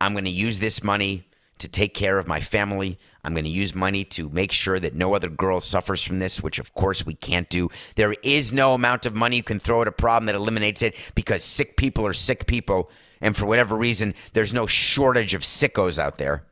I'm 0.00 0.12
going 0.12 0.24
to 0.24 0.30
use 0.30 0.60
this 0.60 0.82
money 0.82 1.24
to 1.58 1.68
take 1.68 1.94
care 1.94 2.18
of 2.18 2.28
my 2.28 2.40
family. 2.40 2.98
I'm 3.24 3.32
going 3.32 3.44
to 3.44 3.50
use 3.50 3.74
money 3.74 4.04
to 4.04 4.28
make 4.28 4.52
sure 4.52 4.78
that 4.78 4.94
no 4.94 5.14
other 5.14 5.28
girl 5.28 5.60
suffers 5.60 6.04
from 6.04 6.18
this, 6.18 6.42
which 6.42 6.58
of 6.58 6.74
course 6.74 7.06
we 7.06 7.14
can't 7.14 7.48
do. 7.48 7.70
There 7.96 8.12
is 8.22 8.52
no 8.52 8.74
amount 8.74 9.06
of 9.06 9.16
money 9.16 9.36
you 9.36 9.42
can 9.42 9.58
throw 9.58 9.82
at 9.82 9.88
a 9.88 9.92
problem 9.92 10.26
that 10.26 10.34
eliminates 10.34 10.82
it 10.82 10.94
because 11.14 11.42
sick 11.42 11.76
people 11.76 12.06
are 12.06 12.12
sick 12.12 12.46
people. 12.46 12.90
And 13.20 13.34
for 13.34 13.46
whatever 13.46 13.74
reason, 13.74 14.14
there's 14.34 14.52
no 14.52 14.66
shortage 14.66 15.34
of 15.34 15.42
sickos 15.42 15.98
out 15.98 16.18
there. 16.18 16.44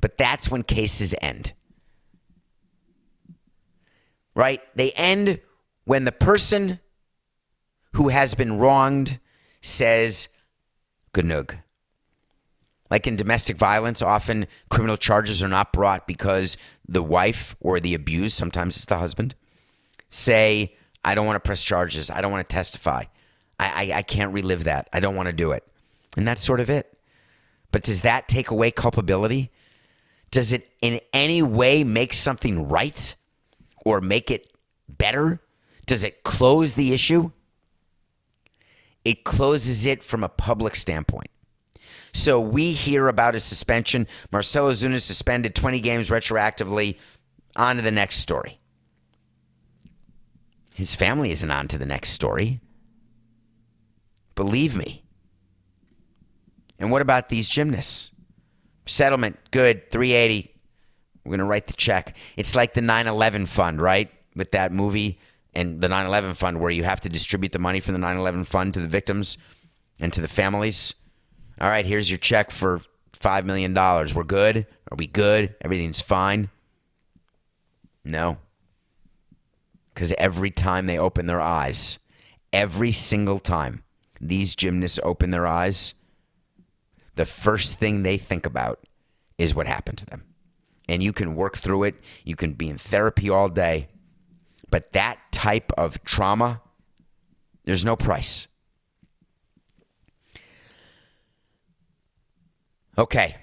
But 0.00 0.18
that's 0.18 0.50
when 0.50 0.62
cases 0.62 1.14
end 1.22 1.52
right? 4.36 4.60
They 4.76 4.92
end 4.92 5.40
when 5.84 6.04
the 6.04 6.12
person 6.12 6.78
who 7.94 8.10
has 8.10 8.34
been 8.34 8.58
wronged 8.58 9.18
says, 9.62 10.28
Ganug. 11.12 11.58
Like 12.88 13.08
in 13.08 13.16
domestic 13.16 13.56
violence, 13.56 14.00
often 14.00 14.46
criminal 14.70 14.96
charges 14.96 15.42
are 15.42 15.48
not 15.48 15.72
brought 15.72 16.06
because 16.06 16.56
the 16.86 17.02
wife 17.02 17.56
or 17.58 17.80
the 17.80 17.94
abused, 17.94 18.36
sometimes 18.36 18.76
it's 18.76 18.84
the 18.84 18.98
husband, 18.98 19.34
say, 20.08 20.76
I 21.04 21.16
don't 21.16 21.26
want 21.26 21.36
to 21.36 21.46
press 21.46 21.64
charges. 21.64 22.10
I 22.10 22.20
don't 22.20 22.30
want 22.30 22.48
to 22.48 22.54
testify. 22.54 23.04
I, 23.58 23.90
I, 23.92 23.98
I 23.98 24.02
can't 24.02 24.32
relive 24.32 24.64
that. 24.64 24.88
I 24.92 25.00
don't 25.00 25.16
want 25.16 25.26
to 25.26 25.32
do 25.32 25.52
it. 25.52 25.64
And 26.16 26.28
that's 26.28 26.42
sort 26.42 26.60
of 26.60 26.70
it. 26.70 26.96
But 27.72 27.82
does 27.82 28.02
that 28.02 28.28
take 28.28 28.50
away 28.50 28.70
culpability? 28.70 29.50
Does 30.30 30.52
it 30.52 30.68
in 30.80 31.00
any 31.12 31.42
way 31.42 31.82
make 31.82 32.12
something 32.12 32.68
right? 32.68 33.16
Or 33.86 34.00
make 34.00 34.32
it 34.32 34.52
better? 34.88 35.40
Does 35.86 36.02
it 36.02 36.24
close 36.24 36.74
the 36.74 36.92
issue? 36.92 37.30
It 39.04 39.22
closes 39.22 39.86
it 39.86 40.02
from 40.02 40.24
a 40.24 40.28
public 40.28 40.74
standpoint. 40.74 41.30
So 42.12 42.40
we 42.40 42.72
hear 42.72 43.06
about 43.06 43.36
a 43.36 43.38
suspension. 43.38 44.08
Marcell 44.32 44.70
Ozuna 44.70 45.00
suspended 45.00 45.54
20 45.54 45.78
games 45.78 46.10
retroactively. 46.10 46.96
On 47.54 47.76
to 47.76 47.82
the 47.82 47.92
next 47.92 48.16
story. 48.16 48.58
His 50.74 50.96
family 50.96 51.30
isn't 51.30 51.50
on 51.52 51.68
to 51.68 51.78
the 51.78 51.86
next 51.86 52.10
story. 52.10 52.58
Believe 54.34 54.74
me. 54.74 55.04
And 56.80 56.90
what 56.90 57.02
about 57.02 57.28
these 57.28 57.48
gymnasts? 57.48 58.10
Settlement, 58.84 59.38
good, 59.52 59.88
380. 59.92 60.55
We're 61.26 61.30
going 61.30 61.40
to 61.40 61.44
write 61.44 61.66
the 61.66 61.72
check. 61.72 62.16
It's 62.36 62.54
like 62.54 62.74
the 62.74 62.80
9 62.80 63.06
11 63.06 63.46
fund, 63.46 63.80
right? 63.80 64.10
With 64.36 64.52
that 64.52 64.72
movie 64.72 65.18
and 65.54 65.80
the 65.80 65.88
9 65.88 66.06
11 66.06 66.34
fund, 66.34 66.60
where 66.60 66.70
you 66.70 66.84
have 66.84 67.00
to 67.00 67.08
distribute 67.08 67.52
the 67.52 67.58
money 67.58 67.80
from 67.80 67.94
the 67.94 67.98
9 67.98 68.16
11 68.16 68.44
fund 68.44 68.74
to 68.74 68.80
the 68.80 68.88
victims 68.88 69.36
and 69.98 70.12
to 70.12 70.20
the 70.20 70.28
families. 70.28 70.94
All 71.60 71.68
right, 71.68 71.84
here's 71.84 72.10
your 72.10 72.18
check 72.18 72.50
for 72.50 72.80
$5 73.14 73.44
million. 73.44 73.74
We're 73.74 74.24
good? 74.24 74.66
Are 74.90 74.96
we 74.96 75.06
good? 75.06 75.56
Everything's 75.62 76.00
fine? 76.00 76.50
No. 78.04 78.36
Because 79.92 80.12
every 80.18 80.50
time 80.50 80.86
they 80.86 80.98
open 80.98 81.26
their 81.26 81.40
eyes, 81.40 81.98
every 82.52 82.92
single 82.92 83.38
time 83.38 83.82
these 84.20 84.54
gymnasts 84.54 85.00
open 85.02 85.30
their 85.30 85.46
eyes, 85.46 85.94
the 87.16 87.26
first 87.26 87.78
thing 87.78 88.02
they 88.02 88.18
think 88.18 88.46
about 88.46 88.86
is 89.38 89.54
what 89.54 89.66
happened 89.66 89.98
to 89.98 90.06
them 90.06 90.25
and 90.88 91.02
you 91.02 91.12
can 91.12 91.34
work 91.34 91.56
through 91.56 91.84
it. 91.84 91.96
You 92.24 92.36
can 92.36 92.52
be 92.52 92.68
in 92.68 92.78
therapy 92.78 93.30
all 93.30 93.48
day. 93.48 93.88
But 94.70 94.92
that 94.92 95.18
type 95.32 95.72
of 95.76 96.02
trauma, 96.04 96.60
there's 97.64 97.84
no 97.84 97.96
price. 97.96 98.46
Okay. 102.98 103.36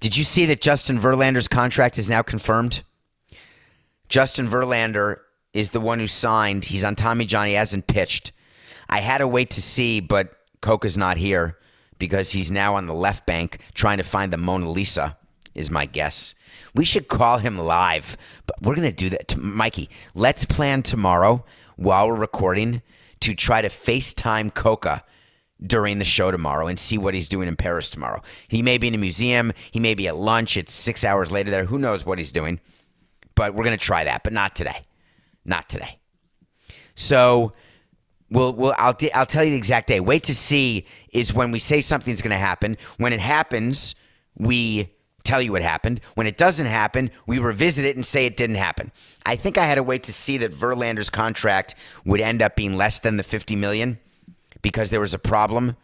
Did 0.00 0.16
you 0.16 0.24
see 0.24 0.46
that 0.46 0.60
Justin 0.60 0.98
Verlander's 0.98 1.48
contract 1.48 1.98
is 1.98 2.10
now 2.10 2.22
confirmed? 2.22 2.82
Justin 4.08 4.48
Verlander 4.48 5.18
is 5.52 5.70
the 5.70 5.80
one 5.80 5.98
who 5.98 6.06
signed. 6.06 6.66
He's 6.66 6.84
on 6.84 6.94
Tommy 6.94 7.24
John. 7.24 7.48
He 7.48 7.54
hasn't 7.54 7.86
pitched. 7.86 8.32
I 8.88 9.00
had 9.00 9.18
to 9.18 9.28
wait 9.28 9.50
to 9.50 9.62
see, 9.62 10.00
but 10.00 10.36
Coca's 10.60 10.96
not 10.96 11.16
here 11.16 11.58
because 11.98 12.32
he's 12.32 12.50
now 12.50 12.76
on 12.76 12.86
the 12.86 12.94
left 12.94 13.26
bank 13.26 13.58
trying 13.74 13.98
to 13.98 14.04
find 14.04 14.32
the 14.32 14.36
Mona 14.36 14.70
Lisa, 14.70 15.16
is 15.54 15.70
my 15.70 15.86
guess. 15.86 16.34
We 16.76 16.84
should 16.84 17.08
call 17.08 17.38
him 17.38 17.56
live, 17.56 18.18
but 18.46 18.60
we're 18.60 18.74
going 18.74 18.88
to 18.88 18.94
do 18.94 19.08
that. 19.08 19.34
Mikey, 19.34 19.88
let's 20.14 20.44
plan 20.44 20.82
tomorrow 20.82 21.42
while 21.76 22.06
we're 22.06 22.16
recording 22.16 22.82
to 23.20 23.34
try 23.34 23.62
to 23.62 23.70
FaceTime 23.70 24.52
Coca 24.52 25.02
during 25.62 25.98
the 25.98 26.04
show 26.04 26.30
tomorrow 26.30 26.66
and 26.66 26.78
see 26.78 26.98
what 26.98 27.14
he's 27.14 27.30
doing 27.30 27.48
in 27.48 27.56
Paris 27.56 27.88
tomorrow. 27.88 28.20
He 28.48 28.60
may 28.60 28.76
be 28.76 28.88
in 28.88 28.94
a 28.94 28.98
museum. 28.98 29.54
He 29.70 29.80
may 29.80 29.94
be 29.94 30.06
at 30.06 30.16
lunch. 30.16 30.58
It's 30.58 30.74
six 30.74 31.02
hours 31.02 31.32
later 31.32 31.50
there. 31.50 31.64
Who 31.64 31.78
knows 31.78 32.04
what 32.04 32.18
he's 32.18 32.30
doing? 32.30 32.60
But 33.34 33.54
we're 33.54 33.64
going 33.64 33.78
to 33.78 33.82
try 33.82 34.04
that, 34.04 34.22
but 34.22 34.34
not 34.34 34.54
today. 34.54 34.84
Not 35.46 35.70
today. 35.70 35.98
So 36.94 37.54
we'll, 38.30 38.52
we'll 38.52 38.74
I'll, 38.76 38.96
I'll 39.14 39.24
tell 39.24 39.44
you 39.44 39.52
the 39.52 39.56
exact 39.56 39.88
day. 39.88 40.00
Wait 40.00 40.24
to 40.24 40.34
see 40.34 40.86
is 41.10 41.32
when 41.32 41.52
we 41.52 41.58
say 41.58 41.80
something's 41.80 42.20
going 42.20 42.32
to 42.32 42.36
happen. 42.36 42.76
When 42.98 43.14
it 43.14 43.20
happens, 43.20 43.94
we 44.36 44.90
tell 45.26 45.42
you 45.42 45.52
what 45.52 45.62
happened. 45.62 46.00
When 46.14 46.26
it 46.26 46.36
doesn't 46.36 46.66
happen, 46.66 47.10
we 47.26 47.38
revisit 47.38 47.84
it 47.84 47.96
and 47.96 48.06
say 48.06 48.26
it 48.26 48.36
didn't 48.36 48.56
happen. 48.56 48.92
I 49.24 49.36
think 49.36 49.58
I 49.58 49.66
had 49.66 49.74
to 49.74 49.82
wait 49.82 50.04
to 50.04 50.12
see 50.12 50.38
that 50.38 50.54
Verlander's 50.54 51.10
contract 51.10 51.74
would 52.04 52.20
end 52.20 52.42
up 52.42 52.56
being 52.56 52.76
less 52.76 52.98
than 52.98 53.16
the 53.16 53.22
50 53.22 53.56
million 53.56 53.98
because 54.62 54.90
there 54.90 55.00
was 55.00 55.14
a 55.14 55.18
problem. 55.18 55.76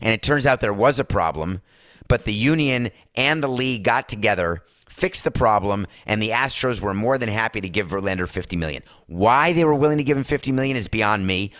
And 0.00 0.12
it 0.12 0.22
turns 0.22 0.46
out 0.46 0.60
there 0.60 0.72
was 0.72 0.98
a 0.98 1.04
problem, 1.04 1.60
but 2.08 2.24
the 2.24 2.32
union 2.32 2.90
and 3.14 3.42
the 3.42 3.48
league 3.48 3.84
got 3.84 4.08
together, 4.08 4.62
fixed 4.88 5.24
the 5.24 5.30
problem, 5.30 5.86
and 6.06 6.22
the 6.22 6.30
Astros 6.30 6.80
were 6.80 6.94
more 6.94 7.18
than 7.18 7.28
happy 7.28 7.60
to 7.60 7.68
give 7.68 7.88
Verlander 7.88 8.28
50 8.28 8.56
million. 8.56 8.82
Why 9.06 9.52
they 9.52 9.64
were 9.64 9.74
willing 9.74 9.98
to 9.98 10.04
give 10.04 10.16
him 10.16 10.24
50 10.24 10.52
million 10.52 10.76
is 10.76 10.88
beyond 10.88 11.26
me. 11.26 11.52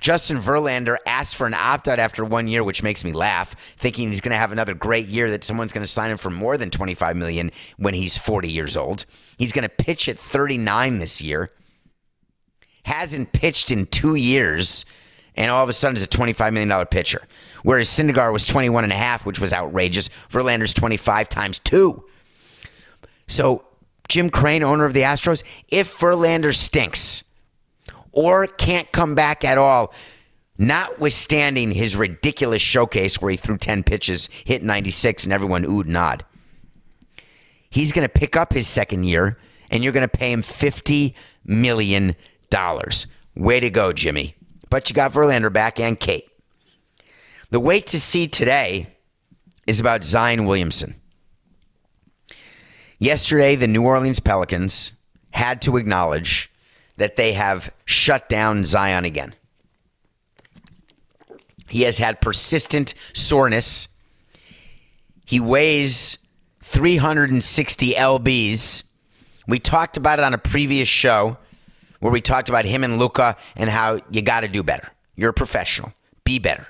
Justin 0.00 0.38
Verlander 0.38 0.96
asked 1.06 1.36
for 1.36 1.46
an 1.46 1.54
opt 1.54 1.88
out 1.88 1.98
after 1.98 2.24
one 2.24 2.48
year, 2.48 2.62
which 2.62 2.82
makes 2.82 3.04
me 3.04 3.12
laugh, 3.12 3.54
thinking 3.76 4.08
he's 4.08 4.20
going 4.20 4.32
to 4.32 4.38
have 4.38 4.52
another 4.52 4.74
great 4.74 5.06
year 5.06 5.30
that 5.30 5.44
someone's 5.44 5.72
going 5.72 5.84
to 5.84 5.90
sign 5.90 6.10
him 6.10 6.18
for 6.18 6.30
more 6.30 6.56
than 6.56 6.70
25 6.70 7.16
million 7.16 7.50
when 7.76 7.94
he's 7.94 8.16
40 8.16 8.48
years 8.48 8.76
old. 8.76 9.04
He's 9.36 9.52
going 9.52 9.64
to 9.64 9.68
pitch 9.68 10.08
at 10.08 10.18
39 10.18 10.98
this 10.98 11.20
year. 11.20 11.52
Hasn't 12.84 13.32
pitched 13.32 13.70
in 13.70 13.86
2 13.86 14.14
years 14.14 14.84
and 15.38 15.52
all 15.52 15.62
of 15.62 15.68
a 15.68 15.72
sudden 15.72 15.96
is 15.96 16.02
a 16.02 16.08
$25 16.08 16.52
million 16.52 16.86
pitcher. 16.86 17.22
Whereas 17.62 17.88
Syndergaard 17.88 18.32
was 18.32 18.44
21 18.44 18.82
and 18.82 18.92
a 18.92 18.96
half, 18.96 19.24
which 19.24 19.38
was 19.38 19.52
outrageous. 19.52 20.10
Verlander's 20.28 20.74
25 20.74 21.28
times 21.28 21.60
2. 21.60 22.04
So, 23.28 23.64
Jim 24.08 24.30
Crane, 24.30 24.64
owner 24.64 24.84
of 24.84 24.94
the 24.94 25.02
Astros, 25.02 25.44
if 25.68 25.96
Verlander 25.96 26.52
stinks, 26.52 27.22
or 28.18 28.48
can't 28.48 28.90
come 28.90 29.14
back 29.14 29.44
at 29.44 29.58
all, 29.58 29.94
notwithstanding 30.58 31.70
his 31.70 31.96
ridiculous 31.96 32.60
showcase 32.60 33.22
where 33.22 33.30
he 33.30 33.36
threw 33.36 33.56
10 33.56 33.84
pitches, 33.84 34.28
hit 34.44 34.60
96, 34.60 35.22
and 35.22 35.32
everyone 35.32 35.62
oohed 35.62 35.86
and 35.86 35.96
awed. 35.96 36.24
He's 37.70 37.92
going 37.92 38.04
to 38.04 38.12
pick 38.12 38.34
up 38.34 38.52
his 38.52 38.66
second 38.66 39.04
year, 39.04 39.38
and 39.70 39.84
you're 39.84 39.92
going 39.92 40.08
to 40.08 40.18
pay 40.18 40.32
him 40.32 40.42
$50 40.42 41.14
million. 41.44 42.16
Way 43.36 43.60
to 43.60 43.70
go, 43.70 43.92
Jimmy. 43.92 44.34
But 44.68 44.90
you 44.90 44.96
got 44.96 45.12
Verlander 45.12 45.52
back 45.52 45.78
and 45.78 46.00
Kate. 46.00 46.28
The 47.50 47.60
wait 47.60 47.86
to 47.86 48.00
see 48.00 48.26
today 48.26 48.88
is 49.68 49.78
about 49.78 50.02
Zion 50.02 50.44
Williamson. 50.44 50.96
Yesterday, 52.98 53.54
the 53.54 53.68
New 53.68 53.84
Orleans 53.84 54.18
Pelicans 54.18 54.90
had 55.30 55.62
to 55.62 55.76
acknowledge 55.76 56.50
that 56.98 57.16
they 57.16 57.32
have 57.32 57.72
shut 57.84 58.28
down 58.28 58.64
Zion 58.64 59.04
again. 59.04 59.34
He 61.68 61.82
has 61.82 61.98
had 61.98 62.20
persistent 62.20 62.94
soreness. 63.12 63.88
He 65.24 65.40
weighs 65.40 66.18
360 66.62 67.94
lbs, 67.94 68.82
We 69.46 69.58
talked 69.58 69.96
about 69.96 70.18
it 70.18 70.24
on 70.24 70.34
a 70.34 70.38
previous 70.38 70.88
show 70.88 71.38
where 72.00 72.12
we 72.12 72.20
talked 72.20 72.48
about 72.48 72.64
him 72.64 72.84
and 72.84 72.98
Luka 72.98 73.36
and 73.56 73.70
how 73.70 74.00
you 74.10 74.20
got 74.20 74.40
to 74.40 74.48
do 74.48 74.62
better. 74.62 74.88
You're 75.16 75.30
a 75.30 75.34
professional. 75.34 75.92
Be 76.24 76.38
better. 76.38 76.66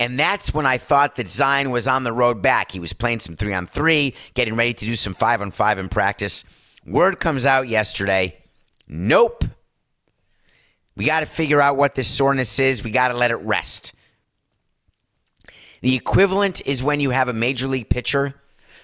And 0.00 0.18
that's 0.18 0.54
when 0.54 0.64
I 0.64 0.78
thought 0.78 1.16
that 1.16 1.28
Zion 1.28 1.70
was 1.70 1.88
on 1.88 2.04
the 2.04 2.12
road 2.12 2.40
back. 2.40 2.72
He 2.72 2.80
was 2.80 2.92
playing 2.92 3.20
some 3.20 3.36
three 3.36 3.52
on 3.52 3.66
three, 3.66 4.14
getting 4.34 4.54
ready 4.54 4.74
to 4.74 4.84
do 4.84 4.96
some 4.96 5.14
five 5.14 5.42
on 5.42 5.50
five 5.50 5.78
in 5.78 5.88
practice. 5.88 6.44
Word 6.88 7.20
comes 7.20 7.46
out 7.46 7.68
yesterday 7.68 8.38
nope. 8.88 9.44
We 10.96 11.04
got 11.04 11.20
to 11.20 11.26
figure 11.26 11.60
out 11.60 11.76
what 11.76 11.94
this 11.94 12.08
soreness 12.08 12.58
is. 12.58 12.82
We 12.82 12.90
got 12.90 13.08
to 13.08 13.14
let 13.14 13.30
it 13.30 13.36
rest. 13.36 13.92
The 15.80 15.94
equivalent 15.94 16.60
is 16.66 16.82
when 16.82 16.98
you 16.98 17.10
have 17.10 17.28
a 17.28 17.32
major 17.32 17.68
league 17.68 17.88
pitcher 17.88 18.34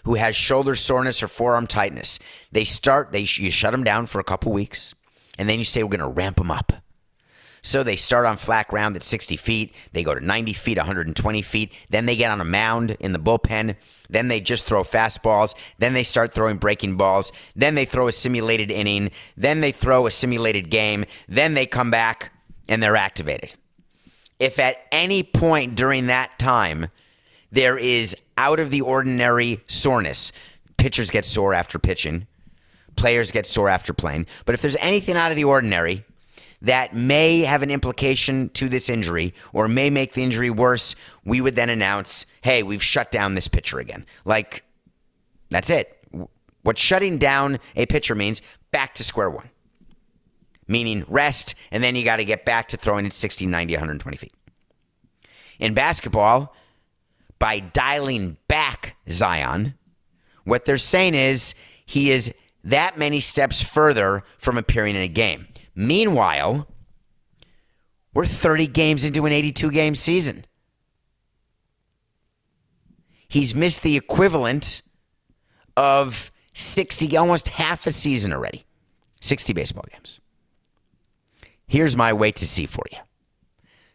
who 0.04 0.14
has 0.14 0.36
shoulder 0.36 0.74
soreness 0.74 1.22
or 1.22 1.28
forearm 1.28 1.66
tightness. 1.66 2.18
They 2.52 2.64
start, 2.64 3.10
they 3.10 3.20
you 3.20 3.50
shut 3.50 3.72
them 3.72 3.82
down 3.82 4.06
for 4.06 4.20
a 4.20 4.24
couple 4.24 4.52
weeks, 4.52 4.94
and 5.38 5.48
then 5.48 5.58
you 5.58 5.64
say 5.64 5.82
we're 5.82 5.88
going 5.88 6.00
to 6.00 6.06
ramp 6.06 6.36
them 6.36 6.50
up. 6.50 6.72
So 7.64 7.82
they 7.82 7.96
start 7.96 8.26
on 8.26 8.36
flat 8.36 8.68
ground 8.68 8.94
at 8.94 9.02
60 9.02 9.38
feet. 9.38 9.74
They 9.92 10.04
go 10.04 10.14
to 10.14 10.20
90 10.20 10.52
feet, 10.52 10.76
120 10.76 11.40
feet. 11.40 11.72
Then 11.88 12.04
they 12.04 12.14
get 12.14 12.30
on 12.30 12.42
a 12.42 12.44
mound 12.44 12.90
in 13.00 13.12
the 13.12 13.18
bullpen. 13.18 13.76
Then 14.10 14.28
they 14.28 14.42
just 14.42 14.66
throw 14.66 14.82
fastballs. 14.82 15.54
Then 15.78 15.94
they 15.94 16.02
start 16.02 16.30
throwing 16.30 16.58
breaking 16.58 16.98
balls. 16.98 17.32
Then 17.56 17.74
they 17.74 17.86
throw 17.86 18.06
a 18.06 18.12
simulated 18.12 18.70
inning. 18.70 19.10
Then 19.38 19.62
they 19.62 19.72
throw 19.72 20.06
a 20.06 20.10
simulated 20.10 20.68
game. 20.68 21.06
Then 21.26 21.54
they 21.54 21.64
come 21.64 21.90
back 21.90 22.32
and 22.68 22.82
they're 22.82 22.96
activated. 22.96 23.54
If 24.38 24.58
at 24.58 24.76
any 24.92 25.22
point 25.22 25.74
during 25.74 26.08
that 26.08 26.38
time 26.38 26.88
there 27.50 27.78
is 27.78 28.14
out 28.36 28.60
of 28.60 28.70
the 28.70 28.82
ordinary 28.82 29.62
soreness, 29.68 30.32
pitchers 30.76 31.10
get 31.10 31.24
sore 31.24 31.54
after 31.54 31.78
pitching, 31.78 32.26
players 32.96 33.30
get 33.30 33.46
sore 33.46 33.70
after 33.70 33.94
playing. 33.94 34.26
But 34.44 34.54
if 34.54 34.60
there's 34.60 34.76
anything 34.80 35.16
out 35.16 35.32
of 35.32 35.36
the 35.36 35.44
ordinary, 35.44 36.04
that 36.62 36.94
may 36.94 37.40
have 37.40 37.62
an 37.62 37.70
implication 37.70 38.48
to 38.50 38.68
this 38.68 38.88
injury 38.88 39.34
or 39.52 39.68
may 39.68 39.90
make 39.90 40.14
the 40.14 40.22
injury 40.22 40.50
worse, 40.50 40.94
we 41.24 41.40
would 41.40 41.54
then 41.54 41.68
announce, 41.68 42.26
hey, 42.42 42.62
we've 42.62 42.82
shut 42.82 43.10
down 43.10 43.34
this 43.34 43.48
pitcher 43.48 43.78
again. 43.78 44.06
Like, 44.24 44.64
that's 45.50 45.70
it. 45.70 45.98
What 46.62 46.78
shutting 46.78 47.18
down 47.18 47.58
a 47.76 47.86
pitcher 47.86 48.14
means 48.14 48.40
back 48.70 48.94
to 48.94 49.04
square 49.04 49.30
one, 49.30 49.50
meaning 50.66 51.04
rest, 51.08 51.54
and 51.70 51.82
then 51.82 51.94
you 51.94 52.04
got 52.04 52.16
to 52.16 52.24
get 52.24 52.44
back 52.44 52.68
to 52.68 52.76
throwing 52.76 53.04
at 53.04 53.12
60, 53.12 53.46
90, 53.46 53.74
120 53.74 54.16
feet. 54.16 54.32
In 55.58 55.74
basketball, 55.74 56.54
by 57.38 57.60
dialing 57.60 58.38
back 58.48 58.96
Zion, 59.10 59.74
what 60.44 60.64
they're 60.64 60.78
saying 60.78 61.14
is 61.14 61.54
he 61.84 62.10
is 62.10 62.32
that 62.64 62.96
many 62.96 63.20
steps 63.20 63.62
further 63.62 64.24
from 64.38 64.56
appearing 64.56 64.96
in 64.96 65.02
a 65.02 65.08
game. 65.08 65.46
Meanwhile, 65.74 66.68
we're 68.12 68.26
30 68.26 68.68
games 68.68 69.04
into 69.04 69.26
an 69.26 69.32
82 69.32 69.70
game 69.70 69.94
season. 69.94 70.44
He's 73.28 73.54
missed 73.54 73.82
the 73.82 73.96
equivalent 73.96 74.82
of 75.76 76.30
60, 76.52 77.16
almost 77.16 77.48
half 77.48 77.86
a 77.86 77.90
season 77.90 78.32
already. 78.32 78.64
60 79.20 79.52
baseball 79.52 79.84
games. 79.90 80.20
Here's 81.66 81.96
my 81.96 82.12
wait 82.12 82.36
to 82.36 82.46
see 82.46 82.66
for 82.66 82.84
you 82.92 82.98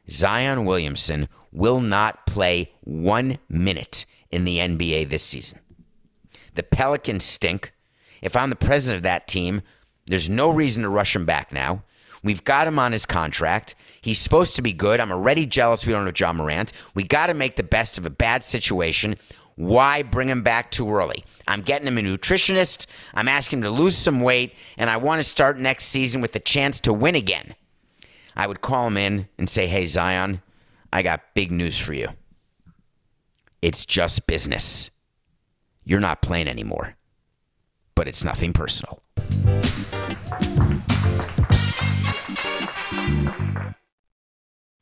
Zion 0.09 0.65
Williamson 0.65 1.29
will 1.51 1.79
not 1.79 2.25
play 2.25 2.73
one 2.81 3.37
minute 3.47 4.05
in 4.31 4.43
the 4.43 4.57
NBA 4.57 5.09
this 5.09 5.23
season. 5.23 5.59
The 6.55 6.63
Pelicans 6.63 7.23
stink. 7.23 7.71
If 8.21 8.35
I'm 8.35 8.49
the 8.49 8.55
president 8.55 8.97
of 8.97 9.03
that 9.03 9.27
team, 9.27 9.61
there's 10.09 10.29
no 10.29 10.49
reason 10.49 10.83
to 10.83 10.89
rush 10.89 11.15
him 11.15 11.25
back 11.25 11.53
now. 11.53 11.83
We've 12.23 12.43
got 12.43 12.67
him 12.67 12.79
on 12.79 12.91
his 12.91 13.05
contract. 13.05 13.75
He's 14.01 14.19
supposed 14.19 14.55
to 14.55 14.61
be 14.61 14.73
good. 14.73 14.99
I'm 14.99 15.11
already 15.11 15.45
jealous 15.45 15.85
we 15.85 15.93
don't 15.93 16.05
have 16.05 16.19
Ja 16.19 16.33
Morant. 16.33 16.73
We 16.95 17.03
got 17.03 17.27
to 17.27 17.33
make 17.33 17.55
the 17.55 17.63
best 17.63 17.97
of 17.97 18.05
a 18.05 18.09
bad 18.09 18.43
situation. 18.43 19.15
Why 19.55 20.03
bring 20.03 20.27
him 20.27 20.41
back 20.41 20.71
too 20.71 20.91
early? 20.91 21.23
I'm 21.47 21.61
getting 21.61 21.87
him 21.87 21.97
a 21.97 22.01
nutritionist. 22.01 22.87
I'm 23.13 23.27
asking 23.27 23.59
him 23.59 23.63
to 23.63 23.69
lose 23.69 23.95
some 23.95 24.21
weight, 24.21 24.55
and 24.77 24.89
I 24.89 24.97
want 24.97 25.19
to 25.19 25.23
start 25.23 25.59
next 25.59 25.85
season 25.85 26.21
with 26.21 26.31
the 26.31 26.39
chance 26.39 26.81
to 26.81 26.93
win 26.93 27.15
again. 27.15 27.55
I 28.35 28.47
would 28.47 28.61
call 28.61 28.87
him 28.87 28.97
in 28.97 29.27
and 29.37 29.49
say, 29.49 29.67
Hey, 29.67 29.85
Zion, 29.85 30.41
I 30.91 31.03
got 31.03 31.33
big 31.35 31.51
news 31.51 31.77
for 31.77 31.93
you. 31.93 32.09
It's 33.61 33.85
just 33.85 34.27
business. 34.27 34.89
You're 35.83 35.99
not 35.99 36.21
playing 36.21 36.47
anymore, 36.47 36.95
but 37.95 38.07
it's 38.07 38.23
nothing 38.23 38.53
personal. 38.53 39.03